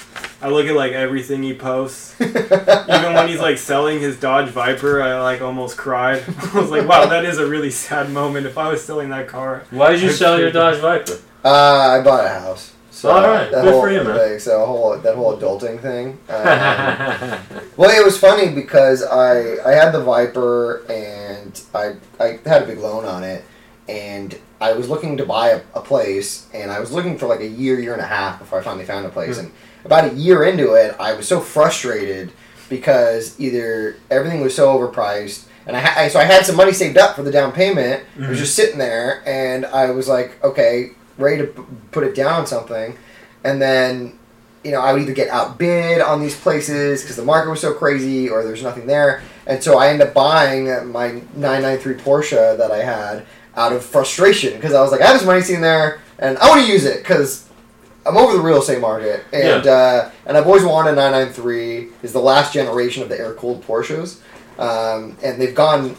I 0.42 0.50
look 0.50 0.68
at 0.68 0.76
like 0.76 0.92
everything 0.92 1.42
he 1.42 1.54
posts. 1.56 2.20
Even 2.22 3.14
when 3.14 3.28
he's 3.28 3.40
like 3.40 3.58
selling 3.58 4.00
his 4.00 4.20
Dodge 4.20 4.50
Viper, 4.50 5.02
I 5.02 5.20
like 5.22 5.42
almost 5.42 5.78
cried. 5.78 6.24
I 6.54 6.60
was 6.60 6.70
like, 6.70 6.88
wow, 6.88 7.06
that 7.08 7.26
is 7.26 7.40
a 7.40 7.48
really 7.48 7.72
sad 7.72 8.12
moment. 8.12 8.46
If 8.46 8.58
I 8.58 8.70
was 8.70 8.84
selling 8.84 9.10
that 9.10 9.28
car, 9.28 9.64
Why 9.72 9.92
did 9.92 10.02
you 10.02 10.10
I 10.10 10.14
sell 10.14 10.40
your 10.40 10.52
Dodge 10.52 10.80
Viper? 10.80 11.20
Uh, 11.44 12.00
I 12.00 12.04
bought 12.04 12.26
a 12.26 12.30
house. 12.30 12.75
So 13.06 13.12
All 13.12 13.22
right, 13.22 13.52
that 13.52 13.64
good 13.64 13.72
whole 13.74 13.82
for 13.82 13.92
you, 13.92 14.04
man. 14.04 14.18
thing, 14.18 14.40
so 14.40 14.66
whole 14.66 14.98
that 14.98 15.16
whole 15.16 15.38
adulting 15.38 15.80
thing. 15.82 16.18
Um, 16.30 17.40
well, 17.78 17.90
it 17.90 18.04
was 18.04 18.18
funny 18.18 18.50
because 18.50 19.04
I 19.04 19.58
I 19.64 19.74
had 19.74 19.92
the 19.92 20.02
Viper 20.04 20.84
and 20.90 21.62
I 21.74 21.94
I 22.20 22.40
had 22.46 22.64
a 22.64 22.66
big 22.66 22.80
loan 22.80 23.06
on 23.06 23.24
it, 23.24 23.44
and 23.88 24.38
I 24.60 24.74
was 24.74 24.90
looking 24.90 25.18
to 25.18 25.26
buy 25.26 25.50
a, 25.50 25.62
a 25.76 25.82
place, 25.82 26.48
and 26.54 26.72
I 26.72 26.80
was 26.80 26.92
looking 26.92 27.18
for 27.18 27.28
like 27.28 27.42
a 27.42 27.48
year 27.48 27.80
year 27.80 27.94
and 27.94 28.02
a 28.02 28.06
half 28.08 28.40
before 28.40 28.60
I 28.60 28.64
finally 28.64 28.86
found 28.86 29.06
a 29.06 29.10
place, 29.10 29.38
and 29.38 29.52
about 29.84 30.12
a 30.12 30.14
year 30.16 30.44
into 30.46 30.74
it, 30.74 30.96
I 31.00 31.14
was 31.14 31.28
so 31.28 31.40
frustrated 31.40 32.32
because 32.70 33.40
either 33.40 33.98
everything 34.10 34.42
was 34.42 34.56
so 34.56 34.76
overpriced. 34.78 35.46
And 35.68 35.76
I, 35.76 35.80
ha- 35.80 36.00
I 36.02 36.08
so 36.10 36.20
I 36.20 36.24
had 36.24 36.46
some 36.46 36.56
money 36.56 36.72
saved 36.74 36.98
up 36.98 37.16
for 37.16 37.24
the 37.24 37.32
down 37.32 37.52
payment. 37.52 38.04
It 38.18 38.28
was 38.30 38.38
Mhm. 38.38 38.42
just 38.42 38.56
sitting 38.56 38.78
there, 38.80 39.22
and 39.28 39.66
I 39.66 39.92
was 39.92 40.08
like, 40.08 40.44
okay, 40.44 40.92
ready 41.18 41.38
to 41.38 41.48
p- 41.48 41.64
put 41.92 42.04
it 42.04 42.16
down 42.16 42.34
on 42.34 42.48
something, 42.48 42.98
and 43.44 43.62
then 43.62 44.18
you 44.64 44.72
know 44.72 44.82
I 44.82 44.94
would 44.94 45.02
either 45.02 45.14
get 45.14 45.30
outbid 45.30 46.02
on 46.02 46.22
these 46.22 46.36
places 46.40 47.02
because 47.02 47.16
the 47.16 47.26
market 47.26 47.50
was 47.50 47.62
so 47.62 47.74
crazy, 47.74 48.30
or 48.30 48.44
there's 48.44 48.64
nothing 48.64 48.88
there, 48.88 49.22
and 49.48 49.64
so 49.64 49.78
I 49.78 49.90
end 49.90 50.02
up 50.02 50.14
buying 50.14 50.66
my 50.92 51.22
993 51.36 51.96
Porsche 51.96 52.58
that 52.58 52.72
I 52.72 52.84
had 52.84 53.26
out 53.56 53.72
of 53.72 53.84
frustration 53.86 54.54
because 54.56 54.74
I 54.74 54.82
was 54.82 54.92
like, 54.92 55.02
I 55.02 55.06
have 55.08 55.18
this 55.18 55.26
money 55.26 55.42
sitting 55.42 55.62
there, 55.62 56.02
and 56.20 56.38
I 56.40 56.50
want 56.50 56.66
to 56.66 56.72
use 56.72 56.84
it 56.86 56.98
because 56.98 57.48
I'm 58.06 58.18
over 58.18 58.34
the 58.34 58.42
real 58.42 58.58
estate 58.60 58.82
market, 58.82 59.24
and 59.34 59.66
uh, 59.68 60.10
and 60.26 60.38
I've 60.38 60.46
always 60.46 60.64
wanted 60.64 60.92
a 60.92 60.96
993. 60.96 61.90
is 62.04 62.14
the 62.14 62.20
last 62.20 62.54
generation 62.54 63.02
of 63.02 63.10
the 63.10 63.18
air 63.18 63.34
cooled 63.34 63.66
Porsches, 63.66 64.20
um, 64.60 65.18
and 65.24 65.42
they've 65.42 65.56
gone 65.56 65.96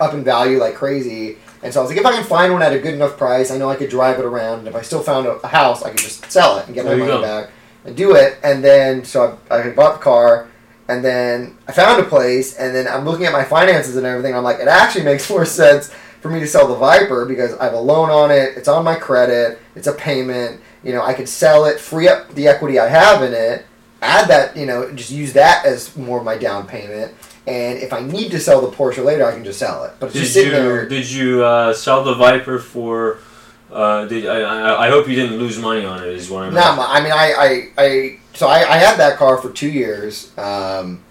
up 0.00 0.12
in 0.14 0.22
value 0.24 0.58
like 0.58 0.74
crazy. 0.74 1.38
And 1.62 1.72
so 1.72 1.80
I 1.80 1.82
was 1.82 1.90
like, 1.90 1.98
if 1.98 2.06
I 2.06 2.12
can 2.12 2.24
find 2.24 2.52
one 2.52 2.62
at 2.62 2.72
a 2.72 2.78
good 2.78 2.94
enough 2.94 3.16
price, 3.16 3.50
I 3.50 3.58
know 3.58 3.68
I 3.70 3.76
could 3.76 3.90
drive 3.90 4.18
it 4.18 4.24
around. 4.24 4.60
And 4.60 4.68
if 4.68 4.74
I 4.74 4.82
still 4.82 5.02
found 5.02 5.26
a, 5.26 5.46
house, 5.48 5.82
I 5.82 5.90
could 5.90 5.98
just 5.98 6.30
sell 6.30 6.58
it 6.58 6.66
and 6.66 6.74
get 6.74 6.84
my 6.84 6.90
There 6.90 6.98
you 6.98 7.04
money 7.06 7.16
go. 7.16 7.22
back 7.22 7.50
and 7.84 7.96
do 7.96 8.14
it. 8.14 8.38
And 8.44 8.62
then 8.62 9.04
so 9.04 9.38
I, 9.50 9.62
I 9.62 9.70
bought 9.70 9.98
the 9.98 10.04
car, 10.04 10.48
and 10.88 11.04
then 11.04 11.56
I 11.66 11.72
found 11.72 12.00
a 12.00 12.04
place, 12.04 12.54
and 12.56 12.74
then 12.74 12.86
I'm 12.86 13.04
looking 13.04 13.26
at 13.26 13.32
my 13.32 13.44
finances 13.44 13.96
and 13.96 14.06
everything. 14.06 14.34
I'm 14.34 14.44
like, 14.44 14.60
it 14.60 14.68
actually 14.68 15.04
makes 15.04 15.28
more 15.28 15.44
sense 15.60 15.92
for 16.20 16.30
me 16.30 16.40
to 16.40 16.46
sell 16.46 16.68
the 16.68 16.74
Viper 16.74 17.24
because 17.24 17.54
I 17.58 17.64
have 17.64 17.74
a 17.74 17.80
loan 17.80 18.10
on 18.10 18.30
it. 18.30 18.56
It's 18.56 18.68
on 18.68 18.84
my 18.84 18.94
credit. 18.96 19.58
It's 19.74 19.86
a 19.86 19.92
payment. 19.92 20.60
You 20.82 20.92
know, 20.92 21.02
I 21.02 21.14
could 21.14 21.28
sell 21.28 21.64
it, 21.64 21.80
free 21.80 22.08
up 22.08 22.32
the 22.34 22.46
equity 22.48 22.78
I 22.78 22.88
have 22.88 23.22
in 23.22 23.32
it, 23.32 23.66
add 24.02 24.28
that. 24.28 24.56
You 24.56 24.66
know, 24.66 24.92
just 24.92 25.10
use 25.10 25.32
that 25.32 25.64
as 25.66 25.96
more 25.96 26.18
of 26.18 26.24
my 26.24 26.36
down 26.36 26.66
payment. 26.66 27.14
And 27.46 27.78
if 27.78 27.92
I 27.92 28.00
need 28.00 28.30
to 28.32 28.40
sell 28.40 28.60
the 28.60 28.76
Porsche 28.76 29.04
later, 29.04 29.24
I 29.24 29.32
can 29.32 29.44
just 29.44 29.58
sell 29.58 29.84
it. 29.84 29.92
But 30.00 30.06
it's 30.06 30.14
Did 30.14 30.20
just 30.22 30.34
sitting 30.34 30.52
you 30.52 30.58
there. 30.58 30.88
did 30.88 31.10
you 31.10 31.44
uh, 31.44 31.72
sell 31.72 32.02
the 32.02 32.14
Viper 32.14 32.58
for? 32.58 33.18
Uh, 33.70 34.04
did, 34.06 34.26
I, 34.26 34.40
I 34.40 34.86
I 34.86 34.90
hope 34.90 35.08
you 35.08 35.14
didn't 35.14 35.38
lose 35.38 35.58
money 35.58 35.84
on 35.84 36.02
it. 36.02 36.08
Is 36.08 36.28
what 36.30 36.44
I'm. 36.44 36.54
Not 36.54 36.78
I 36.78 37.00
mean, 37.02 37.12
I, 37.12 37.32
I, 37.36 37.68
I 37.84 38.18
so 38.34 38.48
I, 38.48 38.58
I 38.68 38.76
had 38.78 38.96
that 38.98 39.16
car 39.16 39.38
for 39.38 39.50
two 39.52 39.70
years. 39.70 40.36
Um, 40.38 41.02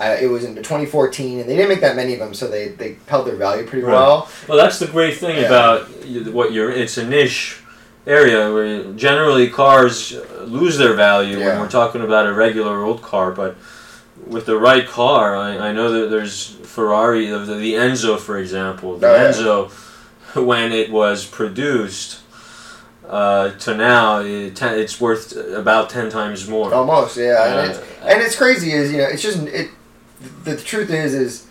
I, 0.00 0.16
it 0.16 0.26
was 0.30 0.44
in 0.44 0.54
2014, 0.54 1.40
and 1.40 1.48
they 1.48 1.56
didn't 1.56 1.68
make 1.70 1.80
that 1.80 1.96
many 1.96 2.12
of 2.12 2.20
them, 2.20 2.32
so 2.32 2.46
they, 2.48 2.68
they 2.68 2.96
held 3.08 3.26
their 3.26 3.34
value 3.34 3.66
pretty 3.66 3.84
Right. 3.84 3.92
well. 3.94 4.30
Well, 4.48 4.56
that's 4.56 4.78
the 4.78 4.86
great 4.86 5.16
thing 5.16 5.38
Yeah. 5.38 5.46
about 5.46 5.88
what 6.32 6.52
you're. 6.52 6.70
It's 6.70 6.98
a 6.98 7.06
niche 7.06 7.60
area 8.06 8.52
where 8.52 8.84
generally 8.92 9.50
cars 9.50 10.16
lose 10.42 10.78
their 10.78 10.94
value 10.94 11.38
when 11.40 11.58
we're 11.58 11.68
talking 11.68 12.00
about 12.02 12.26
a 12.26 12.32
regular 12.32 12.82
old 12.84 13.02
car, 13.02 13.32
but 13.32 13.56
with 14.28 14.46
the 14.46 14.58
right 14.58 14.86
car, 14.86 15.36
I, 15.36 15.68
I 15.68 15.72
know 15.72 15.90
that 15.92 16.10
there's 16.10 16.46
Ferrari, 16.62 17.26
the, 17.26 17.38
the 17.38 17.74
Enzo, 17.74 18.18
for 18.18 18.38
example. 18.38 18.98
The 18.98 19.08
Oh, 19.08 19.14
yeah. 19.14 19.32
Enzo, 19.32 19.70
when 20.46 20.72
it 20.72 20.90
was 20.90 21.26
produced 21.26 22.20
uh, 23.08 23.50
to 23.52 23.74
now, 23.74 24.20
it, 24.20 24.54
ten, 24.54 24.78
it's 24.78 25.00
worth 25.00 25.34
about 25.36 25.90
10 25.90 26.10
times 26.10 26.48
more. 26.48 26.72
Almost, 26.72 27.16
yeah. 27.16 27.44
and, 27.46 27.54
Uh, 27.54 27.72
it's, 27.72 27.78
and 28.02 28.22
it's 28.22 28.36
crazy 28.36 28.72
is 28.72 28.92
you 28.92 28.98
know 28.98 29.04
it's 29.08 29.22
just 29.22 29.38
it. 29.44 29.70
The, 30.44 30.54
the 30.54 30.62
truth 30.62 30.90
is 30.90 31.14
is 31.14 31.46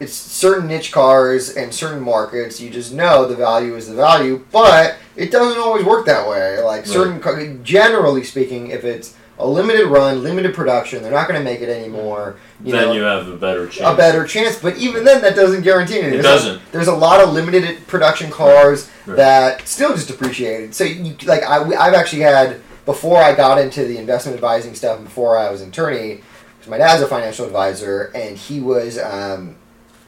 it's 0.00 0.12
certain 0.14 0.68
niche 0.68 0.92
cars 0.92 1.50
and 1.56 1.74
certain 1.74 2.00
markets. 2.00 2.60
You 2.60 2.70
just 2.70 2.92
know 2.92 3.26
the 3.26 3.34
value 3.34 3.74
is 3.74 3.88
the 3.88 3.94
value, 3.94 4.44
but 4.52 4.96
it 5.16 5.32
doesn't 5.32 5.60
always 5.60 5.84
work 5.84 6.06
that 6.06 6.28
way. 6.28 6.60
Like 6.60 6.86
certain, 6.86 7.18
car 7.18 7.44
generally 7.64 8.22
speaking, 8.22 8.70
if 8.70 8.84
it's 8.84 9.16
a 9.38 9.46
limited 9.46 9.86
run, 9.86 10.22
limited 10.22 10.54
production, 10.54 11.02
they're 11.02 11.12
not 11.12 11.28
going 11.28 11.38
to 11.38 11.44
make 11.44 11.60
it 11.60 11.68
anymore. 11.68 12.36
You 12.64 12.72
then 12.72 12.86
know, 12.88 12.92
you 12.92 13.02
have 13.02 13.28
a 13.28 13.36
better 13.36 13.68
chance. 13.68 13.94
a 13.94 13.96
better 13.96 14.26
chance. 14.26 14.58
But 14.60 14.76
even 14.78 15.04
then, 15.04 15.22
that 15.22 15.36
doesn't 15.36 15.62
guarantee 15.62 16.00
anything. 16.00 16.18
It 16.18 16.22
There's 16.22 16.44
a- 16.44 16.48
doesn't. 16.48 16.72
there's 16.72 16.88
a 16.88 16.94
lot 16.94 17.20
of 17.20 17.32
limited 17.32 17.86
production 17.86 18.30
cars 18.30 18.90
Right. 19.06 19.16
that 19.16 19.68
still 19.68 19.94
just 19.94 20.08
depreciated. 20.08 20.74
So 20.74 20.84
you 20.84 21.14
like 21.24 21.42
I, 21.44 21.62
I've 21.62 21.94
actually 21.94 22.22
had 22.22 22.60
before 22.84 23.18
I 23.22 23.34
got 23.34 23.58
into 23.60 23.84
the 23.84 23.96
investment 23.98 24.34
advising 24.34 24.74
stuff, 24.74 25.02
before 25.04 25.38
I 25.38 25.50
was 25.50 25.60
an 25.62 25.68
attorney, 25.68 26.20
because 26.58 26.70
my 26.70 26.78
dad's 26.78 27.02
a 27.02 27.06
financial 27.06 27.46
advisor, 27.46 28.10
and 28.14 28.36
he 28.36 28.60
was 28.60 28.98
um, 28.98 29.56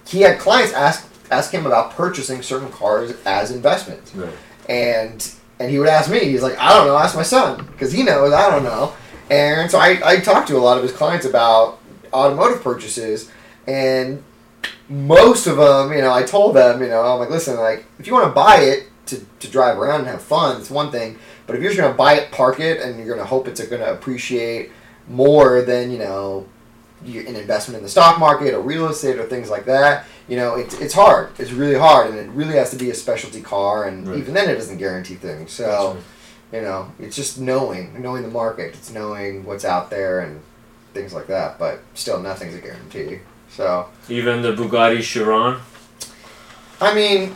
he 0.06 0.22
had 0.22 0.38
clients 0.40 0.72
ask 0.72 1.06
ask 1.30 1.52
him 1.52 1.64
about 1.66 1.92
purchasing 1.92 2.42
certain 2.42 2.70
cars 2.72 3.12
as 3.24 3.52
investments, 3.52 4.12
Right. 4.14 4.32
and 4.68 5.30
and 5.60 5.70
he 5.70 5.78
would 5.78 5.88
ask 5.88 6.10
me, 6.10 6.20
he's 6.20 6.42
like, 6.42 6.58
I 6.58 6.70
don't 6.74 6.86
know, 6.86 6.96
ask 6.96 7.14
my 7.14 7.22
son 7.22 7.66
because 7.66 7.92
he 7.92 8.02
knows, 8.02 8.32
I 8.32 8.50
don't 8.50 8.64
know, 8.64 8.92
and 9.30 9.70
so 9.70 9.78
I 9.78 10.00
I 10.04 10.20
talked 10.20 10.48
to 10.48 10.56
a 10.56 10.58
lot 10.58 10.76
of 10.76 10.82
his 10.82 10.92
clients 10.92 11.24
about 11.26 11.78
automotive 12.12 12.62
purchases, 12.62 13.30
and 13.66 14.22
most 14.88 15.46
of 15.46 15.56
them, 15.56 15.92
you 15.92 16.00
know, 16.00 16.12
I 16.12 16.22
told 16.24 16.56
them, 16.56 16.82
you 16.82 16.88
know, 16.88 17.02
I'm 17.02 17.18
like, 17.20 17.30
listen, 17.30 17.56
like 17.56 17.84
if 17.98 18.06
you 18.06 18.12
want 18.12 18.26
to 18.26 18.32
buy 18.32 18.56
it 18.56 18.88
to, 19.06 19.24
to 19.40 19.48
drive 19.48 19.78
around 19.78 20.00
and 20.00 20.08
have 20.08 20.22
fun, 20.22 20.60
it's 20.60 20.70
one 20.70 20.90
thing. 20.90 21.18
But 21.46 21.56
if 21.56 21.62
you're 21.62 21.70
just 21.72 21.80
gonna 21.80 21.94
buy 21.94 22.14
it, 22.14 22.30
park 22.32 22.60
it, 22.60 22.80
and 22.80 22.98
you're 22.98 23.14
gonna 23.14 23.26
hope 23.26 23.48
it's 23.48 23.64
gonna 23.66 23.92
appreciate 23.92 24.70
more 25.08 25.62
than 25.62 25.90
you 25.90 25.98
know, 25.98 26.46
an 27.04 27.34
investment 27.36 27.78
in 27.78 27.82
the 27.82 27.88
stock 27.88 28.18
market 28.20 28.52
or 28.54 28.60
real 28.60 28.88
estate 28.88 29.18
or 29.18 29.24
things 29.24 29.48
like 29.50 29.64
that, 29.64 30.04
you 30.28 30.36
know, 30.36 30.54
it's 30.56 30.74
it's 30.80 30.94
hard. 30.94 31.30
It's 31.38 31.50
really 31.52 31.78
hard, 31.78 32.10
and 32.10 32.18
it 32.18 32.28
really 32.30 32.54
has 32.54 32.70
to 32.70 32.76
be 32.76 32.90
a 32.90 32.94
specialty 32.94 33.40
car, 33.40 33.84
and 33.86 34.06
Right. 34.08 34.18
even 34.18 34.34
then, 34.34 34.48
it 34.48 34.54
doesn't 34.54 34.78
guarantee 34.78 35.14
things. 35.16 35.52
So. 35.52 35.96
You 36.52 36.62
know, 36.62 36.90
it's 36.98 37.14
just 37.14 37.38
knowing, 37.40 38.02
knowing 38.02 38.22
the 38.22 38.28
market. 38.30 38.74
It's 38.74 38.92
knowing 38.92 39.44
what's 39.44 39.64
out 39.64 39.88
there 39.90 40.20
and 40.20 40.40
things 40.94 41.12
like 41.12 41.28
that. 41.28 41.58
But 41.58 41.80
still, 41.94 42.20
nothing's 42.20 42.54
a 42.54 42.60
guarantee. 42.60 43.20
So, 43.50 43.88
Even 44.08 44.42
the 44.42 44.52
Bugatti 44.52 45.02
Chiron. 45.02 45.60
I 46.80 46.94
mean, 46.94 47.34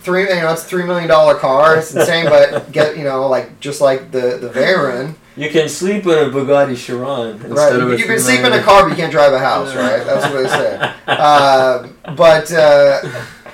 three, 0.00 0.22
you 0.22 0.36
know, 0.36 0.52
it's 0.52 0.62
a 0.62 0.66
three 0.66 0.84
million 0.84 1.08
dollar 1.08 1.34
car. 1.34 1.76
It's 1.76 1.94
insane, 1.94 2.26
but 2.26 2.70
get, 2.72 2.96
you 2.96 3.04
know, 3.04 3.26
like 3.28 3.58
just 3.60 3.80
like 3.80 4.12
the 4.12 4.38
the 4.40 4.48
Veyron, 4.48 5.14
You 5.36 5.50
can 5.50 5.68
sleep 5.68 6.04
in 6.04 6.12
a 6.12 6.30
Bugatti 6.30 6.76
Chiron 6.76 7.36
instead 7.36 7.50
right? 7.50 7.72
of 7.74 7.88
You, 7.88 7.96
you 7.96 8.04
can 8.06 8.18
sleep 8.20 8.40
in 8.40 8.52
a 8.52 8.62
car, 8.62 8.84
but 8.84 8.90
you 8.90 8.96
can't 8.96 9.12
drive 9.12 9.32
a 9.32 9.38
house, 9.38 9.74
right? 9.74 10.04
That's 10.04 10.32
what 10.32 10.42
they 10.42 10.48
say. 10.48 10.76
Um, 11.12 11.96
but 12.16 12.52
uh, 12.52 13.00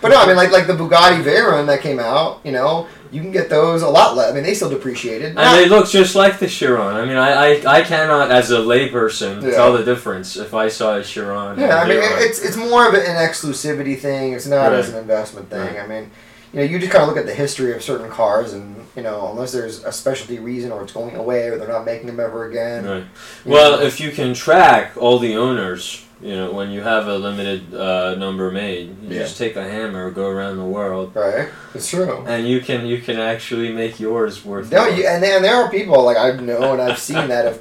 but 0.01 0.09
no, 0.09 0.17
I 0.17 0.27
mean, 0.27 0.37
like 0.37 0.51
like 0.51 0.67
the 0.67 0.75
Bugatti 0.75 1.23
Veyron 1.23 1.67
that 1.67 1.81
came 1.81 1.99
out, 1.99 2.41
you 2.45 2.53
know, 2.53 2.89
you 3.13 3.21
can 3.21 3.31
get 3.31 3.51
those 3.51 3.83
a 3.83 3.89
lot 3.89 4.17
less. 4.17 4.31
I 4.31 4.35
mean, 4.35 4.43
they 4.43 4.55
still 4.55 4.71
depreciated. 4.71 5.37
And 5.37 5.39
they 5.39 5.69
look 5.69 5.89
just 5.89 6.15
like 6.15 6.39
the 6.39 6.49
Chiron. 6.49 6.97
I 6.97 7.05
mean, 7.05 7.19
I, 7.19 7.61
I, 7.61 7.79
I 7.79 7.83
cannot, 7.83 8.31
as 8.31 8.51
a 8.51 8.59
layperson, 8.59 9.43
Yeah. 9.43 9.51
tell 9.51 9.73
the 9.75 9.85
difference 9.85 10.37
if 10.37 10.55
I 10.55 10.69
saw 10.69 10.97
a 10.97 11.05
Chiron. 11.05 11.61
Yeah, 11.61 11.77
I 11.77 11.87
mean, 11.87 11.99
it's 12.01 12.43
it's 12.43 12.57
more 12.57 12.89
of 12.89 12.95
an 12.95 13.03
exclusivity 13.03 13.99
thing. 13.99 14.33
It's 14.33 14.47
not 14.47 14.73
as 14.73 14.89
an 14.89 14.97
investment 14.99 15.51
thing. 15.51 15.79
I 15.79 15.87
mean, 15.87 16.11
you 16.53 16.61
know, 16.61 16.65
you 16.65 16.79
just 16.79 16.91
kind 16.91 17.03
of 17.03 17.09
look 17.09 17.19
at 17.19 17.27
the 17.27 17.35
history 17.35 17.75
of 17.75 17.83
certain 17.83 18.11
cars, 18.11 18.55
and 18.55 18.77
you 18.97 19.03
know, 19.03 19.31
unless 19.31 19.53
there's 19.53 19.85
a 19.85 19.93
specialty 19.93 20.39
reason 20.39 20.73
or 20.73 20.83
it's 20.83 20.93
going 20.93 21.17
away 21.17 21.49
or 21.49 21.59
they're 21.59 21.69
not 21.69 21.85
making 21.85 22.07
them 22.07 22.19
ever 22.19 22.49
again. 22.49 22.85
Right. 22.85 23.05
Well, 23.45 23.79
know. 23.79 23.87
if 23.87 24.01
you 24.01 24.11
can 24.11 24.33
track 24.35 24.97
all 24.97 25.19
the 25.19 25.37
owners, 25.37 26.02
you 26.23 26.35
know, 26.37 26.53
when 26.53 26.71
you 26.71 26.81
have 26.83 27.09
a 27.09 27.17
limited 27.19 27.75
uh, 27.75 28.15
number 28.15 28.51
made, 28.51 28.97
you 29.03 29.17
Yeah. 29.17 29.23
just 29.23 29.37
take 29.39 29.57
a 29.57 29.65
hammer, 29.69 30.11
go 30.11 30.29
around 30.29 30.57
the 30.59 30.65
world, 30.65 31.13
right, 31.15 31.49
it's 31.75 31.91
true. 31.91 32.25
and 32.27 32.47
you 32.49 32.61
can 32.61 32.87
you 32.87 32.99
can 33.01 33.19
actually 33.19 33.73
make 33.73 33.99
yours 34.01 34.45
worth. 34.45 34.71
No, 34.71 34.87
you, 34.87 35.07
and 35.07 35.23
there, 35.23 35.37
and 35.37 35.45
there 35.45 35.57
are 35.57 35.69
people 35.71 36.03
like 36.05 36.17
I 36.17 36.31
know 36.41 36.73
and 36.73 36.81
I've 36.83 36.99
seen 36.99 37.29
that 37.29 37.45
have 37.45 37.61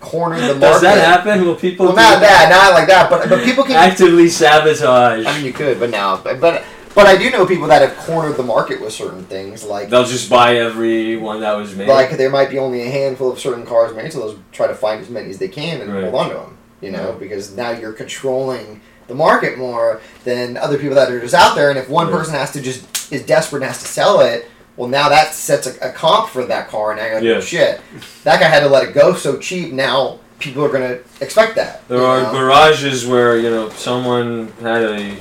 cornered 0.00 0.40
the 0.40 0.54
market. 0.54 0.60
Does 0.60 0.80
that 0.82 0.98
happen? 0.98 1.44
Will 1.46 1.54
people? 1.54 1.86
Well, 1.86 1.94
do 1.94 2.00
not 2.02 2.20
that, 2.20 2.48
not 2.50 2.74
like 2.74 2.88
that, 2.88 3.08
but 3.10 3.28
but 3.28 3.44
people 3.44 3.64
can. 3.64 3.76
actively 3.76 4.28
sabotage. 4.28 5.24
I 5.26 5.36
mean, 5.36 5.44
you 5.44 5.52
could, 5.52 5.78
but 5.78 5.90
now, 5.90 6.16
but 6.16 6.40
but, 6.40 6.64
but 6.94 7.06
I 7.06 7.16
do 7.16 7.30
know 7.30 7.46
people 7.46 7.68
that 7.68 7.80
have 7.82 7.96
cornered 7.98 8.36
the 8.36 8.42
market 8.42 8.80
with 8.80 8.92
certain 8.92 9.24
things, 9.24 9.62
like 9.64 9.88
They'll 9.88 10.04
just 10.04 10.28
buy 10.28 10.56
every 10.56 11.16
one 11.16 11.40
that 11.40 11.52
was 11.52 11.76
made. 11.76 11.86
like 11.88 12.10
there 12.16 12.30
might 12.30 12.50
be 12.50 12.58
only 12.58 12.82
a 12.82 12.90
handful 12.90 13.30
of 13.30 13.38
certain 13.38 13.64
cars 13.64 13.94
made, 13.94 14.12
so 14.12 14.18
they'll 14.20 14.38
try 14.50 14.66
to 14.66 14.74
find 14.74 15.00
as 15.00 15.08
many 15.08 15.30
as 15.30 15.38
they 15.38 15.48
can 15.48 15.80
and 15.80 15.92
Right. 15.94 16.02
hold 16.10 16.14
on 16.16 16.28
to 16.30 16.34
them. 16.34 16.56
You 16.80 16.90
know, 16.90 17.12
because 17.18 17.54
now 17.54 17.70
you're 17.70 17.92
controlling 17.92 18.80
the 19.06 19.14
market 19.14 19.58
more 19.58 20.00
than 20.24 20.56
other 20.56 20.78
people 20.78 20.94
that 20.94 21.10
are 21.10 21.20
just 21.20 21.34
out 21.34 21.54
there. 21.54 21.68
And 21.70 21.78
if 21.78 21.88
one 21.88 22.08
person 22.08 22.34
has 22.34 22.52
to 22.52 22.62
just 22.62 23.12
is 23.12 23.24
desperate 23.26 23.62
and 23.62 23.66
has 23.68 23.82
to 23.82 23.88
sell 23.88 24.20
it, 24.20 24.48
well, 24.76 24.88
now 24.88 25.08
that 25.10 25.34
sets 25.34 25.66
a, 25.66 25.90
a 25.90 25.92
comp 25.92 26.30
for 26.30 26.46
that 26.46 26.68
car. 26.68 26.92
And 26.92 27.00
now 27.00 27.06
you're 27.06 27.14
like, 27.16 27.24
oh, 27.24 27.26
Yeah. 27.26 27.36
oh, 27.36 27.40
shit, 27.40 27.80
that 28.24 28.40
guy 28.40 28.46
had 28.48 28.60
to 28.60 28.68
let 28.68 28.88
it 28.88 28.94
go 28.94 29.14
so 29.14 29.38
cheap. 29.38 29.72
Now 29.72 30.20
people 30.38 30.64
are 30.64 30.70
gonna 30.72 31.00
expect 31.20 31.54
that. 31.56 31.86
There 31.88 32.02
are 32.02 32.22
know? 32.22 32.32
garages 32.32 33.06
where 33.06 33.36
you 33.38 33.50
know 33.50 33.68
someone 33.70 34.52
had 34.60 34.82
a 34.82 35.16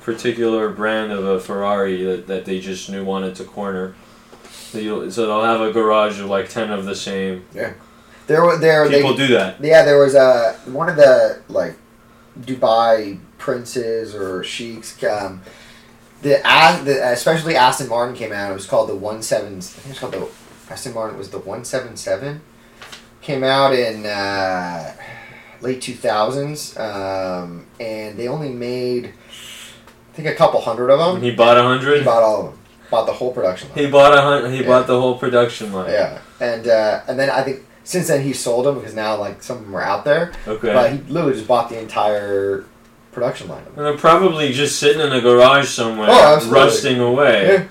particular 0.00 0.70
brand 0.70 1.12
of 1.12 1.24
a 1.24 1.40
Ferrari 1.40 2.02
that, 2.04 2.26
that 2.26 2.44
they 2.44 2.60
just 2.60 2.90
knew 2.90 3.04
wanted 3.04 3.34
to 3.36 3.44
corner. 3.44 3.94
So, 4.50 4.78
you'll, 4.78 5.10
so 5.10 5.26
they'll 5.26 5.44
have 5.44 5.60
a 5.60 5.72
garage 5.72 6.20
of 6.20 6.26
like 6.26 6.48
ten 6.48 6.70
of 6.70 6.84
the 6.84 6.96
same. 6.96 7.44
There 8.26 8.42
were 8.44 8.56
there 8.58 8.88
they, 8.88 9.02
People 9.02 9.16
do 9.16 9.28
that. 9.28 9.62
Yeah, 9.62 9.84
there 9.84 9.98
was 9.98 10.14
a 10.14 10.54
one 10.66 10.88
of 10.88 10.96
the 10.96 11.42
like 11.48 11.76
Dubai 12.40 13.18
princes 13.38 14.14
or 14.14 14.42
sheiks. 14.42 15.02
Um, 15.04 15.42
the, 16.22 16.40
the 16.84 17.12
especially 17.12 17.54
Aston 17.56 17.88
Martin 17.88 18.14
came 18.16 18.32
out. 18.32 18.50
It 18.50 18.54
was 18.54 18.66
called 18.66 18.88
the 18.88 18.96
one 18.96 19.22
seven. 19.22 19.58
I 19.58 19.60
think 19.60 19.90
it's 19.90 19.98
called 19.98 20.14
the 20.14 20.28
Aston 20.70 20.94
Martin 20.94 21.18
was 21.18 21.30
the 21.30 21.38
one 21.38 21.64
seven 21.64 21.96
seven. 21.96 22.40
Came 23.20 23.44
out 23.44 23.74
in 23.74 24.06
uh, 24.06 24.94
late 25.60 25.80
two 25.82 25.94
thousands, 25.94 26.76
um, 26.78 27.66
and 27.80 28.18
they 28.18 28.28
only 28.28 28.50
made 28.50 29.06
I 30.14 30.16
think 30.16 30.28
a 30.28 30.34
couple 30.34 30.60
hundred 30.60 30.90
of 30.90 30.98
them. 30.98 31.22
He 31.22 31.30
bought 31.30 31.56
a 31.58 31.62
hundred. 31.62 31.98
He 31.98 32.04
bought 32.04 32.22
all 32.22 32.46
of 32.46 32.52
them. 32.52 32.60
Bought 32.90 33.06
the 33.06 33.12
whole 33.12 33.32
production 33.32 33.68
line. 33.70 33.78
He 33.78 33.90
bought 33.90 34.16
a 34.16 34.20
hundred. 34.20 34.50
He 34.50 34.60
Yeah. 34.60 34.68
bought 34.68 34.86
the 34.86 35.00
whole 35.00 35.18
production 35.18 35.72
line. 35.72 35.90
Yeah, 35.90 36.18
and 36.40 36.68
uh, 36.68 37.00
and 37.08 37.18
then 37.18 37.30
I 37.30 37.42
think 37.42 37.64
since 37.84 38.08
then 38.08 38.22
he 38.22 38.32
sold 38.32 38.66
them 38.66 38.76
because 38.76 38.94
now 38.94 39.16
like 39.16 39.42
some 39.42 39.58
of 39.58 39.64
them 39.64 39.76
are 39.76 39.82
out 39.82 40.04
there. 40.04 40.32
Okay. 40.48 40.72
But 40.72 40.92
he 40.92 40.98
literally 41.12 41.34
just 41.34 41.46
bought 41.46 41.68
the 41.68 41.78
entire 41.78 42.64
production 43.12 43.48
line. 43.48 43.62
and 43.76 43.84
they're 43.86 43.96
probably 43.96 44.52
just 44.52 44.78
sitting 44.80 45.00
in 45.00 45.12
a 45.12 45.20
garage 45.20 45.68
somewhere, 45.68 46.08
Oh, 46.10 46.48
rusting 46.50 46.98
away. 47.00 47.46
Yeah, 47.46 47.64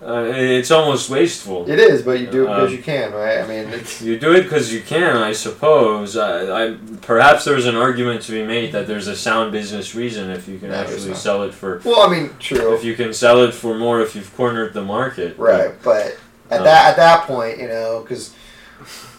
Uh, 0.00 0.22
it's 0.34 0.70
almost 0.70 1.10
wasteful. 1.10 1.68
it 1.68 1.78
is, 1.78 2.02
but 2.02 2.18
you 2.20 2.26
do 2.28 2.42
it 2.44 2.46
because 2.46 2.68
Um, 2.70 2.76
you 2.76 2.82
can, 2.82 3.12
right? 3.12 3.38
I 3.38 3.46
mean, 3.46 3.68
it's 3.72 4.00
You 4.00 4.18
do 4.18 4.32
it 4.32 4.44
because 4.44 4.72
you 4.72 4.80
can, 4.80 5.16
I 5.16 5.32
suppose. 5.32 6.16
I, 6.16 6.66
I 6.66 6.76
perhaps 7.02 7.44
there's 7.44 7.66
an 7.66 7.76
argument 7.76 8.22
to 8.22 8.32
be 8.32 8.44
made 8.44 8.72
that 8.72 8.86
there's 8.86 9.08
a 9.08 9.14
sound 9.16 9.52
business 9.52 9.94
reason 9.94 10.30
if 10.30 10.48
you 10.48 10.58
can 10.58 10.70
actually 10.72 11.14
sell 11.14 11.42
it 11.44 11.52
for 11.54 11.80
well, 11.84 12.00
I 12.00 12.10
mean, 12.10 12.30
true, 12.40 12.74
if 12.74 12.82
you 12.84 12.94
can 12.94 13.12
sell 13.12 13.42
it 13.42 13.52
for 13.54 13.74
more 13.76 14.00
if 14.00 14.14
you've 14.16 14.34
cornered 14.36 14.72
the 14.72 14.82
market. 14.82 15.36
right? 15.38 15.72
But 15.82 16.16
at 16.50 16.58
Um, 16.60 16.64
that 16.64 16.90
at 16.90 16.96
that 16.96 17.26
point, 17.26 17.58
you 17.58 17.68
know, 17.68 18.00
because 18.02 18.34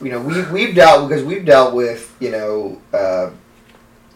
you 0.02 0.10
know 0.12 0.20
we 0.22 0.42
we've 0.52 0.76
dealt 0.76 1.08
because 1.10 1.24
we've 1.24 1.46
dealt 1.46 1.74
with 1.74 2.16
you 2.20 2.32
know 2.32 2.82
uh, 2.94 3.30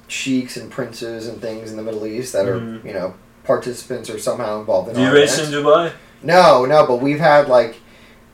sheiks 0.08 0.58
and 0.58 0.70
princes 0.72 1.28
and 1.28 1.42
things 1.42 1.72
in 1.72 1.78
the 1.78 1.84
Middle 1.84 2.06
East 2.06 2.34
that 2.34 2.48
are 2.48 2.60
Mhm. 2.60 2.86
you 2.86 2.94
know 2.94 3.14
participants 3.44 4.10
or 4.10 4.18
somehow 4.20 4.60
involved 4.60 4.90
in 4.90 4.96
Do 4.96 5.02
you 5.02 5.12
race 5.12 5.34
events. 5.38 5.54
in 5.54 5.64
Dubai? 5.64 5.92
No, 6.22 6.66
no, 6.66 6.86
but 6.88 7.02
we've 7.02 7.20
had 7.20 7.50
like, 7.50 7.76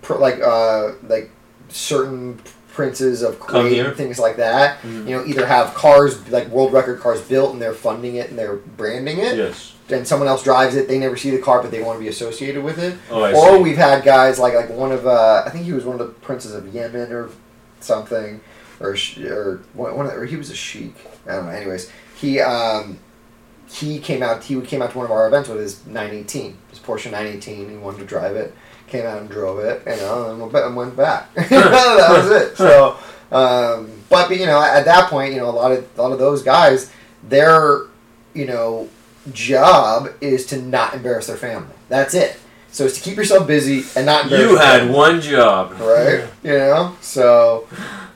pr- 0.03 0.17
like, 0.17 0.39
uh, 0.39 0.91
like 1.07 1.31
certain 1.69 2.39
princes 2.71 3.23
of 3.23 3.39
Come 3.39 3.65
Kuwait 3.65 3.83
and 3.87 3.97
things 3.97 4.19
like 4.19 4.37
that. 4.37 4.79
Mhm. 4.83 5.07
You 5.07 5.17
know, 5.17 5.25
either 5.25 5.47
have 5.47 5.73
cars 5.73 6.29
like 6.29 6.47
world 6.49 6.71
record 6.73 6.99
cars 6.99 7.21
built 7.21 7.53
and 7.53 7.59
they're 7.61 7.73
funding 7.73 8.15
it 8.17 8.29
and 8.29 8.37
they're 8.37 8.57
branding 8.57 9.17
it, 9.17 9.35
Yes. 9.37 9.73
And 9.91 10.07
someone 10.07 10.27
else 10.27 10.43
drives 10.43 10.75
it. 10.75 10.87
They 10.87 10.99
never 10.99 11.17
see 11.17 11.29
the 11.29 11.39
car, 11.39 11.61
but 11.61 11.71
they 11.71 11.81
want 11.81 11.97
to 11.97 12.03
be 12.03 12.09
associated 12.09 12.63
with 12.63 12.79
it. 12.79 12.97
Oh, 13.09 13.23
I 13.23 13.33
or 13.33 13.57
see. 13.57 13.63
we've 13.63 13.77
had 13.77 14.03
guys 14.03 14.39
like 14.39 14.53
like 14.53 14.69
one 14.69 14.91
of 14.91 15.07
uh, 15.07 15.43
I 15.45 15.49
think 15.49 15.65
he 15.65 15.73
was 15.73 15.85
one 15.85 15.99
of 15.99 16.05
the 16.05 16.13
princes 16.13 16.53
of 16.53 16.73
Yemen 16.73 17.11
or 17.11 17.29
something, 17.79 18.41
or 18.79 18.95
or 19.23 19.61
one 19.73 20.05
of, 20.05 20.13
or 20.13 20.25
he 20.25 20.35
was 20.35 20.49
a 20.49 20.55
sheik. 20.55 20.95
I 21.27 21.33
don't 21.33 21.45
know. 21.45 21.51
Anyways, 21.51 21.91
he 22.15 22.39
um, 22.39 22.99
he 23.69 23.99
came 23.99 24.23
out. 24.23 24.43
He 24.43 24.59
came 24.61 24.81
out 24.81 24.91
to 24.91 24.97
one 24.97 25.05
of 25.05 25.11
our 25.11 25.27
events 25.27 25.49
with 25.49 25.59
his 25.59 25.85
918, 25.85 26.57
his 26.69 26.79
Porsche 26.79 27.05
918. 27.05 27.69
He 27.69 27.77
wanted 27.77 27.99
to 27.99 28.05
drive 28.05 28.35
it. 28.35 28.53
Came 28.87 29.05
out 29.05 29.19
and 29.19 29.29
drove 29.29 29.59
it, 29.59 29.83
you 29.85 29.95
know, 29.97 30.31
and 30.31 30.41
went 30.41 30.65
and 30.65 30.75
went 30.75 30.95
back. 30.95 31.31
that 31.35 32.07
was 32.09 32.31
it. 32.31 32.57
So, 32.57 32.97
um, 33.31 33.91
but 34.09 34.31
you 34.31 34.47
know, 34.47 34.59
at 34.59 34.85
that 34.85 35.11
point, 35.11 35.33
you 35.33 35.39
know, 35.39 35.49
a 35.49 35.51
lot 35.51 35.71
of 35.71 35.87
a 35.97 36.01
lot 36.01 36.11
of 36.11 36.17
those 36.17 36.41
guys, 36.41 36.91
they're 37.23 37.83
you 38.33 38.47
know 38.47 38.89
job 39.33 40.09
is 40.21 40.45
to 40.47 40.61
not 40.61 40.93
embarrass 40.93 41.27
their 41.27 41.37
family. 41.37 41.73
That's 41.89 42.13
it. 42.13 42.37
So 42.71 42.85
it's 42.85 42.95
to 42.97 43.01
keep 43.01 43.17
yourself 43.17 43.47
busy 43.47 43.83
and 43.95 44.05
not 44.05 44.25
embarrass 44.25 44.43
You 44.45 44.49
your 44.51 44.59
had 44.59 44.79
family, 44.81 44.93
one 44.95 45.21
job. 45.21 45.71
right? 45.79 46.25
You 46.43 46.51
know, 46.53 46.95
so 47.01 47.67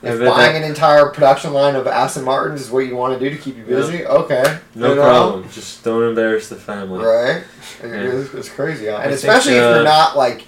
if 0.02 0.18
buying 0.20 0.52
that- 0.52 0.54
an 0.56 0.62
entire 0.64 1.08
production 1.10 1.52
line 1.52 1.74
of 1.76 1.86
Aston 1.86 2.24
Martins 2.24 2.60
is 2.62 2.70
what 2.70 2.80
you 2.86 2.94
want 2.96 3.18
to 3.18 3.20
do 3.30 3.34
to 3.34 3.40
keep 3.42 3.56
you 3.56 3.64
busy, 3.64 4.06
okay, 4.06 4.58
no 4.74 4.90
you 4.90 4.94
know, 4.94 5.02
problem. 5.02 5.48
Just 5.50 5.82
don't 5.84 6.02
embarrass 6.04 6.48
the 6.48 6.56
family. 6.56 7.04
right? 7.04 7.42
Yeah. 7.82 7.88
It's, 8.12 8.32
it's 8.34 8.48
crazy, 8.48 8.86
huh? 8.86 8.92
I 8.92 9.02
and 9.04 9.10
think, 9.10 9.14
especially 9.16 9.54
if 9.54 9.64
uh, 9.64 9.74
you're 9.74 9.82
not 9.84 10.16
like 10.16 10.44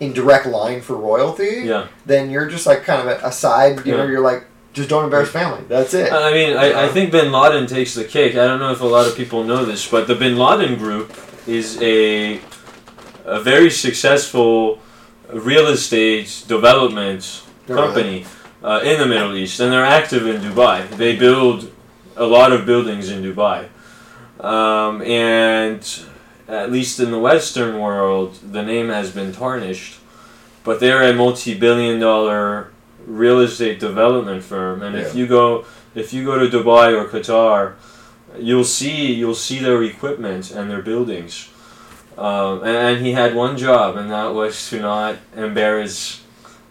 in 0.00 0.12
direct 0.14 0.46
line 0.46 0.80
for 0.80 0.96
royalty, 0.96 1.60
Yeah. 1.64 1.86
then 2.06 2.30
you're 2.30 2.46
just 2.48 2.66
like 2.66 2.82
kind 2.84 3.06
of 3.08 3.22
aside. 3.22 3.84
You 3.86 3.96
know, 3.96 4.06
you're 4.06 4.20
like 4.22 4.44
just 4.72 4.88
don't 4.88 5.04
embarrass 5.04 5.30
family. 5.30 5.64
That's 5.68 5.94
it. 5.94 6.12
I 6.12 6.32
mean, 6.32 6.56
I, 6.56 6.84
I 6.84 6.88
think 6.88 7.10
Bin 7.10 7.32
Laden 7.32 7.66
takes 7.66 7.94
the 7.94 8.04
cake. 8.04 8.32
I 8.32 8.46
don't 8.46 8.60
know 8.60 8.70
if 8.70 8.80
a 8.80 8.86
lot 8.86 9.06
of 9.06 9.16
people 9.16 9.42
know 9.44 9.64
this, 9.64 9.88
but 9.90 10.06
the 10.06 10.14
Bin 10.14 10.36
Laden 10.38 10.76
Group 10.78 11.12
is 11.46 11.80
a 11.82 12.40
a 13.24 13.40
very 13.40 13.70
successful 13.70 14.78
real 15.32 15.68
estate 15.68 16.44
development 16.48 17.42
company 17.66 18.26
uh, 18.62 18.80
in 18.82 18.98
the 18.98 19.06
Middle 19.06 19.36
East, 19.36 19.60
and 19.60 19.72
they're 19.72 19.84
active 19.84 20.26
in 20.26 20.40
Dubai. 20.40 20.88
They 20.90 21.16
build 21.16 21.70
a 22.16 22.26
lot 22.26 22.52
of 22.52 22.66
buildings 22.66 23.08
in 23.08 23.22
Dubai, 23.22 23.68
um, 24.40 25.02
and 25.02 25.86
at 26.48 26.72
least 26.72 26.98
in 26.98 27.10
the 27.10 27.18
Western 27.18 27.78
world, 27.78 28.34
the 28.52 28.62
name 28.62 28.88
has 28.88 29.10
been 29.12 29.32
tarnished. 29.32 29.98
But 30.62 30.78
they're 30.78 31.02
a 31.02 31.14
multi-billion-dollar 31.14 32.70
real 33.06 33.40
estate 33.40 33.80
development 33.80 34.42
firm, 34.44 34.82
and 34.82 34.96
if 34.96 35.14
you 35.14 35.26
go 35.26 35.64
if 35.94 36.12
you 36.12 36.24
go 36.24 36.38
to 36.38 36.46
Dubai 36.46 36.96
or 36.96 37.08
Qatar, 37.08 37.74
you'll 38.38 38.64
see 38.64 39.12
you'll 39.12 39.34
see 39.34 39.58
their 39.58 39.82
equipment 39.82 40.50
and 40.50 40.70
their 40.70 40.82
buildings. 40.82 41.48
Um, 42.18 42.62
and, 42.62 42.76
and 42.76 43.06
he 43.06 43.12
had 43.12 43.34
one 43.34 43.56
job, 43.56 43.96
and 43.96 44.10
that 44.10 44.34
was 44.34 44.68
to 44.70 44.80
not 44.80 45.16
embarrass 45.34 46.22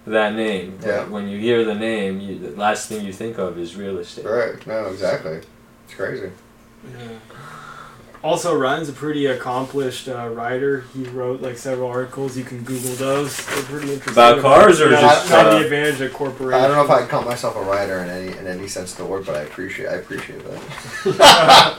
that 0.06 0.36
name. 0.36 0.78
Yeah. 0.86 1.08
When 1.08 1.28
you 1.28 1.40
hear 1.40 1.64
the 1.66 1.76
name, 1.76 2.20
you, 2.20 2.38
the 2.38 2.52
last 2.52 2.88
thing 2.88 3.06
you 3.06 3.14
think 3.14 3.38
of 3.40 3.58
is 3.58 3.76
real 3.76 3.98
estate. 3.98 4.26
Right. 4.26 4.66
No, 4.68 4.88
exactly. 4.88 5.42
It's 5.86 5.96
crazy. 5.96 6.32
Yeah. 6.98 7.18
Also, 8.22 8.54
Ryan's 8.54 8.90
a 8.90 8.94
pretty 8.94 9.28
accomplished 9.28 10.10
uh, 10.10 10.28
writer. 10.30 10.82
He 10.94 11.04
wrote 11.06 11.42
like 11.42 11.58
several 11.58 11.90
articles. 11.90 12.38
You 12.38 12.44
can 12.44 12.64
Google 12.64 12.92
those. 12.96 13.38
They're 13.46 13.64
pretty 13.64 13.94
interesting. 13.94 14.12
About 14.12 14.42
cars 14.42 14.82
or 14.82 14.92
Yeah, 14.92 15.00
just, 15.00 15.30
not 15.30 15.52
the 15.52 15.64
advantage 15.64 16.02
of 16.02 16.14
corporations. 16.14 16.62
I 16.62 16.68
don't 16.68 16.76
know 16.76 16.84
if 16.84 16.90
I'd 16.90 17.08
call 17.08 17.24
myself 17.24 17.56
a 17.56 17.62
writer 17.62 18.00
in 18.00 18.10
any 18.10 18.38
in 18.38 18.46
any 18.46 18.68
sense 18.68 18.92
of 18.92 18.98
the 18.98 19.06
word, 19.06 19.26
but 19.26 19.38
I 19.38 19.42
appreciate 19.42 19.88
I 19.88 19.96
appreciate 19.96 20.44
that. 20.44 20.62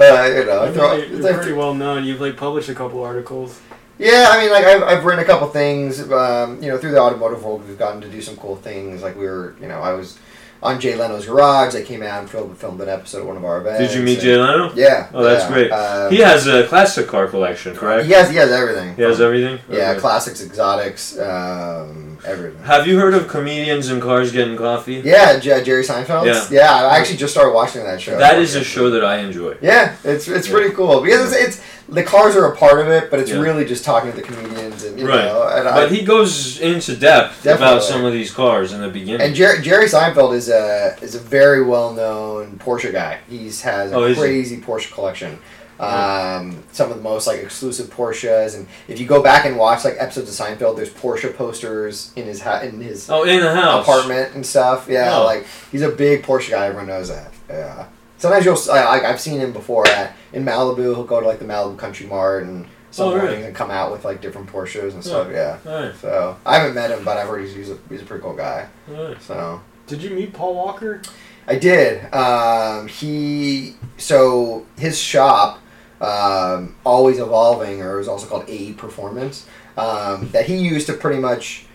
uh, 0.00 0.38
you 0.38 0.44
know, 0.44 0.60
I 0.60 0.64
You're, 0.66 0.72
throw, 0.72 0.88
pretty, 0.88 1.16
you're 1.16 1.34
pretty 1.34 1.52
well 1.52 1.74
known. 1.74 2.04
You've 2.04 2.20
like 2.20 2.36
published 2.36 2.68
a 2.68 2.74
couple 2.74 3.02
articles. 3.02 3.60
Yeah, 3.98 4.28
I 4.30 4.40
mean, 4.40 4.52
like 4.52 4.64
I've, 4.64 4.82
I've 4.82 5.04
written 5.04 5.22
a 5.22 5.26
couple 5.26 5.48
things. 5.48 6.10
Um, 6.12 6.62
you 6.62 6.68
know, 6.68 6.78
through 6.78 6.92
the 6.92 7.00
automotive 7.00 7.42
world, 7.44 7.66
we've 7.66 7.78
gotten 7.78 8.00
to 8.02 8.08
do 8.08 8.22
some 8.22 8.36
cool 8.36 8.56
things. 8.56 9.02
Like 9.02 9.16
we 9.16 9.26
were, 9.26 9.56
you 9.60 9.66
know, 9.66 9.80
I 9.80 9.92
was 9.94 10.18
on 10.62 10.78
Jay 10.80 10.94
Leno's 10.94 11.26
garage. 11.26 11.72
They 11.72 11.82
came 11.82 12.02
out 12.02 12.20
and 12.20 12.30
filmed, 12.30 12.56
filmed 12.56 12.80
an 12.80 12.88
episode 12.88 13.20
of 13.22 13.26
one 13.26 13.36
of 13.36 13.44
our 13.44 13.60
events. 13.60 13.80
Did 13.80 13.98
you 13.98 14.02
meet 14.04 14.14
and- 14.14 14.22
Jay 14.22 14.36
Leno? 14.36 14.72
Yeah. 14.74 15.08
Oh, 15.12 15.22
that's 15.22 15.44
yeah. 15.44 15.48
great. 15.52 15.70
Um, 15.72 16.12
He 16.12 16.18
has 16.20 16.46
a 16.46 16.66
classic 16.68 17.08
car 17.08 17.26
collection, 17.26 17.74
correct? 17.74 18.06
He 18.06 18.12
has, 18.12 18.30
he 18.30 18.36
has 18.36 18.50
everything. 18.52 18.94
He 18.94 19.02
has 19.02 19.20
everything. 19.20 19.58
Yeah, 19.68 19.90
Okay. 19.90 20.00
classics, 20.00 20.40
exotics, 20.42 21.18
um, 21.18 22.18
everything. 22.24 22.62
Have 22.64 22.86
you 22.86 22.98
heard 22.98 23.14
of 23.14 23.26
comedians 23.28 23.88
and 23.88 24.00
cars 24.00 24.30
getting 24.32 24.56
coffee? 24.56 25.02
Yeah, 25.04 25.38
J- 25.38 25.62
Jerry 25.64 25.82
Seinfeld. 25.82 26.50
Yeah. 26.50 26.72
I 26.72 26.98
actually 26.98 27.16
just 27.16 27.32
started 27.34 27.52
watching 27.52 27.84
that 27.84 28.00
show. 28.00 28.16
That 28.18 28.38
is 28.38 28.54
a 28.54 28.62
show 28.64 28.90
that 28.90 29.04
I 29.04 29.18
enjoy. 29.18 29.56
Yeah, 29.60 29.94
it's 30.04 30.28
it's 30.28 30.46
Yeah. 30.46 30.52
pretty 30.54 30.74
cool 30.74 31.00
because 31.00 31.32
it's, 31.32 31.56
it's 31.56 31.60
the 31.92 32.02
cars 32.02 32.34
are 32.36 32.46
a 32.46 32.56
part 32.56 32.80
of 32.80 32.88
it, 32.88 33.10
but 33.10 33.20
it's 33.20 33.30
Yeah. 33.30 33.40
really 33.40 33.64
just 33.64 33.84
talking 33.84 34.10
to 34.10 34.16
the 34.16 34.22
comedians 34.22 34.82
and 34.84 34.98
you 34.98 35.06
Right. 35.06 35.24
know. 35.26 35.42
And, 35.46 35.68
I, 35.68 35.74
But 35.82 35.92
he 35.92 36.02
goes 36.02 36.58
into 36.60 36.96
depth 36.96 37.42
Definitely. 37.42 37.66
about 37.66 37.84
some 37.84 38.04
of 38.04 38.12
these 38.12 38.30
cars 38.30 38.72
in 38.72 38.80
the 38.80 38.88
beginning. 38.88 39.20
and 39.20 39.34
Jer- 39.34 39.58
Jerry 39.60 39.86
Seinfeld 39.86 40.34
is 40.34 40.48
a 40.48 40.96
is 41.02 41.14
a 41.14 41.18
very 41.20 41.62
well 41.62 41.92
known 41.92 42.58
Porsche 42.64 42.92
guy. 42.92 43.18
He's 43.28 43.60
has 43.62 43.92
a 43.92 43.96
Oh, 43.96 44.14
crazy 44.14 44.56
Porsche 44.58 44.92
collection. 44.92 45.38
Um, 45.80 46.62
some 46.72 46.90
of 46.90 46.96
the 46.96 47.02
most 47.02 47.26
like 47.26 47.40
exclusive 47.42 47.86
Porsches, 47.86 48.54
and 48.54 48.68
if 48.86 49.00
you 49.00 49.06
go 49.06 49.20
back 49.20 49.44
and 49.46 49.56
watch 49.56 49.84
like 49.84 49.96
episodes 49.98 50.28
of 50.38 50.46
Seinfeld, 50.46 50.76
there's 50.76 50.90
Porsche 50.90 51.34
posters 51.36 52.10
in 52.14 52.26
his 52.26 52.40
ha- 52.40 52.60
in 52.60 52.80
his 52.80 53.10
oh, 53.10 53.24
in 53.24 53.40
the 53.40 53.52
house. 53.52 53.82
apartment 53.82 54.34
and 54.34 54.46
stuff. 54.46 54.86
Yeah, 54.88 55.16
Oh. 55.18 55.24
like 55.24 55.44
he's 55.72 55.82
a 55.82 55.88
big 55.88 56.24
Porsche 56.24 56.50
guy. 56.50 56.66
Everyone 56.66 56.86
knows 56.86 57.08
that. 57.08 57.32
Yeah. 57.50 57.84
Sometimes 58.22 58.44
you'll 58.44 58.58
I, 58.72 59.00
I've 59.00 59.20
seen 59.20 59.40
him 59.40 59.52
before 59.52 59.84
at 59.88 60.14
in 60.32 60.44
Malibu. 60.44 60.94
He'll 60.94 61.02
go 61.02 61.18
to 61.20 61.26
like 61.26 61.40
the 61.40 61.44
Malibu 61.44 61.76
Country 61.76 62.06
Mart 62.06 62.44
and 62.44 62.66
some 62.92 63.08
Oh, 63.08 63.14
really? 63.14 63.26
mornings 63.26 63.46
and 63.46 63.56
come 63.56 63.72
out 63.72 63.90
with 63.90 64.04
like 64.04 64.20
different 64.20 64.48
Porsches 64.48 64.92
and 64.92 65.02
stuff. 65.02 65.26
Yeah. 65.32 65.58
Alright, 65.66 65.96
So 65.96 66.36
I 66.46 66.58
haven't 66.58 66.76
met 66.76 66.92
him, 66.92 67.04
but 67.04 67.16
I've 67.18 67.26
heard 67.26 67.40
he's, 67.40 67.52
he's 67.52 67.70
a 67.70 67.78
he's 67.88 68.00
a 68.02 68.04
pretty 68.04 68.22
cool 68.22 68.34
guy. 68.36 68.68
alright. 68.88 69.20
So 69.20 69.60
Did 69.88 70.02
you 70.04 70.10
meet 70.10 70.32
Paul 70.32 70.54
Walker? 70.54 71.02
I 71.48 71.56
did. 71.56 72.14
Um, 72.14 72.86
he 72.86 73.74
so 73.98 74.66
his 74.78 74.96
shop, 74.96 75.58
um, 76.00 76.76
always 76.86 77.18
evolving, 77.18 77.82
or 77.82 77.94
it 77.94 77.98
was 77.98 78.06
also 78.06 78.28
called 78.28 78.44
AE 78.48 78.74
Performance, 78.74 79.48
um, 79.76 80.28
that 80.30 80.46
he 80.46 80.56
used 80.58 80.86
to 80.86 80.92
pretty 80.92 81.20
much 81.20 81.66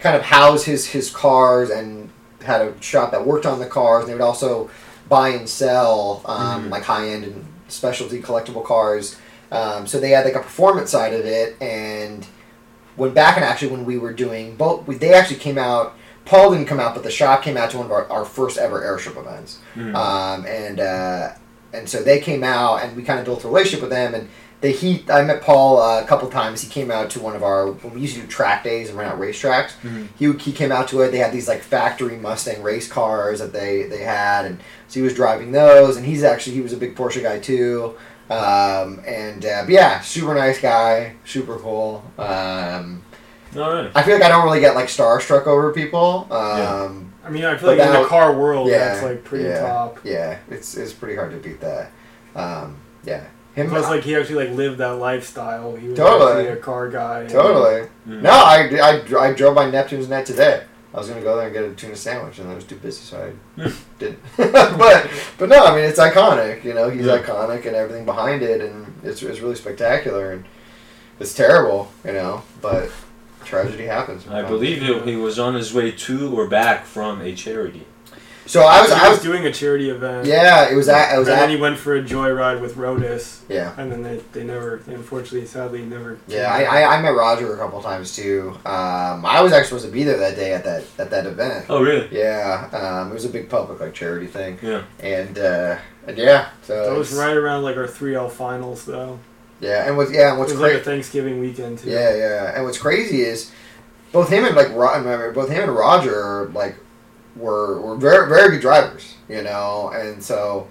kind 0.00 0.16
of 0.16 0.22
house 0.22 0.64
his 0.64 0.86
his 0.88 1.10
cars 1.10 1.70
and 1.70 2.10
had 2.44 2.60
a 2.60 2.82
shop 2.82 3.12
that 3.12 3.24
worked 3.24 3.46
on 3.46 3.60
the 3.60 3.66
cars. 3.66 4.00
And 4.02 4.08
they 4.10 4.14
would 4.14 4.22
also 4.22 4.68
buy 5.08 5.30
and 5.30 5.48
sell 5.48 6.22
um, 6.26 6.66
Mhm. 6.66 6.70
like 6.70 6.82
high 6.84 7.08
end 7.08 7.24
and 7.24 7.44
specialty 7.68 8.20
collectible 8.20 8.64
cars. 8.64 9.16
Um, 9.50 9.86
so 9.86 10.00
they 10.00 10.10
had 10.10 10.24
like 10.24 10.34
a 10.34 10.40
performance 10.40 10.90
side 10.90 11.12
of 11.12 11.26
it, 11.26 11.56
and 11.60 12.26
when 12.96 13.10
back 13.12 13.36
and 13.36 13.44
actually 13.44 13.68
when 13.68 13.84
we 13.84 13.98
were 13.98 14.12
doing 14.12 14.56
both, 14.56 14.86
we, 14.86 14.96
they 14.96 15.12
actually 15.14 15.36
came 15.36 15.58
out. 15.58 15.94
Paul 16.24 16.52
didn't 16.52 16.66
come 16.66 16.78
out, 16.80 16.94
but 16.94 17.02
the 17.02 17.10
shop 17.10 17.42
came 17.42 17.56
out 17.56 17.70
to 17.70 17.76
one 17.78 17.86
of 17.86 17.92
our, 17.92 18.08
our 18.10 18.24
first 18.24 18.56
ever 18.56 18.80
airstrip 18.80 19.18
events, 19.18 19.58
Mhm. 19.76 19.94
um, 19.94 20.46
and 20.46 20.80
uh, 20.80 21.30
and 21.74 21.88
so 21.88 22.02
they 22.02 22.20
came 22.20 22.44
out, 22.44 22.82
and 22.82 22.96
we 22.96 23.02
kind 23.02 23.18
of 23.18 23.24
built 23.24 23.44
a 23.44 23.48
relationship 23.48 23.80
with 23.80 23.90
them. 23.90 24.14
And 24.14 24.28
they 24.62 24.72
he 24.72 25.04
I 25.10 25.22
met 25.22 25.42
Paul 25.42 25.78
uh, 25.78 26.00
a 26.02 26.06
couple 26.06 26.30
times. 26.30 26.62
He 26.62 26.70
came 26.70 26.90
out 26.90 27.10
to 27.10 27.20
one 27.20 27.36
of 27.36 27.42
our 27.42 27.70
when 27.72 27.94
we 27.94 28.00
used 28.00 28.14
to 28.14 28.22
do 28.22 28.26
track 28.28 28.64
days 28.64 28.88
and 28.88 28.96
run 28.96 29.08
out 29.08 29.20
racetracks. 29.20 29.72
Mhm. 29.82 30.08
He 30.16 30.32
he 30.32 30.52
came 30.52 30.72
out 30.72 30.88
to 30.88 31.00
it. 31.02 31.10
They 31.10 31.18
had 31.18 31.32
these 31.32 31.48
like 31.48 31.60
factory 31.60 32.16
Mustang 32.16 32.62
race 32.62 32.88
cars 32.88 33.40
that 33.40 33.52
they 33.52 33.82
they 33.82 34.02
had, 34.02 34.46
and 34.46 34.60
so 34.88 35.00
he 35.00 35.02
was 35.02 35.14
driving 35.14 35.52
those. 35.52 35.96
And 35.96 36.06
he's 36.06 36.22
actually 36.22 36.54
he 36.54 36.62
was 36.62 36.72
a 36.72 36.76
big 36.76 36.94
Porsche 36.94 37.22
guy 37.22 37.40
too. 37.40 37.96
Um, 38.30 39.02
and 39.06 39.44
uh, 39.44 39.62
but 39.64 39.70
yeah, 39.70 40.00
super 40.00 40.34
nice 40.34 40.60
guy, 40.60 41.16
super 41.24 41.58
cool. 41.58 42.04
Um, 42.16 43.02
Alright. 43.54 43.90
I 43.94 44.02
feel 44.02 44.14
like 44.14 44.22
I 44.22 44.28
don't 44.28 44.44
really 44.44 44.60
get 44.60 44.74
like 44.74 44.86
starstruck 44.86 45.46
over 45.46 45.72
people. 45.72 46.26
Yeah. 46.30 46.36
Um, 46.36 47.12
I 47.24 47.30
mean, 47.30 47.44
I 47.44 47.56
feel 47.56 47.68
like 47.68 47.78
in 47.78 47.92
the 47.92 48.06
car 48.06 48.36
world, 48.36 48.68
yeah, 48.68 48.78
that's 48.78 49.02
like 49.02 49.24
pretty 49.24 49.44
yeah. 49.44 49.60
top. 49.60 49.98
yeah, 50.04 50.38
it's 50.50 50.76
it's 50.76 50.92
pretty 50.92 51.16
hard 51.16 51.32
to 51.32 51.36
beat 51.38 51.60
that. 51.60 51.90
Um, 52.34 52.76
yeah, 53.04 53.24
him. 53.54 53.68
Plus, 53.68 53.88
like 53.88 54.02
he 54.02 54.16
actually 54.16 54.46
like 54.46 54.56
lived 54.56 54.78
that 54.78 54.92
lifestyle. 54.98 55.76
He 55.76 55.88
was 55.88 55.98
Totally. 55.98 56.32
actually 56.32 56.48
a 56.48 56.56
car 56.56 56.88
guy. 56.88 57.26
totally. 57.26 57.88
Mhm. 58.08 58.22
No, 58.22 58.30
I, 58.30 59.02
I, 59.18 59.28
I 59.28 59.32
drove 59.32 59.54
by 59.54 59.70
Neptune's 59.70 60.08
Net 60.08 60.26
today. 60.26 60.64
I 60.94 60.98
was 60.98 61.08
gonna 61.08 61.22
go 61.22 61.36
there 61.36 61.46
and 61.46 61.54
get 61.54 61.64
a 61.64 61.72
tuna 61.74 61.96
sandwich, 61.96 62.38
and 62.38 62.50
I 62.50 62.54
was 62.54 62.64
too 62.64 62.76
busy, 62.76 63.00
so 63.02 63.32
I 63.58 63.72
didn't. 63.98 64.18
but 64.36 65.08
but 65.38 65.48
no, 65.48 65.64
I 65.64 65.74
mean 65.74 65.84
it's 65.84 65.98
iconic. 65.98 66.64
You 66.64 66.74
know, 66.74 66.90
he's 66.90 67.06
Yeah. 67.06 67.18
iconic 67.18 67.64
and 67.66 67.74
everything 67.74 68.04
behind 68.04 68.42
it, 68.42 68.60
and 68.60 68.92
it's, 69.02 69.22
it's 69.22 69.40
really 69.40 69.54
spectacular. 69.54 70.32
And 70.32 70.44
it's 71.20 71.34
terrible, 71.34 71.90
you 72.04 72.12
know, 72.12 72.42
but 72.60 72.90
tragedy 73.44 73.86
happens. 73.86 74.26
I 74.28 74.42
believe 74.42 74.82
he, 74.82 74.98
he 75.12 75.16
was 75.16 75.38
on 75.38 75.54
his 75.54 75.72
way 75.72 75.92
to 75.92 76.36
or 76.38 76.46
back 76.46 76.84
from 76.84 77.20
a 77.22 77.34
charity. 77.34 77.86
So 78.46 78.62
I 78.62 78.80
was 78.82 78.90
I 78.90 79.08
was 79.08 79.18
was 79.18 79.22
doing 79.24 79.46
a 79.46 79.52
charity 79.52 79.88
event. 79.90 80.26
yeah. 80.26 80.70
It 80.70 80.74
was 80.74 80.88
at 80.88 81.14
I 81.14 81.18
was 81.18 81.28
and 81.28 81.36
then 81.38 81.44
at 81.48 81.54
he 81.54 81.60
went 81.60 81.78
for 81.78 81.94
a 81.96 82.02
joyride 82.02 82.60
with 82.60 82.74
Rodas, 82.76 83.40
yeah. 83.48 83.72
and 83.78 83.90
then 83.92 84.02
they, 84.02 84.16
they 84.32 84.42
never, 84.44 84.82
unfortunately, 84.86 85.46
sadly, 85.46 85.82
never. 85.82 86.18
Yeah, 86.26 86.52
I, 86.52 86.62
I, 86.82 86.96
I 86.96 87.02
met 87.02 87.10
Roger 87.10 87.54
a 87.54 87.56
couple 87.56 87.80
times 87.82 88.16
too. 88.16 88.50
Um, 88.66 89.24
I 89.24 89.40
was 89.40 89.52
actually 89.52 89.78
supposed 89.80 89.86
to 89.86 89.92
be 89.92 90.02
there 90.04 90.18
that 90.18 90.34
day 90.36 90.52
at 90.52 90.64
that 90.64 90.84
at 90.98 91.10
that 91.10 91.26
event. 91.26 91.66
Oh, 91.68 91.82
really? 91.82 92.08
Yeah, 92.10 92.68
um, 92.72 93.10
it 93.10 93.14
was 93.14 93.24
a 93.24 93.28
big 93.28 93.48
public 93.48 93.78
like 93.80 93.94
charity 93.94 94.26
thing, 94.26 94.58
Yeah. 94.60 94.82
and 95.00 95.38
uh, 95.38 95.78
and 96.08 96.18
yeah, 96.18 96.48
so 96.62 96.90
That 96.90 96.98
was 96.98 97.12
right 97.14 97.36
around 97.36 97.62
like 97.62 97.76
our 97.76 97.86
3L 97.86 98.30
finals, 98.30 98.84
though. 98.84 99.20
Yeah, 99.60 99.86
and 99.86 99.96
what's 99.96 100.10
yeah, 100.12 100.30
and 100.30 100.36
It 100.36 100.40
what's 100.40 100.52
was 100.52 100.60
like 100.60 100.72
a 100.72 100.74
crazy? 100.76 100.84
Thanksgiving 100.90 101.38
weekend, 101.40 101.78
too. 101.78 101.90
Yeah, 101.90 102.12
yeah, 102.16 102.52
and 102.56 102.64
what's 102.64 102.78
crazy 102.78 103.22
is 103.22 103.52
both 104.10 104.28
him 104.28 104.44
and 104.44 104.56
like 104.56 104.70
Ro- 104.70 105.32
both 105.32 105.48
him 105.48 105.62
and 105.62 105.74
Roger 105.76 106.14
are 106.20 106.46
like 106.48 106.74
were 107.36 107.80
were 107.80 107.96
very 107.96 108.28
very 108.28 108.50
good 108.52 108.60
drivers, 108.60 109.14
you 109.28 109.42
know, 109.42 109.90
and 109.94 110.22
so. 110.22 110.68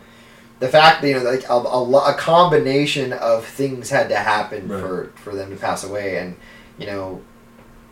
The 0.59 0.67
fact 0.67 1.01
that 1.01 1.07
you 1.07 1.15
know, 1.15 1.23
like 1.23 1.49
a, 1.49 1.53
a, 1.53 2.11
a 2.11 2.13
combination 2.13 3.13
of 3.13 3.47
things 3.47 3.89
had 3.89 4.09
to 4.09 4.15
happen 4.15 4.67
Right. 4.67 4.79
for 4.79 5.11
for 5.15 5.33
them 5.35 5.49
to 5.49 5.55
pass 5.55 5.83
away, 5.83 6.17
and 6.19 6.35
you 6.77 6.85
know, 6.85 7.21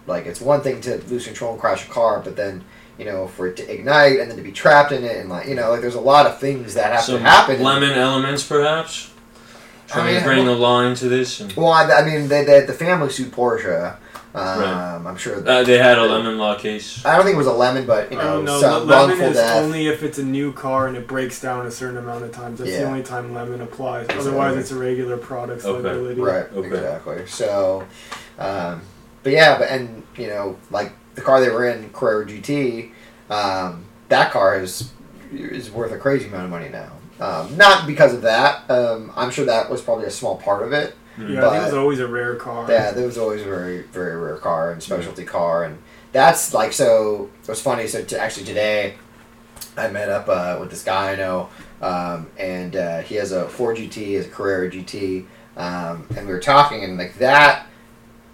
like 0.06 0.28
it's 0.28 0.40
one 0.40 0.62
thing 0.62 0.80
to 0.82 0.98
lose 1.08 1.26
control 1.26 1.54
and 1.54 1.60
crash 1.60 1.88
a 1.88 1.90
car, 1.90 2.20
but 2.24 2.36
then 2.36 2.64
you 3.00 3.06
know 3.06 3.28
for 3.28 3.48
it 3.48 3.58
to 3.58 3.74
ignite 3.74 4.20
and 4.20 4.30
then 4.30 4.38
to 4.38 4.44
be 4.44 4.52
trapped 4.52 4.92
in 4.92 5.04
it, 5.04 5.18
and 5.18 5.30
like 5.30 5.48
you 5.48 5.56
know, 5.56 5.72
like 5.72 5.82
there's 5.82 5.96
a 5.96 6.00
lot 6.00 6.28
of 6.28 6.40
things 6.40 6.76
that 6.76 6.92
have 6.94 7.02
Some 7.02 7.16
to 7.16 7.22
happen. 7.24 7.64
lemon 7.64 7.94
elements, 7.94 8.44
perhaps? 8.46 9.10
Trying 9.88 10.06
I 10.06 10.12
mean, 10.12 10.20
to 10.20 10.26
bring 10.28 10.46
the 10.46 10.54
line 10.54 10.94
to 10.98 11.10
this. 11.10 11.40
And, 11.40 11.52
Well, 11.54 11.70
I, 11.70 11.86
I 11.92 12.06
mean, 12.06 12.28
they, 12.28 12.44
they 12.46 12.54
had 12.54 12.68
the 12.68 12.74
family 12.74 13.10
suit 13.10 13.32
Porsche. 13.32 13.96
Um, 14.36 14.44
Right. 14.60 15.02
I'm 15.08 15.18
sure. 15.18 15.38
uh, 15.48 15.64
they 15.64 15.80
had 15.80 15.98
a 15.98 16.06
lemon 16.06 16.38
law 16.38 16.56
case. 16.56 17.04
I 17.04 17.16
don't 17.16 17.26
think 17.26 17.34
it 17.34 17.38
was 17.40 17.48
a 17.48 17.52
lemon, 17.54 17.88
but 17.88 18.12
you 18.12 18.18
know, 18.18 18.36
don't 18.36 18.46
know. 18.46 18.60
some 18.62 18.88
lemon 18.88 19.10
wrongful 19.10 19.28
is 19.30 19.38
death. 19.38 19.64
only 19.64 19.88
if 19.88 20.04
it's 20.04 20.20
a 20.20 20.24
new 20.24 20.54
car 20.54 20.88
and 20.88 20.96
it 20.96 21.08
breaks 21.08 21.42
down 21.42 21.66
a 21.66 21.72
certain 21.72 21.98
amount 21.98 22.24
of 22.24 22.32
times. 22.32 22.60
That's 22.60 22.70
the 22.72 22.84
only 22.84 23.02
time 23.02 23.34
lemon 23.34 23.62
applies. 23.62 24.06
Exactly. 24.06 24.28
Otherwise, 24.30 24.58
it's 24.58 24.72
a 24.72 24.76
regular 24.76 25.18
products 25.18 25.66
Okay. 25.66 25.82
liability. 25.84 26.22
Right. 26.22 26.46
Okay. 26.54 26.68
Exactly. 26.68 27.26
So, 27.26 27.86
um, 28.38 28.82
but 29.24 29.34
yeah, 29.34 29.58
but 29.58 29.70
and 29.70 30.04
you 30.16 30.28
know, 30.28 30.58
like 30.70 30.92
the 31.16 31.22
car 31.22 31.42
they 31.42 31.50
were 31.50 31.68
in, 31.68 31.90
Carrera 31.90 32.26
GT, 32.26 32.92
um, 33.32 33.86
that 34.10 34.32
car 34.32 34.60
is 34.62 34.92
is 35.34 35.72
worth 35.72 35.92
a 35.92 35.98
crazy 35.98 36.28
amount 36.28 36.46
of 36.46 36.50
money 36.52 36.70
now. 36.70 36.92
Um, 37.20 37.58
not 37.58 37.86
because 37.86 38.14
of 38.14 38.22
that. 38.22 38.70
Um, 38.70 39.12
I'm 39.16 39.30
sure 39.32 39.46
that 39.46 39.70
was 39.70 39.82
probably 39.82 40.06
a 40.06 40.12
small 40.12 40.38
part 40.38 40.64
of 40.64 40.72
it. 40.72 40.96
Yeah, 41.28 41.50
think 41.50 41.62
it 41.62 41.66
was 41.66 41.74
always 41.74 42.00
a 42.00 42.08
rare 42.08 42.36
car. 42.36 42.66
Yeah, 42.70 42.92
there 42.92 43.06
was 43.06 43.18
always 43.18 43.42
a 43.42 43.46
very 43.46 43.82
very 43.84 44.16
rare 44.16 44.38
car 44.38 44.72
and 44.72 44.82
specialty 44.82 45.26
car, 45.26 45.66
and 45.66 45.78
that's 46.12 46.54
like 46.54 46.74
so. 46.74 47.30
It 47.44 47.48
was 47.48 47.62
funny. 47.62 47.88
So 47.88 48.04
to, 48.04 48.20
actually 48.20 48.46
today, 48.46 48.96
I 49.78 49.88
met 49.90 50.10
up 50.10 50.28
uh, 50.30 50.58
with 50.60 50.70
this 50.70 50.84
guy 50.84 51.12
I 51.12 51.16
know, 51.16 51.50
um, 51.82 52.28
and 52.38 52.76
uh, 52.76 53.00
he 53.02 53.16
has 53.16 53.32
a 53.32 53.48
Ford 53.50 53.78
GT, 53.78 54.16
has 54.16 54.26
a 54.26 54.30
Carrera 54.30 54.70
GT, 54.70 55.26
um, 55.58 56.08
and 56.16 56.28
we 56.28 56.34
were 56.34 56.40
talking, 56.40 56.84
and 56.84 56.98
like 56.98 57.16
that. 57.20 57.66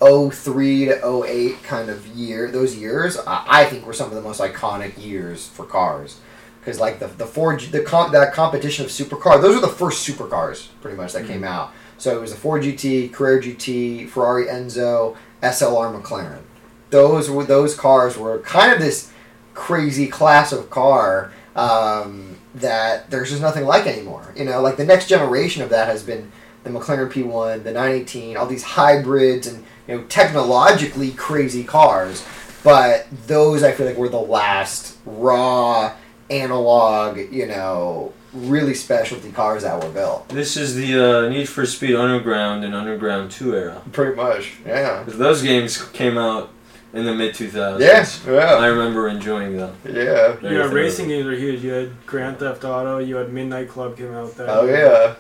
03 0.02 0.86
to 0.86 1.24
08 1.26 1.64
kind 1.64 1.90
of 1.90 2.06
year 2.08 2.52
those 2.52 2.76
years 2.76 3.18
I, 3.26 3.46
I 3.48 3.66
think 3.66 3.86
were 3.88 3.94
some 3.94 4.10
of 4.10 4.14
the 4.14 4.22
most 4.22 4.42
iconic 4.42 5.02
years 5.02 5.48
for 5.48 5.66
cars 5.66 6.20
because 6.60 6.82
like 6.82 7.00
the 7.00 7.08
the 7.08 7.26
Ford 7.26 7.62
the 7.62 7.82
comp, 7.82 8.12
that 8.12 8.34
competition 8.34 8.84
of 8.84 8.92
supercar 8.92 9.42
those 9.42 9.56
were 9.56 9.62
the 9.62 9.74
first 9.74 10.08
supercars 10.08 10.68
pretty 10.82 10.98
much 10.98 11.14
that 11.14 11.24
Mhm. 11.24 11.28
came 11.28 11.44
out 11.46 11.72
so 11.98 12.16
it 12.16 12.22
was 12.22 12.32
the 12.32 12.38
Ford 12.38 12.64
GT 12.64 13.12
Carrera 13.12 13.42
GT 13.42 14.08
Ferrari 14.10 14.46
Enzo 14.46 15.16
SLR 15.42 16.02
McLaren. 16.02 16.42
Those 16.90 17.30
were 17.30 17.44
those 17.44 17.76
cars 17.76 18.18
were 18.18 18.40
kind 18.40 18.72
of 18.72 18.80
this 18.80 19.12
crazy 19.54 20.08
class 20.08 20.52
of 20.52 20.70
car 20.70 21.32
um, 21.56 22.38
that 22.54 23.10
there's 23.10 23.30
just 23.30 23.42
nothing 23.42 23.66
like 23.66 23.86
anymore. 23.88 24.34
You 24.36 24.46
know 24.46 24.62
like 24.62 24.78
the 24.78 24.86
next 24.86 25.08
generation 25.08 25.62
of 25.62 25.70
that 25.70 25.88
has 25.88 26.04
been 26.04 26.32
the 26.64 26.70
McLaren 26.70 27.12
P1 27.12 27.64
the 27.64 27.72
918 27.72 28.38
all 28.38 28.48
these 28.48 28.64
hybrids 28.64 29.48
and 29.48 29.64
you 29.88 29.96
know 29.96 30.04
technologically 30.04 31.12
crazy 31.12 31.64
cars. 31.64 32.26
But 32.64 33.08
those 33.28 33.62
I 33.62 33.72
feel 33.72 33.86
like 33.86 33.98
were 33.98 34.10
the 34.10 34.18
last 34.18 34.98
raw 35.06 35.94
analog, 36.30 37.18
you 37.32 37.46
know, 37.48 38.14
really 38.34 38.74
specialty 38.74 39.32
cars 39.32 39.64
that 39.64 39.82
were 39.82 39.90
built. 39.92 40.28
This 40.30 40.58
is 40.58 40.76
the 40.76 41.26
uh, 41.26 41.30
Need 41.30 41.48
for 41.50 41.66
Speed 41.66 41.96
Underground 41.96 42.64
and 42.64 42.76
Underground 42.76 43.32
2 43.32 43.56
era. 43.56 43.82
Pretty 43.92 44.16
much, 44.16 44.56
yeah. 44.66 45.04
Those 45.08 45.42
games 45.42 45.82
came 45.92 46.18
out 46.18 46.50
in 46.94 47.06
the 47.06 47.14
mid 47.14 47.36
2000s. 47.36 47.80
Yes, 47.80 48.26
I 48.28 48.32
yeah, 48.34 48.40
I 48.56 48.68
remember 48.68 49.08
enjoying 49.08 49.58
them. 49.58 49.76
yeah. 49.86 50.36
Yeah, 50.42 50.72
racing 50.72 51.08
games 51.10 51.28
are 51.28 51.36
huge. 51.36 51.64
You 51.64 51.72
had 51.72 52.06
Grand 52.06 52.40
Theft 52.40 52.64
Auto. 52.64 53.00
You 53.00 53.18
had 53.18 53.32
Midnight 53.32 53.70
Club 53.70 53.98
came 53.98 54.14
out. 54.14 54.36
That 54.36 54.50
Oh 54.50 54.66
yeah, 54.66 55.16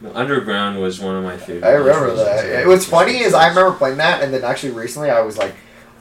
The 0.00 0.16
Underground 0.16 0.80
was 0.80 1.00
one 1.00 1.16
of 1.16 1.24
my 1.24 1.36
favorite. 1.36 1.68
I 1.68 1.72
remember 1.72 2.08
races. 2.08 2.24
that. 2.24 2.66
What's 2.66 2.84
funny 2.86 3.18
is 3.18 3.34
I 3.34 3.48
remember 3.48 3.76
playing 3.76 3.98
that, 3.98 4.22
and 4.22 4.32
then 4.32 4.44
actually 4.44 4.72
recently 4.72 5.10
I 5.10 5.20
was 5.20 5.36
like, 5.38 5.54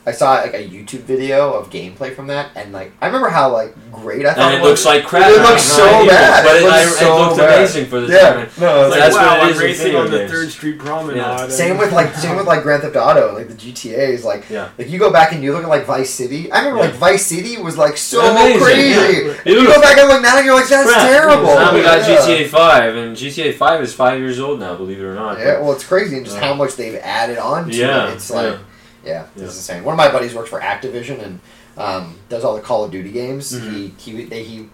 I 0.08 0.12
saw 0.14 0.36
like 0.36 0.54
a 0.54 0.66
YouTube 0.66 1.02
video 1.02 1.54
of 1.54 1.70
gameplay 1.70 2.16
from 2.16 2.28
that, 2.28 2.52
and 2.56 2.72
like 2.72 2.94
I 3.02 3.08
remember 3.08 3.28
how 3.28 3.52
like 3.52 3.76
great 3.92 4.26
I 4.26 4.34
thought 4.34 4.54
it 4.54 4.56
was. 4.56 4.56
And 4.56 4.56
it 4.56 4.62
was. 4.62 4.70
looks 4.70 4.86
like 4.86 5.06
crap. 5.06 5.30
It 5.30 5.38
now, 5.38 5.50
looks 5.50 5.64
so 5.64 5.86
idea, 5.86 6.10
bad. 6.12 6.44
But 6.46 6.56
It 6.56 6.62
it, 6.62 6.66
looks 6.66 6.76
I, 6.78 6.86
so 6.86 7.06
it 7.06 7.20
looked 7.26 7.38
bad. 7.38 7.58
amazing 7.60 7.86
for 7.88 8.00
the 8.00 8.14
yeah, 8.14 8.20
time. 8.34 8.50
no, 8.62 8.82
it's 8.86 8.92
Like, 8.92 9.00
That's 9.02 9.16
wow, 9.16 9.28
what 9.28 9.38
it 9.38 9.44
I'm 9.44 9.50
is 9.52 9.58
in 9.60 9.66
racing 9.66 9.96
on 9.98 10.10
the. 10.12 10.28
Third 10.30 10.50
Street 10.50 10.80
Promenade. 10.80 11.18
Yeah. 11.18 11.48
Same 11.50 11.78
with 11.78 11.92
like 11.92 12.16
same 12.24 12.38
with 12.38 12.48
like 12.48 12.64
Grand 12.64 12.84
Theft 12.84 12.96
Auto, 12.96 13.34
like 13.36 13.50
the 13.50 13.54
GTA's, 13.54 14.24
like 14.24 14.50
Yeah. 14.50 14.70
like 14.78 14.90
you 14.90 14.98
go 14.98 15.12
back 15.12 15.34
and 15.34 15.44
you 15.44 15.52
look 15.52 15.64
at 15.64 15.70
like 15.70 15.86
Vice 15.86 16.10
City. 16.10 16.50
I 16.54 16.60
remember 16.60 16.80
Yeah. 16.84 16.90
like 16.92 16.96
Vice 17.00 17.26
City 17.26 17.58
was 17.58 17.78
like 17.78 17.98
so 17.98 18.22
Amazing, 18.32 18.60
crazy. 18.62 18.90
yeah. 18.90 19.18
You 19.18 19.34
go 19.34 19.44
Beautiful. 19.44 19.82
back 19.82 19.98
and 19.98 20.08
look 20.08 20.22
now, 20.22 20.38
and 20.38 20.46
you're 20.46 20.56
like, 20.56 20.70
that's 20.70 20.90
Crap. 20.90 21.02
terrible. 21.10 21.44
Now 21.56 21.74
we 21.76 21.82
got 21.82 22.08
Yeah. 22.08 22.18
GTA 22.20 22.48
5, 22.48 22.96
and 22.96 23.18
GTA 23.18 23.54
5 23.56 23.82
is 23.82 23.94
five 23.94 24.20
years 24.20 24.40
old 24.40 24.60
now, 24.62 24.74
believe 24.76 25.00
it 25.00 25.04
or 25.04 25.16
not. 25.16 25.38
Yeah, 25.38 25.60
well, 25.60 25.74
it's 25.74 25.84
crazy 25.84 26.16
and 26.16 26.26
just 26.26 26.38
how 26.38 26.54
much 26.54 26.76
they've 26.78 26.96
added 27.04 27.38
on 27.40 27.68
to 27.70 27.76
Yeah, 27.76 28.08
it. 28.10 28.14
It's 28.14 28.30
like, 28.32 28.58
yeah. 29.04 29.12
yeah, 29.12 29.26
Yeah. 29.36 29.44
it's 29.46 29.56
insane. 29.56 29.84
One 29.84 29.94
of 29.94 29.98
my 29.98 30.12
buddies 30.12 30.34
works 30.34 30.50
for 30.50 30.60
Activision 30.60 31.22
and 31.24 31.40
um, 31.78 32.16
does 32.30 32.44
all 32.44 32.56
the 32.56 32.62
Call 32.62 32.84
of 32.84 32.92
Duty 32.92 33.12
games. 33.12 33.54
Mhm. 33.54 33.72
He 33.72 34.12
he 34.12 34.26
they, 34.26 34.44
he 34.44 34.70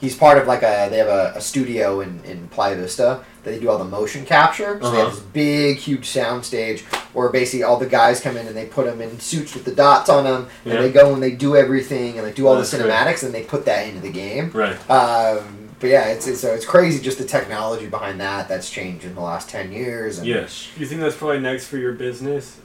he's 0.00 0.16
part 0.16 0.38
of 0.38 0.46
like 0.48 0.62
a 0.62 0.88
they 0.90 0.98
have 0.98 1.08
a, 1.08 1.32
a 1.36 1.40
studio 1.40 2.00
in 2.00 2.20
in 2.24 2.48
Playa 2.48 2.76
Vista 2.76 3.24
that 3.44 3.50
they 3.52 3.58
do 3.60 3.70
all 3.70 3.78
the 3.78 3.84
motion 3.84 4.24
capture. 4.26 4.78
So 4.82 4.90
they 4.90 4.98
have 4.98 5.06
Uh-huh. 5.08 5.16
this 5.16 5.24
big, 5.32 5.76
huge 5.78 6.06
sound 6.06 6.44
stage 6.44 6.82
where 7.12 7.28
basically 7.30 7.62
all 7.62 7.78
the 7.78 7.86
guys 7.86 8.20
come 8.20 8.36
in 8.36 8.46
and 8.46 8.56
they 8.56 8.66
put 8.66 8.86
them 8.86 9.00
in 9.00 9.18
suits 9.20 9.54
with 9.54 9.64
the 9.64 9.72
dots 9.74 10.08
on 10.10 10.24
them, 10.24 10.48
and 10.64 10.74
Yeah. 10.74 10.82
they 10.82 10.90
go 10.92 11.12
and 11.14 11.22
they 11.22 11.30
do 11.32 11.56
everything 11.56 12.18
and 12.18 12.26
they 12.26 12.32
do 12.32 12.46
all 12.46 12.56
That's 12.56 12.70
the 12.70 12.78
great. 12.78 12.90
cinematics 12.90 13.22
and 13.22 13.32
they 13.32 13.42
put 13.42 13.64
that 13.66 13.86
into 13.88 14.00
the 14.00 14.10
game. 14.12 14.50
Right. 14.52 14.76
Um, 14.90 15.70
but 15.80 15.88
yeah, 15.88 16.08
it's, 16.08 16.26
it's 16.26 16.44
it's 16.44 16.66
crazy 16.66 17.00
just 17.02 17.16
the 17.18 17.24
technology 17.24 17.86
behind 17.86 18.20
that 18.20 18.48
that's 18.48 18.68
changed 18.68 19.04
in 19.06 19.14
the 19.14 19.20
last 19.22 19.48
ten 19.48 19.72
years. 19.72 20.18
And 20.18 20.26
Yes. 20.26 20.68
You 20.76 20.84
think 20.86 21.00
that's 21.00 21.16
probably 21.16 21.38
next 21.40 21.66
for 21.66 21.78
your 21.78 21.92
business? 21.92 22.56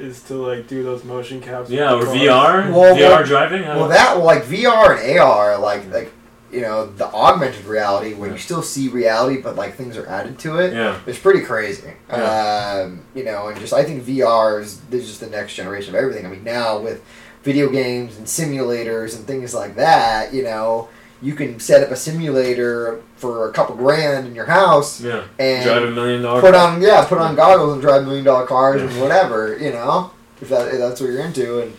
Is 0.00 0.22
to 0.24 0.34
like 0.34 0.66
do 0.68 0.82
those 0.82 1.04
motion 1.04 1.40
caps? 1.40 1.70
Yeah, 1.70 1.94
or 1.94 2.04
cars? 2.04 2.16
VR? 2.18 2.72
Well, 2.72 2.94
VR 2.94 2.98
well- 2.98 3.24
driving? 3.24 3.62
Well, 3.62 3.88
that 3.88 4.18
like 4.18 4.44
VR 4.44 4.98
and 4.98 5.18
AR, 5.18 5.58
like 5.58 5.90
like 5.92 6.12
you 6.50 6.60
know 6.60 6.86
the 6.86 7.06
augmented 7.06 7.64
reality 7.64 8.14
where 8.14 8.30
you 8.30 8.38
still 8.38 8.62
see 8.62 8.88
reality, 8.88 9.40
but 9.40 9.56
like 9.56 9.74
things 9.74 9.96
are 9.96 10.06
added 10.06 10.38
to 10.40 10.58
it. 10.58 10.72
Yeah. 10.72 11.00
It's 11.06 11.18
pretty 11.18 11.40
crazy. 11.40 11.92
Um, 12.10 13.02
you 13.14 13.24
know, 13.24 13.48
and 13.48 13.58
just 13.58 13.72
I 13.72 13.82
think 13.84 14.04
VR 14.04 14.60
is, 14.60 14.80
is 14.90 15.06
just 15.08 15.20
the 15.20 15.28
next 15.28 15.54
generation 15.54 15.94
of 15.94 16.00
everything. 16.00 16.24
I 16.24 16.28
mean, 16.28 16.44
now 16.44 16.78
with 16.78 17.02
video 17.42 17.68
games 17.68 18.16
and 18.16 18.26
simulators 18.26 19.16
and 19.16 19.26
things 19.26 19.52
like 19.52 19.76
that, 19.76 20.32
you 20.32 20.42
know, 20.42 20.88
you 21.24 21.34
can 21.34 21.58
set 21.58 21.82
up 21.82 21.90
a 21.90 21.96
simulator 21.96 23.00
for 23.16 23.48
a 23.48 23.52
couple 23.52 23.74
grand 23.76 24.26
in 24.28 24.34
your 24.34 24.44
house 24.44 25.00
Yeah. 25.00 25.24
and 25.38 25.64
Drive 25.64 25.82
a 25.84 25.90
million 25.90 26.22
dollar 26.22 26.40
put 26.40 26.54
car. 26.54 26.72
on 26.74 26.82
yeah, 26.82 27.04
put 27.06 27.18
on 27.18 27.34
goggles 27.34 27.72
and 27.72 27.80
drive 27.82 28.04
million 28.04 28.24
dollar 28.24 28.46
cars 28.46 28.82
and 28.82 29.00
whatever, 29.00 29.56
you 29.58 29.72
know, 29.72 30.10
if 30.40 30.48
that 30.50 30.68
if 30.72 30.78
that's 30.78 31.00
what 31.00 31.10
you're 31.10 31.24
into, 31.24 31.60
and 31.62 31.72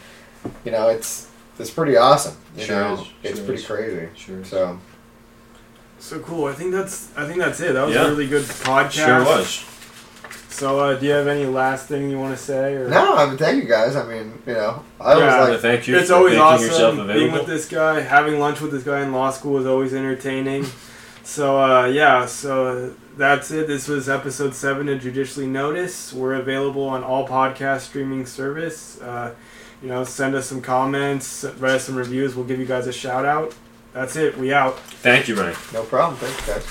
you 0.66 0.72
know, 0.72 0.90
it's 0.90 1.30
it's 1.60 1.70
pretty 1.70 1.96
awesome. 1.96 2.36
You 2.58 2.64
Sure 2.66 2.80
know, 2.80 2.94
is, 2.96 3.08
it's 3.24 3.38
sure 3.40 3.46
pretty 3.48 3.64
crazy. 3.64 4.10
Sure. 4.16 4.44
So 4.44 4.80
So 6.00 6.20
cool. 6.20 6.46
I 6.46 6.54
think 6.54 6.72
that's 6.72 7.10
I 7.16 7.26
think 7.28 7.40
that's 7.40 7.60
it. 7.62 7.74
That 7.74 7.86
was 7.86 7.96
Yeah. 7.96 8.06
a 8.08 8.10
really 8.10 8.28
good 8.28 8.44
podcast. 8.44 8.92
Sure 8.92 9.24
was. 9.24 9.64
So, 10.56 10.80
uh, 10.80 10.96
do 10.98 11.06
you 11.06 11.12
have 11.12 11.28
any 11.28 11.46
last 11.46 11.88
thing 11.88 12.10
you 12.10 12.18
want 12.18 12.38
to 12.38 12.42
say? 12.42 12.76
Or? 12.76 12.88
no, 12.88 13.16
I 13.18 13.26
mean, 13.28 13.38
thank 13.38 13.62
you 13.62 13.68
guys. 13.68 13.98
I 13.98 14.08
mean, 14.08 14.42
you 14.48 14.54
know, 14.54 14.84
I 15.02 15.18
Yeah. 15.18 15.26
was 15.26 15.34
Uh, 15.50 15.52
like, 15.52 15.60
thank 15.60 15.88
you 15.88 15.98
It's 15.98 16.08
for 16.10 16.16
always 16.16 16.38
awesome 16.40 16.68
yourself 16.68 17.08
being 17.08 17.34
with 17.34 17.46
this 17.46 17.66
guy. 17.68 18.00
Having 18.00 18.40
lunch 18.40 18.62
with 18.62 18.72
this 18.72 18.84
guy 18.84 19.02
in 19.02 19.12
law 19.12 19.32
school 19.32 19.60
is 19.60 19.66
always 19.66 19.94
entertaining. 19.94 20.66
so 21.24 21.60
uh, 21.62 21.86
yeah, 21.88 22.26
so 22.26 22.94
that's 23.18 23.52
it. 23.52 23.68
This 23.68 23.90
was 23.90 24.08
episode 24.08 24.56
seven 24.56 24.88
of 24.88 25.02
Judicially 25.02 25.46
Noticed. 25.48 26.14
We're 26.14 26.36
available 26.36 26.84
on 26.88 27.04
all 27.04 27.28
podcast 27.28 27.82
streaming 27.82 28.26
service. 28.26 28.98
Uh, 29.02 29.32
you 29.82 29.90
know, 29.90 30.06
send 30.06 30.36
us 30.36 30.46
some 30.48 30.62
comments, 30.62 31.44
write 31.60 31.74
us 31.74 31.84
some 31.84 31.98
reviews. 31.98 32.34
We'll 32.34 32.46
give 32.46 32.60
you 32.60 32.66
guys 32.66 32.88
a 32.88 32.94
shout 32.94 33.26
out. 33.26 33.54
That's 33.92 34.16
it. 34.16 34.38
We 34.38 34.54
out. 34.54 34.80
Thank 34.80 35.28
you, 35.28 35.36
Ryan. 35.36 35.56
no 35.74 35.84
problem. 35.84 36.16
Thanks, 36.18 36.48
guys. 36.48 36.66